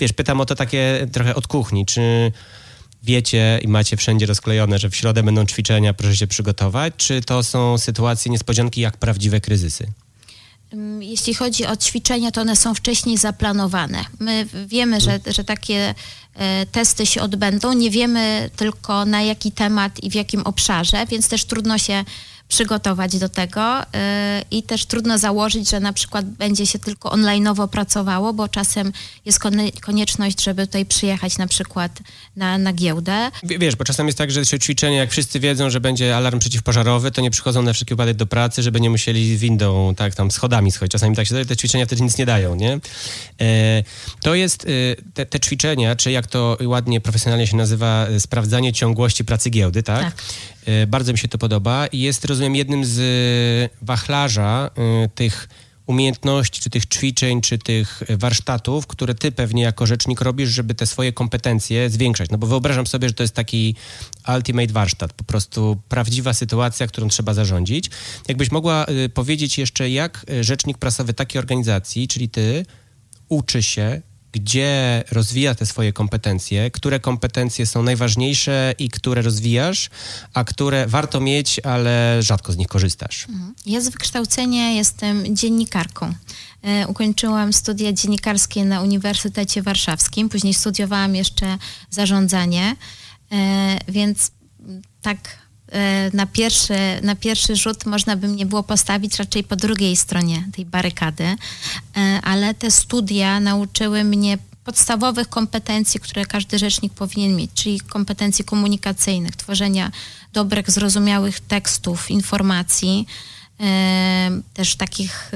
Wiesz, 0.00 0.12
pytam 0.12 0.40
o 0.40 0.46
to 0.46 0.54
takie 0.54 1.06
trochę 1.12 1.34
od 1.34 1.46
kuchni, 1.46 1.86
czy 1.86 2.32
wiecie 3.04 3.60
i 3.62 3.68
macie 3.68 3.96
wszędzie 3.96 4.26
rozklejone, 4.26 4.78
że 4.78 4.90
w 4.90 4.96
środę 4.96 5.22
będą 5.22 5.46
ćwiczenia, 5.46 5.94
proszę 5.94 6.16
się 6.16 6.26
przygotować, 6.26 6.94
czy 6.96 7.20
to 7.20 7.42
są 7.42 7.78
sytuacje 7.78 8.32
niespodzianki 8.32 8.80
jak 8.80 8.96
prawdziwe 8.96 9.40
kryzysy? 9.40 9.86
Mm, 10.72 11.02
jeśli 11.02 11.34
chodzi 11.34 11.66
o 11.66 11.76
ćwiczenia, 11.76 12.30
to 12.30 12.40
one 12.40 12.56
są 12.56 12.74
wcześniej 12.74 13.18
zaplanowane. 13.18 14.04
My 14.20 14.46
wiemy, 14.66 15.00
że, 15.00 15.20
że 15.26 15.44
takie 15.44 15.94
e, 16.34 16.66
testy 16.66 17.06
się 17.06 17.22
odbędą, 17.22 17.72
nie 17.72 17.90
wiemy 17.90 18.50
tylko 18.56 19.04
na 19.04 19.22
jaki 19.22 19.52
temat 19.52 20.04
i 20.04 20.10
w 20.10 20.14
jakim 20.14 20.42
obszarze, 20.42 21.06
więc 21.06 21.28
też 21.28 21.44
trudno 21.44 21.78
się 21.78 22.04
przygotować 22.54 23.18
do 23.18 23.28
tego 23.28 23.82
y, 23.82 23.86
i 24.50 24.62
też 24.62 24.86
trudno 24.86 25.18
założyć, 25.18 25.70
że 25.70 25.80
na 25.80 25.92
przykład 25.92 26.24
będzie 26.26 26.66
się 26.66 26.78
tylko 26.78 27.08
online'owo 27.08 27.68
pracowało, 27.68 28.32
bo 28.32 28.48
czasem 28.48 28.92
jest 29.24 29.38
konieczność, 29.80 30.42
żeby 30.42 30.66
tutaj 30.66 30.86
przyjechać 30.86 31.38
na 31.38 31.46
przykład 31.46 31.98
na, 32.36 32.58
na 32.58 32.72
giełdę. 32.72 33.30
Wiesz, 33.42 33.76
bo 33.76 33.84
czasem 33.84 34.06
jest 34.06 34.18
tak, 34.18 34.30
że 34.30 34.44
się 34.44 34.58
ćwiczenie, 34.58 34.96
jak 34.96 35.10
wszyscy 35.10 35.40
wiedzą, 35.40 35.70
że 35.70 35.80
będzie 35.80 36.16
alarm 36.16 36.38
przeciwpożarowy, 36.38 37.10
to 37.10 37.20
nie 37.20 37.30
przychodzą 37.30 37.62
na 37.62 37.72
wszelki 37.72 37.94
wypadek 37.94 38.16
do 38.16 38.26
pracy, 38.26 38.62
żeby 38.62 38.80
nie 38.80 38.90
musieli 38.90 39.36
windą, 39.36 39.94
tak, 39.94 40.14
tam 40.14 40.30
schodami 40.30 40.72
schodzić. 40.72 40.92
Czasami 40.92 41.16
tak 41.16 41.26
się 41.26 41.34
daje, 41.34 41.46
te 41.46 41.56
ćwiczenia 41.56 41.86
wtedy 41.86 42.02
nic 42.02 42.18
nie 42.18 42.26
dają, 42.26 42.54
nie? 42.54 42.80
E, 43.40 43.82
to 44.20 44.34
jest, 44.34 44.64
e, 44.64 44.66
te, 45.14 45.26
te, 45.26 45.40
ćwiczenia, 45.40 45.96
czy 45.96 46.10
jak 46.10 46.26
to 46.26 46.58
ładnie 46.64 47.00
profesjonalnie 47.00 47.46
się 47.46 47.56
nazywa, 47.56 48.06
e, 48.06 48.20
sprawdzanie 48.20 48.72
ciągłości 48.72 49.24
pracy 49.24 49.50
giełdy, 49.50 49.82
tak? 49.82 50.04
tak. 50.04 50.14
E, 50.66 50.86
bardzo 50.86 51.12
mi 51.12 51.18
się 51.18 51.28
to 51.28 51.38
podoba 51.38 51.86
i 51.86 52.00
jest, 52.00 52.24
rozumiem, 52.24 52.56
jednym 52.56 52.84
z 52.84 52.98
e, 53.00 53.84
wachlarza 53.86 54.70
e, 54.74 55.08
tych 55.08 55.48
umiejętności, 55.86 56.60
czy 56.60 56.70
tych 56.70 56.86
ćwiczeń, 56.86 57.40
czy 57.40 57.58
tych 57.58 58.02
warsztatów, 58.08 58.86
które 58.86 59.14
ty 59.14 59.32
pewnie 59.32 59.62
jako 59.62 59.86
rzecznik 59.86 60.20
robisz, 60.20 60.50
żeby 60.50 60.74
te 60.74 60.86
swoje 60.86 61.12
kompetencje 61.12 61.90
zwiększać. 61.90 62.30
No 62.30 62.38
bo 62.38 62.46
wyobrażam 62.46 62.86
sobie, 62.86 63.08
że 63.08 63.14
to 63.14 63.22
jest 63.22 63.34
taki 63.34 63.74
ultimate 64.36 64.72
warsztat, 64.72 65.12
po 65.12 65.24
prostu 65.24 65.80
prawdziwa 65.88 66.32
sytuacja, 66.34 66.86
którą 66.86 67.08
trzeba 67.08 67.34
zarządzić. 67.34 67.90
Jakbyś 68.28 68.50
mogła 68.50 68.86
powiedzieć 69.14 69.58
jeszcze, 69.58 69.90
jak 69.90 70.26
rzecznik 70.40 70.78
prasowy 70.78 71.14
takiej 71.14 71.38
organizacji, 71.38 72.08
czyli 72.08 72.28
ty, 72.28 72.66
uczy 73.28 73.62
się 73.62 74.02
gdzie 74.34 75.04
rozwija 75.10 75.54
te 75.54 75.66
swoje 75.66 75.92
kompetencje, 75.92 76.70
które 76.70 77.00
kompetencje 77.00 77.66
są 77.66 77.82
najważniejsze 77.82 78.74
i 78.78 78.90
które 78.90 79.22
rozwijasz, 79.22 79.90
a 80.34 80.44
które 80.44 80.86
warto 80.86 81.20
mieć, 81.20 81.60
ale 81.60 82.22
rzadko 82.22 82.52
z 82.52 82.56
nich 82.56 82.68
korzystasz. 82.68 83.28
Mhm. 83.28 83.54
Ja 83.66 83.80
z 83.80 83.88
wykształcenia 83.88 84.70
jestem 84.70 85.36
dziennikarką. 85.36 86.14
E, 86.62 86.88
ukończyłam 86.88 87.52
studia 87.52 87.92
dziennikarskie 87.92 88.64
na 88.64 88.82
Uniwersytecie 88.82 89.62
Warszawskim, 89.62 90.28
później 90.28 90.54
studiowałam 90.54 91.14
jeszcze 91.14 91.58
zarządzanie, 91.90 92.76
e, 93.32 93.78
więc 93.88 94.30
tak 95.02 95.43
na 96.12 96.26
pierwszy, 96.26 96.74
na 97.02 97.16
pierwszy 97.16 97.56
rzut 97.56 97.86
można 97.86 98.16
by 98.16 98.28
mnie 98.28 98.46
było 98.46 98.62
postawić 98.62 99.16
raczej 99.16 99.44
po 99.44 99.56
drugiej 99.56 99.96
stronie 99.96 100.48
tej 100.52 100.66
barykady, 100.66 101.24
e, 101.24 101.36
ale 102.22 102.54
te 102.54 102.70
studia 102.70 103.40
nauczyły 103.40 104.04
mnie 104.04 104.38
podstawowych 104.64 105.28
kompetencji, 105.28 106.00
które 106.00 106.26
każdy 106.26 106.58
rzecznik 106.58 106.92
powinien 106.92 107.36
mieć, 107.36 107.50
czyli 107.54 107.80
kompetencji 107.80 108.44
komunikacyjnych, 108.44 109.36
tworzenia 109.36 109.90
dobrych, 110.32 110.70
zrozumiałych 110.70 111.40
tekstów, 111.40 112.10
informacji, 112.10 113.06
e, 113.60 114.30
też 114.54 114.76
takich 114.76 115.30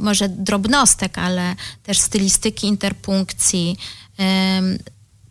może 0.00 0.28
drobnostek, 0.28 1.18
ale 1.18 1.56
też 1.82 1.98
stylistyki 1.98 2.66
interpunkcji, 2.66 3.76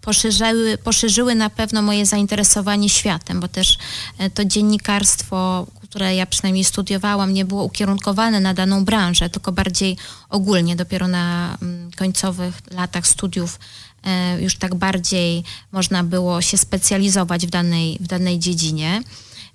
poszerzyły, 0.01 0.77
poszerzyły 0.77 1.35
na 1.35 1.49
pewno 1.49 1.81
moje 1.81 2.05
zainteresowanie 2.05 2.89
światem, 2.89 3.39
bo 3.39 3.47
też 3.47 3.77
e, 4.17 4.29
to 4.29 4.45
dziennikarstwo, 4.45 5.67
które 5.81 6.15
ja 6.15 6.25
przynajmniej 6.25 6.63
studiowałam, 6.63 7.33
nie 7.33 7.45
było 7.45 7.63
ukierunkowane 7.63 8.39
na 8.39 8.53
daną 8.53 8.85
branżę, 8.85 9.29
tylko 9.29 9.51
bardziej 9.51 9.97
ogólnie. 10.29 10.75
Dopiero 10.75 11.07
na 11.07 11.57
mm, 11.61 11.91
końcowych 11.91 12.61
latach 12.71 13.07
studiów 13.07 13.59
e, 14.03 14.41
już 14.41 14.55
tak 14.55 14.75
bardziej 14.75 15.43
można 15.71 16.03
było 16.03 16.41
się 16.41 16.57
specjalizować 16.57 17.47
w 17.47 17.49
danej, 17.49 17.97
w 18.01 18.07
danej 18.07 18.39
dziedzinie. 18.39 19.01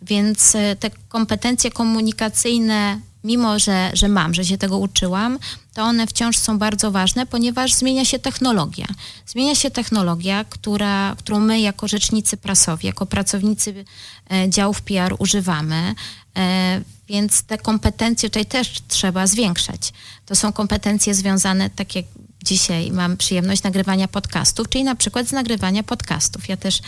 Więc 0.02 0.54
e, 0.54 0.76
te 0.76 0.90
kompetencje 1.09 1.70
komunikacyjne 1.70 3.00
mimo 3.24 3.58
że, 3.58 3.90
że 3.94 4.08
mam, 4.08 4.34
że 4.34 4.44
się 4.44 4.58
tego 4.58 4.78
uczyłam, 4.78 5.38
to 5.74 5.82
one 5.82 6.06
wciąż 6.06 6.37
są 6.37 6.58
bardzo 6.58 6.90
ważne, 6.90 7.26
ponieważ 7.26 7.74
zmienia 7.74 8.04
się 8.04 8.18
technologia. 8.18 8.87
Zmienia 9.26 9.54
się 9.54 9.70
technologia, 9.70 10.44
która, 10.44 11.16
którą 11.18 11.40
my 11.40 11.60
jako 11.60 11.88
rzecznicy 11.88 12.37
prasowi, 12.37 12.87
jako 12.87 13.06
pracownicy 13.06 13.84
e, 14.32 14.50
działów 14.50 14.82
PR 14.82 15.14
używamy, 15.18 15.94
e, 16.37 16.80
więc 17.08 17.42
te 17.42 17.58
kompetencje 17.58 18.30
tutaj 18.30 18.46
też 18.46 18.72
trzeba 18.88 19.26
zwiększać. 19.26 19.92
To 20.26 20.34
są 20.34 20.52
kompetencje 20.52 21.14
związane, 21.14 21.70
tak 21.70 21.96
jak 21.96 22.04
dzisiaj 22.44 22.92
mam 22.92 23.16
przyjemność 23.16 23.62
nagrywania 23.62 24.08
podcastów, 24.08 24.68
czyli 24.68 24.84
na 24.84 24.94
przykład 24.94 25.28
z 25.28 25.32
nagrywania 25.32 25.82
podcastów. 25.82 26.48
Ja 26.48 26.56
też 26.56 26.80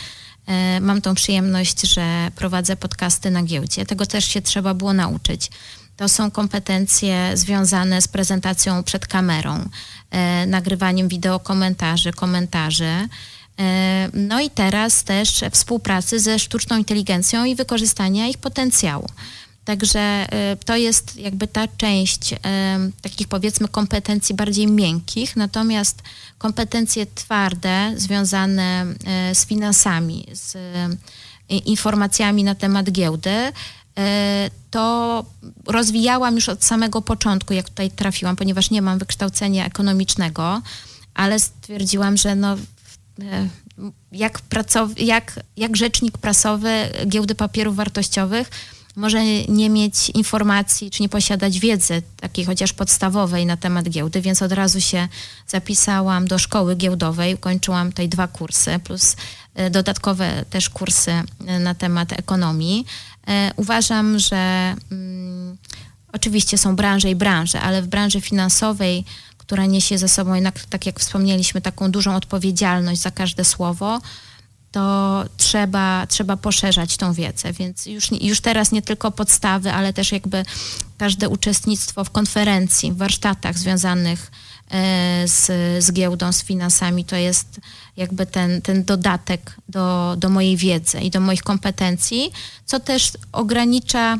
e, 0.45 0.79
mam 0.79 1.01
tą 1.01 1.15
przyjemność, 1.15 1.81
że 1.81 2.31
prowadzę 2.35 2.75
podcasty 2.75 3.31
na 3.31 3.43
giełdzie. 3.43 3.85
Tego 3.85 4.05
też 4.05 4.25
się 4.25 4.41
trzeba 4.41 4.73
było 4.73 4.93
nauczyć. 4.93 5.49
To 5.97 6.09
są 6.09 6.31
kompetencje 6.31 7.37
związane 7.37 8.01
z 8.01 8.07
prezentacją 8.07 8.83
przed 8.83 9.07
kamerą, 9.07 9.69
e, 10.11 10.45
nagrywaniem 10.45 11.07
wideo 11.07 11.39
komentarzy. 12.15 13.07
E, 13.59 14.09
no 14.13 14.41
i 14.41 14.49
teraz 14.49 15.03
też 15.03 15.43
współpracy 15.51 16.19
ze 16.19 16.39
sztuczną 16.39 16.77
inteligencją 16.77 17.45
i 17.45 17.55
wykorzystania 17.55 18.27
ich 18.27 18.37
potencjału. 18.37 19.07
Także 19.67 19.99
e, 19.99 20.57
to 20.65 20.75
jest 20.75 21.15
jakby 21.15 21.47
ta 21.47 21.67
część 21.77 22.33
e, 22.33 22.37
takich 23.01 23.27
powiedzmy 23.27 23.67
kompetencji 23.67 24.35
bardziej 24.35 24.67
miękkich, 24.67 25.35
natomiast 25.35 26.01
kompetencje 26.37 27.05
twarde 27.15 27.93
związane 27.95 28.85
e, 29.05 29.35
z 29.35 29.45
finansami, 29.45 30.27
z 30.31 30.57
informacjami 31.49 32.43
na 32.43 32.55
temat 32.55 32.91
giełdy, 32.91 33.51
to 34.77 35.25
rozwijałam 35.67 36.35
już 36.35 36.49
od 36.49 36.63
samego 36.63 37.01
początku, 37.01 37.53
jak 37.53 37.69
tutaj 37.69 37.91
trafiłam, 37.91 38.35
ponieważ 38.35 38.69
nie 38.71 38.81
mam 38.81 38.99
wykształcenia 38.99 39.65
ekonomicznego, 39.65 40.61
ale 41.13 41.39
stwierdziłam, 41.39 42.17
że 42.17 42.35
no, 42.35 42.57
e, 43.21 43.47
jak, 44.11 44.41
pracow- 44.49 45.01
jak, 45.01 45.39
jak 45.57 45.77
rzecznik 45.77 46.17
prasowy 46.17 46.89
giełdy 47.07 47.35
papierów 47.35 47.75
wartościowych 47.75 48.49
może 48.95 49.25
nie 49.47 49.69
mieć 49.69 50.09
informacji, 50.09 50.91
czy 50.91 51.01
nie 51.03 51.09
posiadać 51.09 51.59
wiedzy 51.59 52.01
takiej 52.19 52.45
chociaż 52.45 52.73
podstawowej 52.73 53.45
na 53.45 53.57
temat 53.57 53.89
giełdy, 53.89 54.21
więc 54.21 54.41
od 54.41 54.51
razu 54.51 54.81
się 54.81 55.07
zapisałam 55.47 56.27
do 56.27 56.39
szkoły 56.39 56.75
giełdowej, 56.75 57.37
kończyłam 57.37 57.89
tutaj 57.89 58.09
dwa 58.09 58.27
kursy, 58.27 58.79
plus 58.83 59.15
e, 59.55 59.69
dodatkowe 59.69 60.45
też 60.49 60.69
kursy 60.69 61.11
na 61.59 61.75
temat 61.75 62.13
ekonomii. 62.13 62.85
E, 63.27 63.51
uważam, 63.55 64.19
że 64.19 64.75
mm, 64.91 65.57
oczywiście 66.13 66.57
są 66.57 66.75
branże 66.75 67.09
i 67.09 67.15
branże, 67.15 67.61
ale 67.61 67.81
w 67.81 67.87
branży 67.87 68.21
finansowej, 68.21 69.05
która 69.37 69.65
niesie 69.65 69.97
ze 69.97 70.07
sobą 70.07 70.33
jednak, 70.33 70.65
tak 70.65 70.85
jak 70.85 70.99
wspomnieliśmy, 70.99 71.61
taką 71.61 71.91
dużą 71.91 72.15
odpowiedzialność 72.15 73.01
za 73.01 73.11
każde 73.11 73.45
słowo, 73.45 74.01
to 74.71 75.25
trzeba, 75.37 76.07
trzeba 76.07 76.37
poszerzać 76.37 76.97
tą 76.97 77.13
wiedzę. 77.13 77.53
Więc 77.53 77.85
już, 77.85 78.11
już 78.21 78.41
teraz 78.41 78.71
nie 78.71 78.81
tylko 78.81 79.11
podstawy, 79.11 79.71
ale 79.71 79.93
też 79.93 80.11
jakby 80.11 80.45
każde 80.97 81.29
uczestnictwo 81.29 82.03
w 82.03 82.09
konferencji, 82.09 82.91
w 82.91 82.97
warsztatach 82.97 83.57
związanych 83.57 84.31
z, 85.25 85.45
z 85.83 85.91
giełdą, 85.91 86.31
z 86.31 86.43
finansami, 86.43 87.05
to 87.05 87.15
jest 87.15 87.59
jakby 87.97 88.25
ten, 88.25 88.61
ten 88.61 88.83
dodatek 88.83 89.55
do, 89.69 90.15
do 90.17 90.29
mojej 90.29 90.57
wiedzy 90.57 90.99
i 90.99 91.09
do 91.09 91.19
moich 91.19 91.43
kompetencji, 91.43 92.31
co 92.65 92.79
też 92.79 93.11
ogranicza 93.31 94.17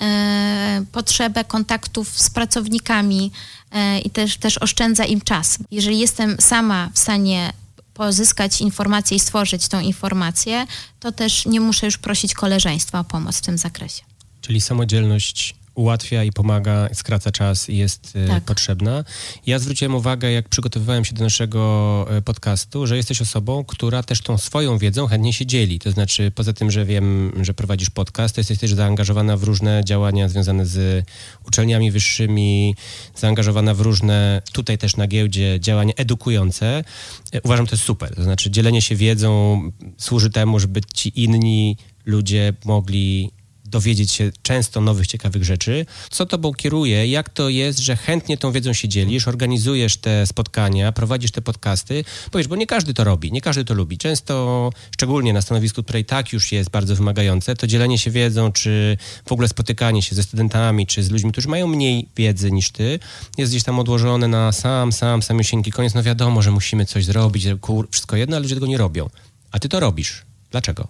e, 0.00 0.84
potrzebę 0.92 1.44
kontaktów 1.44 2.20
z 2.20 2.30
pracownikami 2.30 3.32
e, 3.70 4.00
i 4.00 4.10
też, 4.10 4.36
też 4.36 4.58
oszczędza 4.58 5.04
im 5.04 5.20
czas. 5.20 5.58
Jeżeli 5.70 5.98
jestem 5.98 6.36
sama 6.40 6.90
w 6.94 6.98
stanie 6.98 7.52
pozyskać 7.94 8.60
informację 8.60 9.16
i 9.16 9.20
stworzyć 9.20 9.68
tą 9.68 9.80
informację, 9.80 10.66
to 11.00 11.12
też 11.12 11.46
nie 11.46 11.60
muszę 11.60 11.86
już 11.86 11.98
prosić 11.98 12.34
koleżeństwa 12.34 13.00
o 13.00 13.04
pomoc 13.04 13.38
w 13.38 13.40
tym 13.40 13.58
zakresie. 13.58 14.02
Czyli 14.40 14.60
samodzielność 14.60 15.54
ułatwia 15.74 16.24
i 16.24 16.32
pomaga, 16.32 16.88
skraca 16.94 17.32
czas 17.32 17.68
i 17.68 17.76
jest 17.76 18.12
e, 18.16 18.28
tak. 18.28 18.44
potrzebna. 18.44 19.04
Ja 19.46 19.58
zwróciłem 19.58 19.94
uwagę, 19.94 20.32
jak 20.32 20.48
przygotowywałem 20.48 21.04
się 21.04 21.14
do 21.14 21.24
naszego 21.24 22.06
e, 22.10 22.22
podcastu, 22.22 22.86
że 22.86 22.96
jesteś 22.96 23.22
osobą, 23.22 23.64
która 23.64 24.02
też 24.02 24.20
tą 24.20 24.38
swoją 24.38 24.78
wiedzą 24.78 25.06
chętnie 25.06 25.32
się 25.32 25.46
dzieli. 25.46 25.78
To 25.78 25.90
znaczy, 25.90 26.30
poza 26.34 26.52
tym, 26.52 26.70
że 26.70 26.84
wiem, 26.84 27.32
że 27.40 27.54
prowadzisz 27.54 27.90
podcast, 27.90 28.34
to 28.34 28.40
jesteś 28.40 28.58
też 28.58 28.74
zaangażowana 28.74 29.36
w 29.36 29.42
różne 29.42 29.82
działania 29.84 30.28
związane 30.28 30.66
z 30.66 31.06
uczelniami 31.46 31.90
wyższymi, 31.90 32.76
zaangażowana 33.16 33.74
w 33.74 33.80
różne, 33.80 34.42
tutaj 34.52 34.78
też 34.78 34.96
na 34.96 35.06
giełdzie, 35.06 35.60
działania 35.60 35.92
edukujące. 35.96 36.84
E, 37.32 37.40
uważam, 37.42 37.66
to 37.66 37.74
jest 37.74 37.84
super. 37.84 38.14
To 38.14 38.22
znaczy, 38.22 38.50
dzielenie 38.50 38.82
się 38.82 38.96
wiedzą 38.96 39.62
służy 39.98 40.30
temu, 40.30 40.58
żeby 40.58 40.80
ci 40.94 41.22
inni 41.22 41.76
ludzie 42.06 42.52
mogli 42.64 43.30
dowiedzieć 43.72 44.12
się 44.12 44.30
często 44.42 44.80
nowych, 44.80 45.06
ciekawych 45.06 45.44
rzeczy. 45.44 45.86
Co 46.10 46.26
tobą 46.26 46.52
kieruje? 46.52 47.06
Jak 47.06 47.28
to 47.28 47.48
jest, 47.48 47.78
że 47.78 47.96
chętnie 47.96 48.38
tą 48.38 48.52
wiedzą 48.52 48.72
się 48.72 48.88
dzielisz, 48.88 49.28
organizujesz 49.28 49.96
te 49.96 50.26
spotkania, 50.26 50.92
prowadzisz 50.92 51.30
te 51.30 51.42
podcasty? 51.42 52.04
Powiesz, 52.30 52.48
bo 52.48 52.56
nie 52.56 52.66
każdy 52.66 52.94
to 52.94 53.04
robi, 53.04 53.32
nie 53.32 53.40
każdy 53.40 53.64
to 53.64 53.74
lubi. 53.74 53.98
Często, 53.98 54.70
szczególnie 54.94 55.32
na 55.32 55.42
stanowisku, 55.42 55.82
które 55.82 56.00
i 56.00 56.04
tak 56.04 56.32
już 56.32 56.52
jest 56.52 56.70
bardzo 56.70 56.96
wymagające, 56.96 57.56
to 57.56 57.66
dzielenie 57.66 57.98
się 57.98 58.10
wiedzą, 58.10 58.52
czy 58.52 58.96
w 59.26 59.32
ogóle 59.32 59.48
spotykanie 59.48 60.02
się 60.02 60.14
ze 60.16 60.22
studentami, 60.22 60.86
czy 60.86 61.02
z 61.02 61.10
ludźmi, 61.10 61.32
którzy 61.32 61.48
mają 61.48 61.66
mniej 61.66 62.08
wiedzy 62.16 62.52
niż 62.52 62.70
ty, 62.70 62.98
jest 63.38 63.52
gdzieś 63.52 63.62
tam 63.62 63.78
odłożone 63.78 64.28
na 64.28 64.52
sam, 64.52 64.92
sam, 64.92 65.22
samiusieńki 65.22 65.72
koniec. 65.72 65.94
No 65.94 66.02
wiadomo, 66.02 66.42
że 66.42 66.50
musimy 66.50 66.86
coś 66.86 67.04
zrobić, 67.04 67.46
kur, 67.60 67.88
wszystko 67.90 68.16
jedno, 68.16 68.36
ale 68.36 68.42
ludzie 68.42 68.54
tego 68.54 68.66
nie 68.66 68.78
robią. 68.78 69.10
A 69.52 69.58
ty 69.58 69.68
to 69.68 69.80
robisz. 69.80 70.22
Dlaczego? 70.50 70.88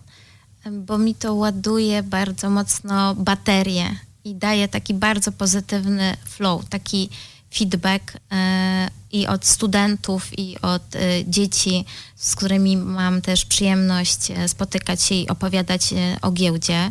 Bo 0.70 0.98
mi 0.98 1.14
to 1.14 1.34
ładuje 1.34 2.02
bardzo 2.02 2.50
mocno 2.50 3.14
baterię 3.14 3.96
i 4.24 4.34
daje 4.34 4.68
taki 4.68 4.94
bardzo 4.94 5.32
pozytywny 5.32 6.16
flow, 6.24 6.68
taki 6.68 7.10
feedback 7.54 8.12
e, 8.32 8.88
i 9.12 9.26
od 9.26 9.46
studentów, 9.46 10.38
i 10.38 10.56
od 10.62 10.96
e, 10.96 11.00
dzieci, 11.26 11.84
z 12.16 12.34
którymi 12.34 12.76
mam 12.76 13.22
też 13.22 13.44
przyjemność 13.44 14.30
e, 14.30 14.48
spotykać 14.48 15.02
się 15.02 15.14
i 15.14 15.28
opowiadać 15.28 15.94
o 16.22 16.30
giełdzie. 16.30 16.88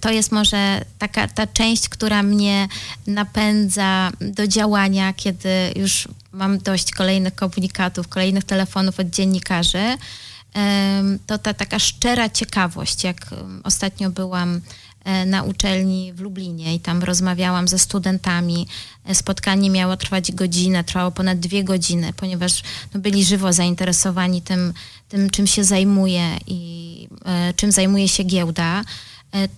To 0.00 0.10
jest 0.10 0.32
może 0.32 0.84
taka 0.98 1.28
ta 1.28 1.46
część, 1.46 1.88
która 1.88 2.22
mnie 2.22 2.68
napędza 3.06 4.12
do 4.20 4.46
działania, 4.46 5.12
kiedy 5.12 5.48
już 5.76 6.08
mam 6.32 6.58
dość 6.58 6.90
kolejnych 6.90 7.34
komunikatów, 7.34 8.08
kolejnych 8.08 8.44
telefonów 8.44 9.00
od 9.00 9.10
dziennikarzy 9.10 9.98
to 11.26 11.38
ta 11.38 11.54
taka 11.54 11.78
szczera 11.78 12.30
ciekawość, 12.30 13.04
jak 13.04 13.26
ostatnio 13.64 14.10
byłam 14.10 14.60
e, 15.04 15.26
na 15.26 15.42
uczelni 15.42 16.12
w 16.12 16.20
Lublinie 16.20 16.74
i 16.74 16.80
tam 16.80 17.02
rozmawiałam 17.02 17.68
ze 17.68 17.78
studentami. 17.78 18.66
E, 19.04 19.14
spotkanie 19.14 19.70
miało 19.70 19.96
trwać 19.96 20.32
godzinę, 20.32 20.84
trwało 20.84 21.10
ponad 21.10 21.38
dwie 21.38 21.64
godziny, 21.64 22.12
ponieważ 22.12 22.62
no, 22.94 23.00
byli 23.00 23.24
żywo 23.24 23.52
zainteresowani 23.52 24.42
tym, 24.42 24.74
tym, 25.08 25.30
czym 25.30 25.46
się 25.46 25.64
zajmuje 25.64 26.38
i 26.46 27.08
e, 27.24 27.54
czym 27.54 27.72
zajmuje 27.72 28.08
się 28.08 28.24
giełda 28.24 28.84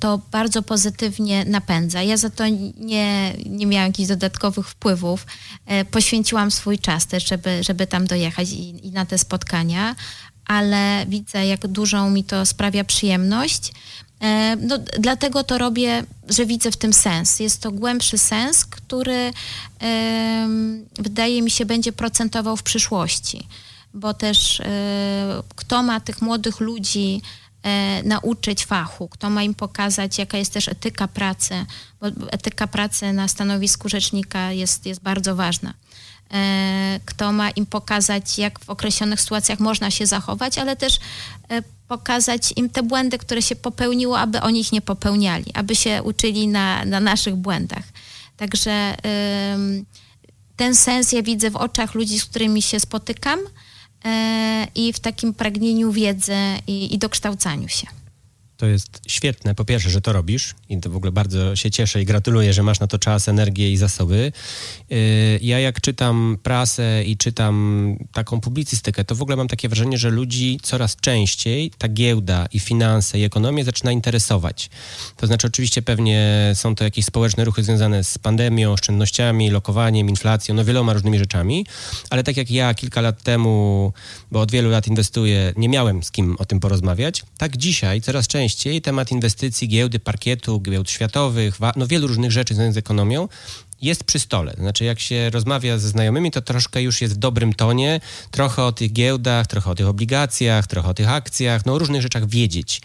to 0.00 0.20
bardzo 0.32 0.62
pozytywnie 0.62 1.44
napędza. 1.44 2.02
Ja 2.02 2.16
za 2.16 2.30
to 2.30 2.44
nie, 2.80 3.34
nie 3.46 3.66
miałam 3.66 3.86
jakichś 3.86 4.08
dodatkowych 4.08 4.68
wpływów. 4.68 5.26
Poświęciłam 5.90 6.50
swój 6.50 6.78
czas 6.78 7.06
też, 7.06 7.28
żeby, 7.28 7.64
żeby 7.64 7.86
tam 7.86 8.06
dojechać 8.06 8.52
i, 8.52 8.86
i 8.86 8.90
na 8.90 9.06
te 9.06 9.18
spotkania, 9.18 9.94
ale 10.48 11.06
widzę, 11.08 11.46
jak 11.46 11.66
dużą 11.66 12.10
mi 12.10 12.24
to 12.24 12.46
sprawia 12.46 12.84
przyjemność. 12.84 13.72
E, 14.20 14.56
no, 14.56 14.78
dlatego 14.98 15.44
to 15.44 15.58
robię, 15.58 16.04
że 16.28 16.46
widzę 16.46 16.70
w 16.70 16.76
tym 16.76 16.92
sens. 16.92 17.40
Jest 17.40 17.62
to 17.62 17.72
głębszy 17.72 18.18
sens, 18.18 18.64
który 18.64 19.32
wydaje 20.98 21.42
mi 21.42 21.50
się 21.50 21.66
będzie 21.66 21.92
procentował 21.92 22.56
w 22.56 22.62
przyszłości, 22.62 23.46
bo 23.94 24.14
też 24.14 24.60
e, 24.60 25.42
kto 25.56 25.82
ma 25.82 26.00
tych 26.00 26.22
młodych 26.22 26.60
ludzi 26.60 27.22
e, 27.62 28.02
nauczyć 28.02 28.64
fachu, 28.64 29.08
kto 29.08 29.30
ma 29.30 29.42
im 29.42 29.54
pokazać, 29.54 30.18
jaka 30.18 30.38
jest 30.38 30.52
też 30.52 30.68
etyka 30.68 31.08
pracy, 31.08 31.66
bo 32.00 32.06
etyka 32.30 32.66
pracy 32.66 33.12
na 33.12 33.28
stanowisku 33.28 33.88
rzecznika 33.88 34.52
jest, 34.52 34.86
jest 34.86 35.02
bardzo 35.02 35.36
ważna. 35.36 35.74
E, 36.32 37.00
kto 37.04 37.32
ma 37.32 37.50
im 37.50 37.66
pokazać, 37.66 38.38
jak 38.38 38.58
w 38.58 38.70
określonych 38.70 39.20
sytuacjach 39.20 39.60
można 39.60 39.90
się 39.90 40.06
zachować, 40.06 40.58
ale 40.58 40.76
też 40.76 40.98
e, 41.48 41.62
pokazać 41.88 42.52
im 42.56 42.70
te 42.70 42.82
błędy, 42.82 43.18
które 43.18 43.42
się 43.42 43.56
popełniło, 43.56 44.18
aby 44.18 44.40
oni 44.40 44.60
ich 44.60 44.72
nie 44.72 44.80
popełniali, 44.80 45.46
aby 45.54 45.74
się 45.74 46.02
uczyli 46.02 46.48
na, 46.48 46.84
na 46.84 47.00
naszych 47.00 47.36
błędach. 47.36 47.84
Także 48.36 48.94
ten 50.58 50.74
sens 50.74 51.12
ja 51.12 51.22
widzę 51.22 51.50
w 51.50 51.56
oczach 51.56 51.94
ludzi, 51.94 52.18
z 52.18 52.24
którymi 52.24 52.62
się 52.62 52.80
spotykam 52.80 53.38
e, 54.04 54.66
i 54.74 54.92
w 54.92 55.00
takim 55.00 55.34
pragnieniu 55.34 55.92
wiedzy 55.92 56.36
i, 56.66 56.94
i 56.94 56.98
dokształcaniu 56.98 57.68
się. 57.68 57.86
To 58.58 58.66
jest 58.66 59.00
świetne, 59.06 59.54
po 59.54 59.64
pierwsze, 59.64 59.90
że 59.90 60.00
to 60.00 60.12
robisz 60.12 60.54
i 60.68 60.80
to 60.80 60.90
w 60.90 60.96
ogóle 60.96 61.12
bardzo 61.12 61.56
się 61.56 61.70
cieszę 61.70 62.02
i 62.02 62.04
gratuluję, 62.04 62.52
że 62.52 62.62
masz 62.62 62.80
na 62.80 62.86
to 62.86 62.98
czas, 62.98 63.28
energię 63.28 63.72
i 63.72 63.76
zasoby. 63.76 64.32
Y, 64.92 65.38
ja 65.42 65.60
jak 65.60 65.80
czytam 65.80 66.38
prasę 66.42 67.04
i 67.04 67.16
czytam 67.16 67.96
taką 68.12 68.40
publicystykę, 68.40 69.04
to 69.04 69.14
w 69.14 69.22
ogóle 69.22 69.36
mam 69.36 69.48
takie 69.48 69.68
wrażenie, 69.68 69.98
że 69.98 70.10
ludzi 70.10 70.60
coraz 70.62 70.96
częściej 70.96 71.70
ta 71.78 71.88
giełda 71.88 72.46
i 72.52 72.60
finanse 72.60 73.18
i 73.18 73.24
ekonomia 73.24 73.64
zaczyna 73.64 73.92
interesować. 73.92 74.70
To 75.16 75.26
znaczy 75.26 75.46
oczywiście 75.46 75.82
pewnie 75.82 76.50
są 76.54 76.74
to 76.74 76.84
jakieś 76.84 77.04
społeczne 77.04 77.44
ruchy 77.44 77.62
związane 77.62 78.04
z 78.04 78.18
pandemią, 78.18 78.72
oszczędnościami, 78.72 79.50
lokowaniem, 79.50 80.08
inflacją, 80.08 80.54
no 80.54 80.64
wieloma 80.64 80.92
różnymi 80.92 81.18
rzeczami, 81.18 81.66
ale 82.10 82.24
tak 82.24 82.36
jak 82.36 82.50
ja 82.50 82.74
kilka 82.74 83.00
lat 83.00 83.22
temu, 83.22 83.92
bo 84.30 84.40
od 84.40 84.50
wielu 84.50 84.70
lat 84.70 84.86
inwestuję, 84.86 85.52
nie 85.56 85.68
miałem 85.68 86.02
z 86.02 86.10
kim 86.10 86.36
o 86.38 86.44
tym 86.44 86.60
porozmawiać, 86.60 87.24
tak 87.36 87.56
dzisiaj 87.56 88.00
coraz 88.00 88.26
częściej 88.26 88.47
częściej 88.48 88.82
temat 88.82 89.10
inwestycji, 89.10 89.68
giełdy, 89.68 89.98
parkietu, 89.98 90.60
giełd 90.60 90.90
światowych, 90.90 91.58
no 91.76 91.86
wielu 91.86 92.06
różnych 92.06 92.32
rzeczy 92.32 92.54
związanych 92.54 92.74
z 92.74 92.76
ekonomią 92.76 93.28
jest 93.82 94.04
przy 94.04 94.18
stole. 94.18 94.54
Znaczy, 94.58 94.84
jak 94.84 95.00
się 95.00 95.30
rozmawia 95.30 95.78
ze 95.78 95.88
znajomymi, 95.88 96.30
to 96.30 96.42
troszkę 96.42 96.82
już 96.82 97.00
jest 97.00 97.14
w 97.14 97.16
dobrym 97.16 97.52
tonie, 97.52 98.00
trochę 98.30 98.64
o 98.64 98.72
tych 98.72 98.92
giełdach, 98.92 99.46
trochę 99.46 99.70
o 99.70 99.74
tych 99.74 99.86
obligacjach, 99.86 100.66
trochę 100.66 100.88
o 100.88 100.94
tych 100.94 101.08
akcjach, 101.08 101.66
no 101.66 101.72
o 101.72 101.78
różnych 101.78 102.02
rzeczach 102.02 102.28
wiedzieć. 102.28 102.80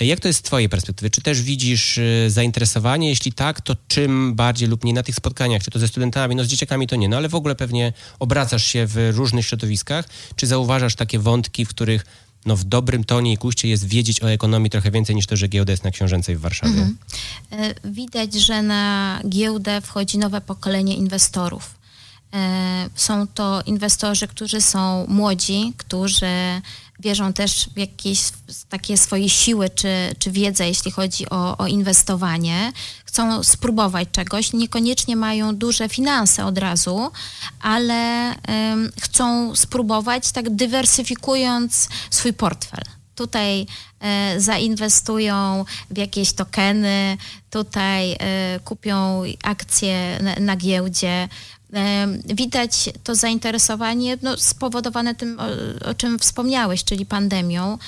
Jak 0.00 0.20
to 0.20 0.28
jest 0.28 0.40
z 0.40 0.42
Twojej 0.42 0.68
perspektywy? 0.68 1.10
Czy 1.10 1.22
też 1.22 1.42
widzisz 1.42 1.98
y, 1.98 2.26
zainteresowanie? 2.28 3.08
Jeśli 3.08 3.32
tak, 3.32 3.60
to 3.60 3.76
czym 3.88 4.34
bardziej 4.34 4.68
lub 4.68 4.84
nie 4.84 4.92
na 4.92 5.02
tych 5.02 5.14
spotkaniach? 5.14 5.62
Czy 5.62 5.70
to 5.70 5.78
ze 5.78 5.88
studentami? 5.88 6.36
No 6.36 6.44
z 6.44 6.48
dzieciakami 6.48 6.86
to 6.86 6.96
nie, 6.96 7.08
no 7.08 7.16
ale 7.16 7.28
w 7.28 7.34
ogóle 7.34 7.54
pewnie 7.54 7.92
obracasz 8.18 8.64
się 8.64 8.86
w 8.86 9.12
różnych 9.16 9.46
środowiskach. 9.46 10.08
Czy 10.36 10.46
zauważasz 10.46 10.94
takie 10.94 11.18
wątki, 11.18 11.64
w 11.64 11.68
których 11.68 12.25
no 12.46 12.56
w 12.56 12.64
dobrym 12.64 13.04
tonie 13.04 13.32
i 13.32 13.36
kuście 13.36 13.68
jest 13.68 13.86
wiedzieć 13.88 14.22
o 14.22 14.30
ekonomii 14.30 14.70
trochę 14.70 14.90
więcej 14.90 15.16
niż 15.16 15.26
to, 15.26 15.36
że 15.36 15.48
giełda 15.48 15.72
jest 15.72 15.84
na 15.84 15.90
Książęcej 15.90 16.36
w 16.36 16.40
Warszawie. 16.40 16.72
Mhm. 16.72 16.96
E, 17.50 17.74
widać, 17.90 18.34
że 18.34 18.62
na 18.62 19.20
giełdę 19.28 19.80
wchodzi 19.80 20.18
nowe 20.18 20.40
pokolenie 20.40 20.96
inwestorów. 20.96 21.74
E, 22.34 22.88
są 22.94 23.26
to 23.26 23.62
inwestorzy, 23.66 24.28
którzy 24.28 24.60
są 24.60 25.06
młodzi, 25.08 25.72
którzy 25.76 26.26
wierzą 26.98 27.32
też 27.32 27.68
w 27.74 27.78
jakieś 27.78 28.20
takie 28.68 28.96
swoje 28.96 29.28
siły 29.28 29.70
czy, 29.70 29.88
czy 30.18 30.30
wiedzę, 30.30 30.68
jeśli 30.68 30.90
chodzi 30.90 31.30
o, 31.30 31.56
o 31.56 31.66
inwestowanie. 31.66 32.72
Chcą 33.04 33.44
spróbować 33.44 34.08
czegoś, 34.12 34.52
niekoniecznie 34.52 35.16
mają 35.16 35.56
duże 35.56 35.88
finanse 35.88 36.44
od 36.44 36.58
razu, 36.58 37.10
ale 37.60 38.34
um, 38.48 38.92
chcą 39.00 39.56
spróbować 39.56 40.32
tak 40.32 40.50
dywersyfikując 40.50 41.88
swój 42.10 42.32
portfel 42.32 42.82
tutaj 43.16 43.66
e, 44.00 44.40
zainwestują 44.40 45.64
w 45.90 45.98
jakieś 45.98 46.32
tokeny, 46.32 47.16
tutaj 47.50 48.12
e, 48.12 48.16
kupią 48.64 49.22
akcje 49.42 50.18
na, 50.22 50.34
na 50.34 50.56
giełdzie, 50.56 51.28
Widać 52.24 52.90
to 53.04 53.14
zainteresowanie 53.14 54.18
no, 54.22 54.36
spowodowane 54.36 55.14
tym, 55.14 55.40
o, 55.40 55.44
o 55.90 55.94
czym 55.94 56.18
wspomniałeś, 56.18 56.84
czyli 56.84 57.06
pandemią. 57.06 57.78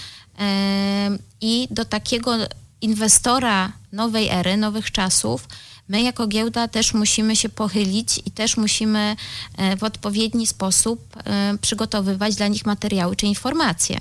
I 1.41 1.69
do 1.71 1.85
takiego 1.85 2.37
inwestora 2.81 3.73
nowej 3.93 4.29
ery, 4.29 4.57
nowych 4.57 4.93
czasów, 4.93 5.49
my 5.89 6.03
jako 6.03 6.27
giełda 6.27 6.69
też 6.69 6.95
musimy 6.95 7.37
się 7.37 7.49
pochylić 7.49 8.21
i 8.27 8.31
też 8.31 8.57
musimy 8.57 9.17
e, 9.57 9.77
w 9.77 9.85
odpowiedni 9.85 10.47
sposób 10.47 11.17
e, 11.17 11.59
przygotowywać 11.61 12.35
dla 12.35 12.49
nich 12.49 12.67
materiały 12.67 13.17
czy 13.17 13.27
informacje. 13.27 14.01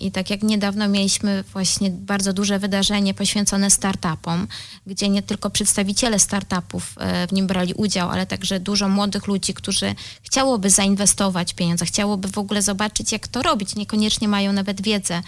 I 0.00 0.10
tak 0.10 0.30
jak 0.30 0.42
niedawno 0.42 0.88
mieliśmy 0.88 1.44
właśnie 1.52 1.90
bardzo 1.90 2.32
duże 2.32 2.58
wydarzenie 2.58 3.14
poświęcone 3.14 3.70
startupom, 3.70 4.48
gdzie 4.86 5.08
nie 5.08 5.22
tylko 5.22 5.50
przedstawiciele 5.50 6.18
startupów 6.18 6.94
e, 6.96 7.26
w 7.26 7.32
nim 7.32 7.46
brali 7.46 7.74
udział, 7.74 8.10
ale 8.10 8.26
także 8.26 8.60
dużo 8.60 8.88
młodych 8.88 9.26
ludzi, 9.26 9.54
którzy 9.54 9.94
chciałoby 10.22 10.70
zainwestować 10.70 11.54
pieniądze, 11.54 11.84
chciałoby 11.84 12.28
w 12.28 12.38
ogóle 12.38 12.62
zobaczyć, 12.62 13.12
jak 13.12 13.28
to 13.28 13.42
robić, 13.42 13.74
niekoniecznie 13.74 14.28
mają 14.28 14.52
nawet 14.52 14.82
wiedzę, 14.82 15.22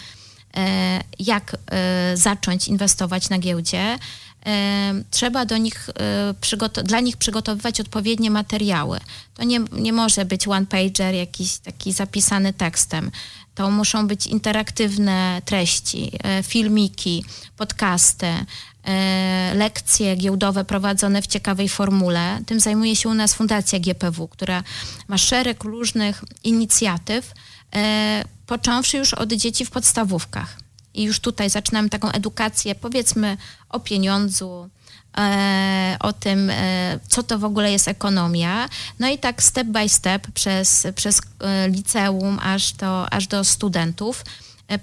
jak 1.18 1.56
zacząć 2.14 2.68
inwestować 2.68 3.28
na 3.28 3.38
giełdzie 3.38 3.98
trzeba 5.10 5.44
do 5.44 5.56
nich, 5.56 5.90
e, 6.74 6.82
dla 6.82 7.00
nich 7.00 7.16
przygotowywać 7.16 7.80
odpowiednie 7.80 8.30
materiały. 8.30 9.00
To 9.34 9.44
nie, 9.44 9.60
nie 9.72 9.92
może 9.92 10.24
być 10.24 10.48
one-pager, 10.48 11.14
jakiś 11.14 11.58
taki 11.58 11.92
zapisany 11.92 12.52
tekstem. 12.52 13.10
To 13.54 13.70
muszą 13.70 14.06
być 14.06 14.26
interaktywne 14.26 15.42
treści, 15.44 16.12
e, 16.22 16.42
filmiki, 16.42 17.24
podcasty, 17.56 18.26
e, 18.84 19.52
lekcje 19.54 20.16
giełdowe 20.16 20.64
prowadzone 20.64 21.22
w 21.22 21.26
ciekawej 21.26 21.68
formule. 21.68 22.38
Tym 22.46 22.60
zajmuje 22.60 22.96
się 22.96 23.08
u 23.08 23.14
nas 23.14 23.34
Fundacja 23.34 23.78
GPW, 23.78 24.28
która 24.28 24.62
ma 25.08 25.18
szereg 25.18 25.64
różnych 25.64 26.24
inicjatyw, 26.44 27.32
począwszy 28.46 28.96
już 28.96 29.14
od 29.14 29.32
dzieci 29.32 29.64
w 29.64 29.70
podstawówkach 29.70 30.56
i 30.94 31.02
już 31.02 31.20
tutaj 31.20 31.50
zaczynamy 31.50 31.88
taką 31.88 32.10
edukację, 32.10 32.74
powiedzmy 32.74 33.36
o 33.68 33.80
pieniądzu, 33.80 34.68
e, 35.18 35.96
o 36.00 36.12
tym, 36.12 36.50
e, 36.50 36.98
co 37.08 37.22
to 37.22 37.38
w 37.38 37.44
ogóle 37.44 37.72
jest 37.72 37.88
ekonomia. 37.88 38.68
No 38.98 39.08
i 39.08 39.18
tak 39.18 39.42
step 39.42 39.66
by 39.66 39.88
step 39.88 40.26
przez, 40.34 40.86
przez 40.94 41.20
e, 41.40 41.68
liceum 41.68 42.38
aż 42.42 42.72
do, 42.72 43.12
aż 43.12 43.26
do 43.26 43.44
studentów 43.44 44.24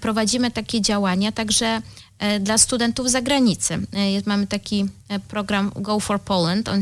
prowadzimy 0.01 0.51
takie 0.51 0.81
działania, 0.81 1.31
także 1.31 1.81
dla 2.39 2.57
studentów 2.57 3.09
z 3.09 3.11
zagranicy. 3.11 3.79
Mamy 4.25 4.47
taki 4.47 4.85
program 5.27 5.71
Go 5.75 5.99
for 5.99 6.21
Poland. 6.21 6.69
On, 6.69 6.81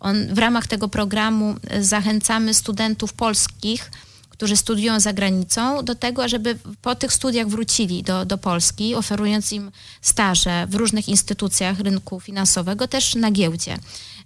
on, 0.00 0.34
w 0.34 0.38
ramach 0.38 0.66
tego 0.66 0.88
programu 0.88 1.54
zachęcamy 1.80 2.54
studentów 2.54 3.12
polskich, 3.12 3.90
którzy 4.34 4.56
studiują 4.56 5.00
za 5.00 5.12
granicą, 5.12 5.84
do 5.84 5.94
tego, 5.94 6.28
żeby 6.28 6.58
po 6.82 6.94
tych 6.94 7.12
studiach 7.12 7.48
wrócili 7.48 8.02
do, 8.02 8.24
do 8.24 8.38
Polski, 8.38 8.94
oferując 8.94 9.52
im 9.52 9.72
staże 10.00 10.66
w 10.70 10.74
różnych 10.74 11.08
instytucjach 11.08 11.80
rynku 11.80 12.20
finansowego, 12.20 12.88
też 12.88 13.14
na 13.14 13.30
giełdzie. 13.30 13.78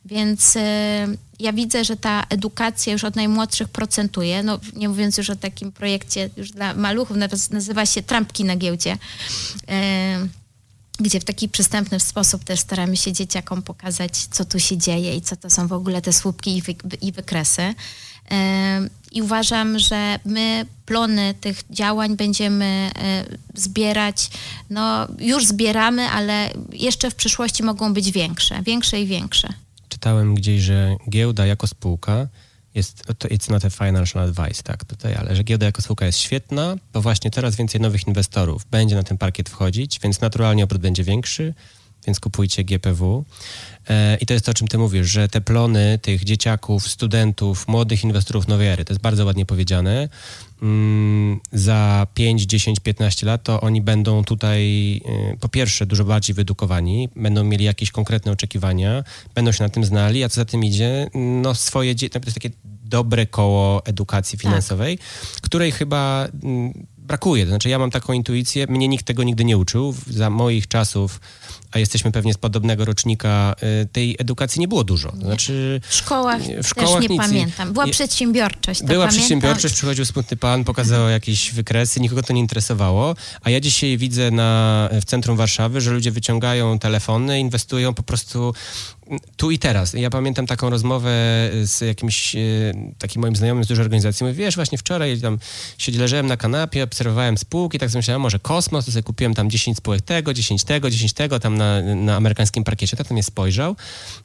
Więc 0.05 0.57
y, 0.57 0.61
ja 1.41 1.53
widzę, 1.53 1.85
że 1.85 1.97
ta 1.97 2.25
edukacja 2.31 2.93
już 2.93 3.05
od 3.05 3.17
najmłodszych 3.17 3.69
procentuje, 3.69 4.43
no 4.43 4.61
nie 4.77 4.89
mówiąc 4.89 5.19
już 5.19 5.31
o 5.31 5.37
takim 5.37 5.73
projekcie 5.73 6.31
już 6.37 6.51
dla 6.51 6.75
maluchów, 6.75 7.17
nazywa 7.51 7.87
się 7.87 8.03
Trampki 8.03 8.45
na 8.45 8.57
giełdzie. 8.57 8.93
Y, 8.93 10.29
gdzie 11.01 11.21
w 11.21 11.25
taki 11.25 11.49
przystępny 11.49 12.01
sposób 12.01 12.45
też 12.45 12.61
staramy 12.61 12.97
się 12.97 13.13
dzieciakom 13.13 13.63
pokazać, 13.63 14.27
co 14.31 14.45
tu 14.45 14.61
się 14.61 14.79
dzieje 14.79 15.17
i 15.17 15.21
co 15.21 15.37
to 15.37 15.51
są 15.51 15.69
w 15.69 15.73
ogóle 15.73 16.03
te 16.03 16.13
słupki 16.13 16.57
i, 16.57 16.63
wy, 16.63 16.75
i 17.01 17.13
wykresy. 17.13 17.75
I 19.13 19.23
uważam, 19.23 19.79
że 19.79 20.19
my 20.25 20.67
plony 20.87 21.35
tych 21.41 21.63
działań 21.71 22.17
będziemy 22.17 22.65
e, 22.65 23.25
zbierać. 23.55 24.31
No, 24.71 25.09
już 25.19 25.47
zbieramy, 25.47 26.03
ale 26.03 26.51
jeszcze 26.73 27.11
w 27.11 27.15
przyszłości 27.15 27.63
mogą 27.63 27.95
być 27.95 28.13
większe, 28.13 28.63
większe 28.63 29.01
i 29.01 29.07
większe. 29.07 29.49
Czytałem 29.89 30.35
gdzieś, 30.35 30.63
że 30.63 30.97
giełda 31.11 31.47
jako 31.47 31.67
spółka 31.67 32.27
jest, 32.75 33.03
to 33.19 33.29
it's 33.29 33.51
not 33.51 33.65
a 33.65 33.71
financial 33.71 34.23
advice, 34.23 34.63
tak, 34.63 34.85
tutaj, 34.85 35.15
ale 35.15 35.37
że 35.37 35.45
giełda 35.45 35.67
jako 35.67 35.83
spółka 35.83 36.07
jest 36.07 36.19
świetna, 36.19 36.77
bo 36.93 37.01
właśnie 37.01 37.31
teraz 37.31 37.57
więcej 37.57 37.81
nowych 37.81 38.07
inwestorów 38.07 38.67
będzie 38.71 38.97
na 38.97 39.03
ten 39.03 39.19
parkiet 39.19 39.49
wchodzić, 39.51 40.01
więc 40.01 40.21
naturalnie 40.21 40.65
obrót 40.65 40.83
będzie 40.83 41.05
większy, 41.05 41.55
więc 42.07 42.21
kupujcie 42.21 42.65
GPW. 42.65 43.25
E, 43.89 44.17
I 44.21 44.27
to 44.27 44.35
jest 44.35 44.47
to, 44.47 44.51
o 44.51 44.55
czym 44.55 44.69
ty 44.69 44.79
mówisz, 44.79 45.07
że 45.07 45.29
te 45.29 45.41
plony 45.41 45.99
tych 46.03 46.25
dzieciaków, 46.25 46.89
studentów, 46.89 47.69
młodych 47.69 48.05
inwestorów 48.05 48.49
nowej 48.49 48.69
ery, 48.69 48.85
to 48.85 48.93
jest 48.93 49.03
bardzo 49.03 49.25
ładnie 49.25 49.47
powiedziane, 49.47 50.09
mm, 50.63 51.41
za 51.53 52.07
5, 52.15 52.43
10, 52.43 52.81
15 52.81 53.27
lat 53.27 53.43
to 53.43 53.61
oni 53.61 53.83
będą 53.83 54.25
tutaj 54.25 54.97
e, 55.33 55.37
po 55.37 55.49
pierwsze 55.49 55.87
dużo 55.87 56.05
bardziej 56.05 56.35
wyedukowani, 56.35 57.09
będą 57.17 57.45
mieli 57.45 57.65
jakieś 57.65 57.91
konkretne 57.91 58.33
oczekiwania, 58.33 59.05
będą 59.35 59.53
się 59.53 59.65
na 59.65 59.71
tym 59.71 59.85
znali, 59.85 60.25
a 60.25 60.29
co 60.29 60.35
za 60.35 60.45
tym 60.45 60.65
idzie, 60.65 61.11
no 61.43 61.55
swoje, 61.55 61.95
to 61.95 62.21
jest 62.25 62.35
takie 62.35 62.51
dobre 62.85 63.27
koło 63.27 63.87
edukacji 63.87 64.39
tak. 64.39 64.43
finansowej, 64.43 64.99
tak. 64.99 65.41
której 65.41 65.73
chyba 65.73 66.29
mm, 66.43 66.87
brakuje. 67.09 67.45
To 67.45 67.49
znaczy 67.49 67.69
ja 67.69 67.79
mam 67.79 67.91
taką 67.91 68.13
intuicję, 68.13 68.67
mnie 68.67 68.89
nikt 68.89 69.07
tego 69.07 69.23
nigdy 69.23 69.45
nie 69.45 69.59
uczył. 69.59 69.95
Za 70.07 70.31
moich 70.31 70.69
czasów 70.69 71.21
a 71.73 71.79
jesteśmy 71.79 72.13
pewnie 72.13 72.35
z 72.35 72.39
podobnego 72.39 72.85
rocznika, 72.85 73.55
y, 73.83 73.87
tej 73.87 74.17
edukacji 74.19 74.61
nie 74.61 74.69
było 74.69 74.85
dużo. 74.85 75.13
Znaczy, 75.17 75.81
w 75.89 75.95
szkołach, 75.95 76.43
w 76.63 76.69
szkołach 76.69 77.01
też 77.01 77.11
nie 77.11 77.17
pamiętam. 77.19 77.73
Była 77.73 77.87
przedsiębiorczość. 77.87 78.81
była 78.81 78.89
pamiętam. 78.89 79.09
przedsiębiorczość, 79.09 79.75
przychodził 79.75 80.05
smutny 80.05 80.37
pan, 80.37 80.65
pokazał 80.65 81.09
jakieś 81.09 81.53
wykresy, 81.53 82.01
nikogo 82.01 82.23
to 82.23 82.33
nie 82.33 82.41
interesowało, 82.41 83.17
a 83.43 83.51
ja 83.51 83.61
dzisiaj 83.61 83.99
widzę 83.99 84.31
na, 84.31 84.89
w 85.01 85.05
centrum 85.05 85.37
Warszawy, 85.37 85.81
że 85.81 85.91
ludzie 85.91 86.11
wyciągają 86.11 86.79
telefony, 86.79 87.41
inwestują 87.41 87.95
po 87.95 88.03
prostu 88.03 88.55
tu 89.37 89.51
i 89.51 89.59
teraz. 89.59 89.95
Ja 89.95 90.11
pamiętam 90.11 90.47
taką 90.47 90.71
rozmowę 90.71 91.11
z 91.63 91.81
jakimś 91.81 92.35
y, 92.35 92.73
takim 92.99 93.23
moim 93.23 93.37
znajomym 93.37 93.65
z 93.65 93.67
dużej 93.67 93.83
organizacji. 93.83 94.27
Mówię, 94.27 94.37
wiesz, 94.37 94.55
właśnie 94.55 94.79
wczoraj 94.79 95.21
tam 95.21 95.39
siedzi, 95.79 95.99
leżałem 95.99 96.27
na 96.27 96.37
kanapie, 96.37 96.83
obserwowałem 96.83 97.39
spółki, 97.39 97.79
tak 97.79 97.91
sobie 97.91 97.99
myślałem, 97.99 98.21
może 98.21 98.39
kosmos, 98.39 98.85
to 98.85 98.93
sobie 98.93 99.03
kupiłem 99.03 99.35
tam 99.35 99.51
10 99.51 99.77
spółek 99.77 100.03
tego, 100.03 100.35
10 100.35 100.65
tego, 100.65 100.91
10 100.91 101.13
tego, 101.13 101.41
tam 101.41 101.57
na, 101.57 101.83
na 101.83 102.17
amerykańskim 102.17 102.65
parkiecie. 102.65 102.97
Tak 102.97 103.11
mnie 103.11 103.23
spojrzał 103.23 103.77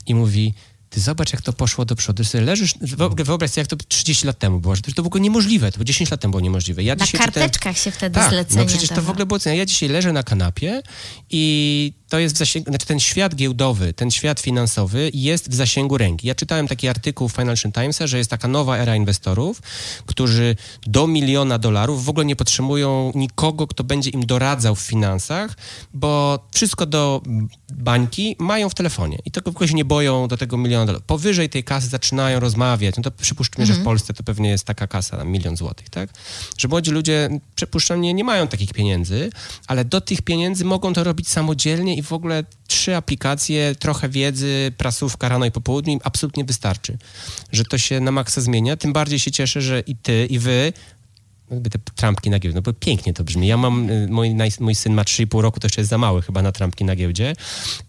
i 0.08 0.16
mówi, 0.16 0.54
ty 0.94 1.00
zobacz, 1.00 1.34
jak 1.34 1.42
to 1.42 1.54
poszło 1.54 1.86
do 1.86 1.96
przodu. 1.96 2.24
Ty 2.24 2.42
leżysz, 2.42 2.76
wyobraź 3.16 3.52
sobie, 3.52 3.62
jak 3.62 3.68
to 3.68 3.76
30 3.88 4.28
lat 4.28 4.40
temu 4.40 4.60
było, 4.60 4.76
że 4.76 4.82
to, 4.82 5.04
było 5.04 5.18
niemożliwe, 5.18 5.72
to 5.72 5.78
było 5.78 5.86
10 5.86 6.12
lat 6.12 6.22
temu 6.22 6.32
było 6.32 6.42
niemożliwe. 6.42 6.84
Ja 6.84 6.96
na 6.96 7.08
karteczkach 7.08 7.52
czytałem... 7.52 7.76
się 7.76 7.92
wtedy 7.92 8.16
tak, 8.16 8.30
zlecenia 8.30 8.62
no 8.62 8.68
przecież 8.68 8.90
to 8.90 9.02
w 9.02 9.10
ogóle 9.10 9.26
było... 9.26 9.40
Ja 9.46 9.66
dzisiaj 9.66 9.90
leżę 9.90 10.14
na 10.14 10.24
kanapie 10.24 10.82
i 11.30 11.94
to 12.14 12.20
jest 12.20 12.36
w 12.36 12.38
zasięgu, 12.38 12.70
znaczy 12.70 12.86
ten 12.86 13.00
świat 13.00 13.36
giełdowy, 13.36 13.94
ten 13.94 14.12
świat 14.12 14.40
finansowy 14.40 15.12
jest 15.14 15.50
w 15.50 15.54
zasięgu 15.56 15.98
ręki. 15.98 16.28
Ja 16.28 16.36
czytałem 16.36 16.68
taki 16.68 16.88
artykuł 16.88 17.30
w 17.30 17.34
Financial 17.34 17.72
Timesa, 17.72 18.08
że 18.08 18.18
jest 18.18 18.30
taka 18.30 18.48
nowa 18.48 18.78
era 18.78 18.96
inwestorów, 18.96 19.62
którzy 20.06 20.56
do 20.88 21.08
miliona 21.08 21.60
dolarów 21.60 22.06
w 22.06 22.10
ogóle 22.10 22.26
nie 22.26 22.36
potrzebują 22.36 23.12
nikogo, 23.16 23.68
kto 23.68 23.84
będzie 23.84 24.10
im 24.10 24.26
doradzał 24.26 24.76
w 24.76 24.80
finansach, 24.80 25.56
bo 25.94 26.40
wszystko 26.52 26.86
do 26.86 27.22
bańki 27.74 28.36
mają 28.40 28.70
w 28.70 28.76
telefonie 28.76 29.20
i 29.26 29.32
tylko 29.32 29.68
się 29.68 29.74
nie 29.74 29.86
boją 29.86 30.28
do 30.28 30.38
tego 30.38 30.58
miliona 30.58 30.86
dolarów. 30.86 31.06
Powyżej 31.06 31.50
tej 31.50 31.64
kasy 31.64 31.88
zaczynają 31.88 32.40
rozmawiać, 32.40 32.96
no 32.98 33.04
to 33.04 33.12
przypuszczmy, 33.12 33.62
mhm. 33.62 33.68
że 33.68 33.74
w 33.74 33.78
mhm. 33.78 33.86
Polsce 33.86 34.14
to 34.14 34.24
pewnie 34.24 34.50
jest 34.50 34.66
taka 34.66 34.88
kasa, 34.88 35.18
na 35.18 35.24
milion 35.24 35.58
złotych, 35.58 35.90
tak? 35.90 36.10
Że 36.58 36.68
młodzi 36.68 36.92
ludzie, 36.92 37.40
przypuszczam, 37.56 38.02
nie, 38.02 38.14
nie 38.14 38.24
mają 38.24 38.48
takich 38.48 38.74
pieniędzy, 38.74 39.30
ale 39.68 39.86
do 39.86 40.02
tych 40.02 40.22
pieniędzy 40.22 40.66
mogą 40.66 40.94
to 40.94 41.04
robić 41.04 41.30
samodzielnie 41.30 41.96
i 41.96 42.03
w 42.04 42.14
ogóle 42.14 42.44
trzy 42.68 42.96
aplikacje, 42.96 43.76
trochę 43.76 44.10
wiedzy, 44.10 44.72
prasówka 44.78 45.30
rano 45.30 45.46
i 45.46 45.52
po 45.52 45.62
południu 45.62 45.94
im 45.94 46.00
absolutnie 46.04 46.44
wystarczy. 46.44 46.98
Że 47.52 47.64
to 47.64 47.78
się 47.78 48.00
na 48.00 48.12
maksa 48.12 48.42
zmienia. 48.42 48.78
Tym 48.78 48.94
bardziej 48.94 49.20
się 49.20 49.32
cieszę, 49.32 49.62
że 49.62 49.80
i 49.80 49.96
ty, 49.96 50.26
i 50.26 50.40
wy 50.40 50.74
jakby 51.54 51.70
te 51.70 51.80
trampki 51.96 52.30
na 52.30 52.40
giełdzie, 52.40 52.56
no 52.56 52.62
bo 52.62 52.74
pięknie 52.74 53.14
to 53.14 53.24
brzmi. 53.24 53.48
Ja 53.48 53.58
mam, 53.58 53.90
y, 53.90 54.08
mój, 54.10 54.36
mój 54.60 54.76
syn 54.76 54.94
ma 54.94 55.04
3,5 55.04 55.42
roku, 55.42 55.60
to 55.60 55.66
jeszcze 55.66 55.82
jest 55.82 55.90
za 55.90 55.98
mały 55.98 56.22
chyba 56.22 56.42
na 56.42 56.52
trampki 56.52 56.86
na 56.86 56.96
giełdzie, 56.96 57.36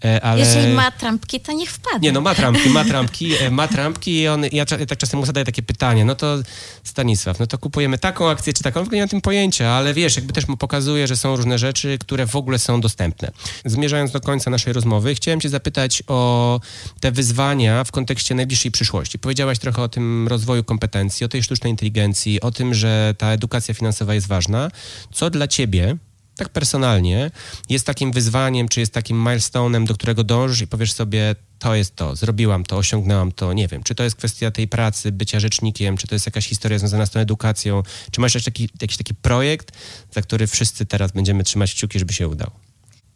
e, 0.05 0.21
ale... 0.21 0.41
Jeżeli 0.41 0.73
ma 0.75 0.91
trampki, 0.91 1.41
to 1.41 1.53
niech 1.53 1.71
wpadnie. 1.71 2.09
Nie, 2.09 2.13
no 2.13 2.21
ma 2.21 2.35
trampki, 2.35 2.69
ma 2.69 2.85
trampki, 2.85 3.35
e, 3.35 3.51
ma 3.51 3.69
trampki 3.69 4.21
i 4.21 4.29
on, 4.29 4.45
ja 4.53 4.65
tak 4.65 4.99
czasem 4.99 5.21
mu 5.21 5.27
zadaję 5.27 5.47
takie 5.47 5.63
pytanie, 5.63 6.05
no 6.05 6.15
to 6.15 6.39
Stanisław, 6.85 7.39
no 7.39 7.47
to 7.47 7.59
kupujemy 7.59 7.99
taką 7.99 8.31
akcję 8.31 8.53
czy 8.53 8.63
taką, 8.63 8.81
w 8.81 8.83
ogóle 8.83 8.97
nie 8.97 9.03
mam 9.03 9.09
tym 9.09 9.21
pojęcia, 9.21 9.71
ale 9.71 9.95
wiesz, 9.95 10.17
jakby 10.17 10.33
też 10.33 10.49
mu 10.49 10.57
pokazuje, 10.57 11.07
że 11.07 11.17
są 11.17 11.37
różne 11.37 11.59
rzeczy, 11.59 11.99
które 11.99 12.27
w 12.27 12.37
ogóle 12.37 12.59
są 12.59 12.81
dostępne. 12.81 13.31
Zmierzając 13.65 14.11
do 14.11 14.21
końca 14.21 14.51
naszej 14.51 14.73
rozmowy, 14.73 15.15
chciałem 15.15 15.41
cię 15.41 15.49
zapytać 15.49 16.03
o 16.07 16.61
te 17.01 17.13
wyzwania 17.13 17.85
w 17.85 17.93
kontekście 17.93 18.35
najbliższej 18.35 18.71
przyszłości. 18.71 19.19
Powiedziałaś 19.19 19.59
trochę 19.59 19.83
o 19.83 19.89
tym 19.89 20.29
rozwoju 20.29 20.65
kompetencji, 20.65 21.25
o 21.25 21.29
tej 21.29 21.43
sztucznej 21.43 21.71
inteligencji, 21.71 22.41
o 22.41 22.51
tym, 22.51 22.75
że 22.75 23.15
ta 23.19 23.33
edukacja 23.33 23.54
edukacja 23.55 23.75
finansowa 23.75 24.15
jest 24.15 24.27
ważna. 24.27 24.71
Co 25.13 25.31
dla 25.31 25.49
ciebie, 25.49 25.97
tak 26.37 26.49
personalnie, 26.49 27.31
jest 27.69 27.87
takim 27.87 28.13
wyzwaniem, 28.13 28.69
czy 28.69 28.81
jest 28.81 28.93
takim 28.93 29.25
milestone'em, 29.25 29.87
do 29.87 29.95
którego 29.95 30.25
dążysz 30.25 30.61
i 30.61 30.67
powiesz 30.67 30.93
sobie, 30.93 31.35
to 31.59 31.75
jest 31.75 31.97
to, 31.97 32.17
zrobiłam 32.17 32.65
to, 32.65 32.77
osiągnęłam 32.77 33.33
to, 33.33 33.53
nie 33.53 33.69
wiem, 33.69 33.83
czy 33.83 33.95
to 33.95 34.05
jest 34.05 34.17
kwestia 34.17 34.51
tej 34.51 34.69
pracy, 34.69 35.13
bycia 35.13 35.41
rzecznikiem, 35.41 35.97
czy 35.97 36.07
to 36.07 36.15
jest 36.15 36.27
jakaś 36.27 36.47
historia 36.47 36.79
związana 36.79 37.07
z 37.07 37.11
tą 37.11 37.21
edukacją, 37.21 37.83
czy 38.11 38.21
masz 38.21 38.35
jeszcze 38.35 38.51
taki, 38.51 38.69
jakiś 38.81 38.97
taki 38.97 39.15
projekt, 39.15 39.73
za 40.11 40.23
który 40.23 40.47
wszyscy 40.47 40.87
teraz 40.87 41.13
będziemy 41.13 41.45
trzymać 41.45 41.75
kciuki, 41.75 41.99
żeby 41.99 42.13
się 42.13 42.29
udał? 42.29 42.51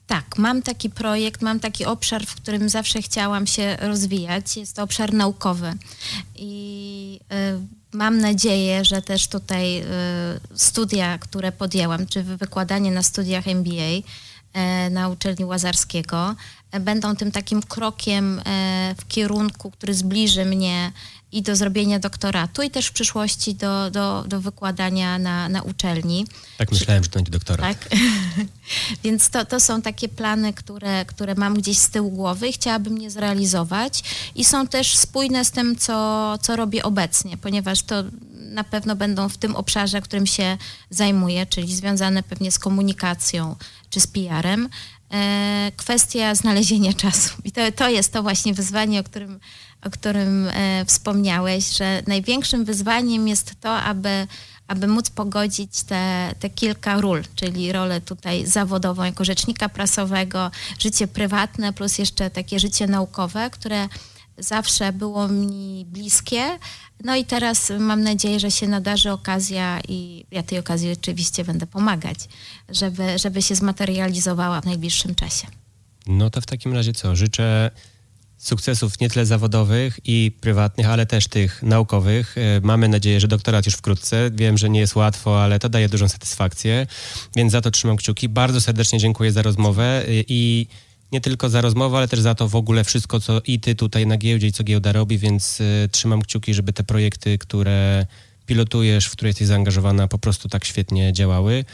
Tak, 0.07 0.39
mam 0.39 0.63
taki 0.63 0.91
projekt, 0.91 1.43
mam 1.43 1.61
taki 1.61 1.85
obszar, 1.85 2.27
w 2.27 2.35
którym 2.35 2.69
zawsze 2.69 3.03
chciałam 3.03 3.47
się 3.47 3.77
rozwijać. 3.81 4.57
Jest 4.57 4.77
to 4.77 4.83
obszar 4.83 5.13
naukowy. 5.13 5.73
I 6.37 7.21
y, 7.33 7.78
mam 7.93 8.19
nadzieję, 8.19 8.85
że 8.85 9.03
też 9.03 9.29
tutaj 9.29 9.81
y, 9.81 9.85
studia, 10.55 11.19
które 11.19 11.53
podjęłam, 11.53 12.07
czy 12.07 12.23
wykładanie 12.23 12.91
na 12.91 13.03
studiach 13.03 13.49
MBA 13.49 14.03
na 14.91 15.09
uczelni 15.09 15.45
Łazarskiego, 15.45 16.35
będą 16.81 17.17
tym 17.17 17.33
takim 17.33 17.63
krokiem 17.63 18.43
w 18.99 19.09
kierunku, 19.09 19.71
który 19.71 19.95
zbliży 19.95 20.45
mnie 20.45 20.93
i 21.33 21.43
do 21.43 21.57
zrobienia 21.57 21.99
doktoratu, 21.99 22.63
i 22.63 22.71
też 22.71 22.87
w 22.87 22.93
przyszłości 22.93 23.55
do, 23.55 23.91
do, 23.91 24.25
do 24.29 24.41
wykładania 24.41 25.19
na, 25.19 25.49
na 25.49 25.63
uczelni. 25.63 26.27
Tak 26.59 26.73
myślałem, 26.73 27.05
że 27.05 27.11
to 27.11 27.19
będzie 27.19 27.33
doktorat. 27.33 27.79
Tak. 27.79 27.99
Więc 29.05 29.31
to, 29.31 29.45
to 29.45 29.61
są 29.61 29.83
takie 29.83 30.09
plany, 30.09 30.53
które, 30.53 31.05
które 31.05 31.35
mam 31.35 31.55
gdzieś 31.55 31.79
z 31.79 31.91
tyłu 31.91 32.11
głowy 32.11 32.49
i 32.49 32.53
chciałabym 32.53 32.99
je 32.99 33.11
zrealizować. 33.11 34.03
I 34.35 34.45
są 34.45 34.67
też 34.67 34.97
spójne 34.97 35.45
z 35.45 35.51
tym, 35.51 35.77
co, 35.77 36.35
co 36.43 36.57
robię 36.57 36.83
obecnie, 36.83 37.37
ponieważ 37.37 37.83
to 37.83 38.05
na 38.35 38.65
pewno 38.65 38.97
będą 38.97 39.29
w 39.29 39.37
tym 39.37 39.57
obszarze, 39.57 40.03
którym 40.03 40.27
się 40.27 40.59
zajmuję, 40.91 41.47
czyli 41.47 41.77
związane 41.77 42.23
pewnie 42.23 42.53
z 42.53 42.59
komunikacją 42.59 43.57
czy 43.91 44.01
z 44.01 44.07
PR-em. 44.07 44.69
E, 45.13 45.73
kwestia 45.77 46.35
znalezienia 46.35 46.93
czasu. 46.93 47.35
I 47.45 47.53
to, 47.53 47.73
to 47.73 47.89
jest 47.89 48.13
to 48.13 48.23
właśnie 48.23 48.55
wyzwanie, 48.55 49.01
o 49.01 49.05
którym 49.05 49.41
o 49.87 49.91
którym 49.91 50.49
e, 50.49 50.85
wspomniałeś, 50.85 51.77
że 51.77 52.03
największym 52.07 52.65
wyzwaniem 52.65 53.29
jest 53.29 53.61
to, 53.61 53.77
aby, 53.77 54.27
aby 54.69 54.87
móc 54.87 55.11
pogodzić 55.11 55.83
te, 55.83 56.35
te 56.41 56.51
kilka 56.51 57.01
ról, 57.01 57.23
czyli 57.35 57.73
rolę 57.73 58.01
tutaj 58.01 58.47
zawodową 58.47 59.05
jako 59.05 59.25
rzecznika 59.25 59.69
prasowego, 59.69 60.51
życie 60.79 61.09
prywatne 61.09 61.73
plus 61.73 61.99
jeszcze 61.99 62.31
takie 62.31 62.59
życie 62.59 62.87
naukowe, 62.87 63.51
które 63.51 63.89
zawsze 64.39 64.93
było 64.93 65.29
mi 65.29 65.87
bliskie. 65.89 66.59
No 67.05 67.17
i 67.17 67.25
teraz 67.25 67.73
mam 67.79 68.03
nadzieję, 68.03 68.41
że 68.41 68.51
się 68.51 68.69
nadarzy 68.69 69.13
okazja 69.13 69.81
i 69.89 70.25
ja 70.31 70.43
tej 70.43 70.59
okazji 70.59 70.93
oczywiście 70.93 71.45
będę 71.45 71.67
pomagać, 71.67 72.19
żeby, 72.69 73.19
żeby 73.19 73.43
się 73.43 73.55
zmaterializowała 73.55 74.61
w 74.61 74.65
najbliższym 74.65 75.15
czasie. 75.15 75.47
No 76.07 76.31
to 76.31 76.41
w 76.41 76.47
takim 76.47 76.73
razie 76.73 76.93
co? 76.93 77.17
Życzę 77.17 77.71
sukcesów 78.39 79.01
nie 79.01 79.11
tyle 79.11 79.27
zawodowych 79.27 80.01
i 80.05 80.33
prywatnych, 80.41 80.89
ale 80.89 81.07
też 81.07 81.29
tych 81.29 81.63
naukowych. 81.63 82.39
E, 82.39 82.61
mamy 82.61 82.89
nadzieję, 82.89 83.21
że 83.21 83.29
doktorat 83.29 83.67
już 83.67 83.75
wkrótce. 83.75 84.31
Wiem, 84.35 84.59
że 84.59 84.71
nie 84.71 84.81
jest 84.81 84.97
łatwo, 84.97 85.43
ale 85.43 85.59
to 85.59 85.69
daje 85.69 85.89
dużą 85.89 86.09
satysfakcję, 86.09 86.87
więc 87.37 87.53
za 87.53 87.61
to 87.61 87.71
trzymam 87.71 87.97
kciuki. 87.97 88.29
Bardzo 88.29 88.61
serdecznie 88.61 88.99
dziękuję 88.99 89.33
za 89.33 89.43
rozmowę 89.43 89.85
e, 89.85 90.05
i 90.09 90.67
nie 91.13 91.21
tylko 91.21 91.49
za 91.49 91.61
rozmowę, 91.61 91.97
ale 91.97 92.09
też 92.09 92.21
za 92.21 92.35
to 92.35 92.49
w 92.49 92.57
ogóle 92.57 92.85
wszystko, 92.85 93.21
co 93.21 93.41
i 93.47 93.61
ty 93.61 93.75
tutaj 93.75 94.07
na 94.07 94.17
giełdzie 94.17 94.47
i 94.47 94.53
co 94.53 94.65
giełda 94.65 94.93
robi, 94.93 95.19
więc 95.19 95.61
y, 95.61 95.89
trzymam 95.93 96.23
kciuki, 96.23 96.55
żeby 96.55 96.73
te 96.73 96.85
projekty, 96.85 97.39
które 97.39 98.07
pilotujesz, 98.47 99.07
w 99.07 99.13
które 99.13 99.29
jesteś 99.29 99.47
zaangażowana, 99.47 100.09
po 100.09 100.19
prostu 100.19 100.49
tak 100.49 100.65
świetnie 100.65 101.13
działały. 101.13 101.65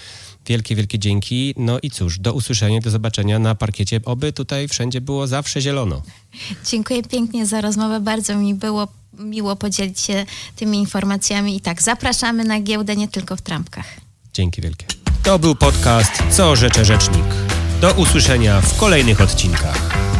Wielkie, 0.46 0.74
wielkie 0.74 0.98
dzięki. 0.98 1.54
No 1.56 1.78
i 1.82 1.90
cóż, 1.90 2.18
do 2.18 2.32
usłyszenia, 2.32 2.80
do 2.80 2.90
zobaczenia 2.90 3.38
na 3.38 3.54
parkiecie. 3.54 4.00
Oby 4.04 4.32
tutaj 4.32 4.68
wszędzie 4.68 5.00
było 5.00 5.26
zawsze 5.26 5.60
zielono. 5.60 6.02
Dziękuję 6.70 7.02
pięknie 7.02 7.46
za 7.46 7.60
rozmowę. 7.60 8.00
Bardzo 8.00 8.36
mi 8.36 8.54
było 8.54 8.88
miło 9.18 9.56
podzielić 9.56 10.00
się 10.00 10.26
tymi 10.56 10.78
informacjami. 10.78 11.56
I 11.56 11.60
tak, 11.60 11.82
zapraszamy 11.82 12.44
na 12.44 12.60
giełdę 12.60 12.96
nie 12.96 13.08
tylko 13.08 13.36
w 13.36 13.42
trampkach. 13.42 13.86
Dzięki 14.32 14.62
wielkie. 14.62 14.86
To 15.22 15.38
był 15.38 15.54
podcast 15.54 16.12
Co 16.30 16.56
Rzecze 16.56 16.84
Rzecznik. 16.84 17.24
Do 17.84 17.92
usłyszenia 17.92 18.60
w 18.60 18.76
kolejnych 18.76 19.20
odcinkach. 19.20 20.13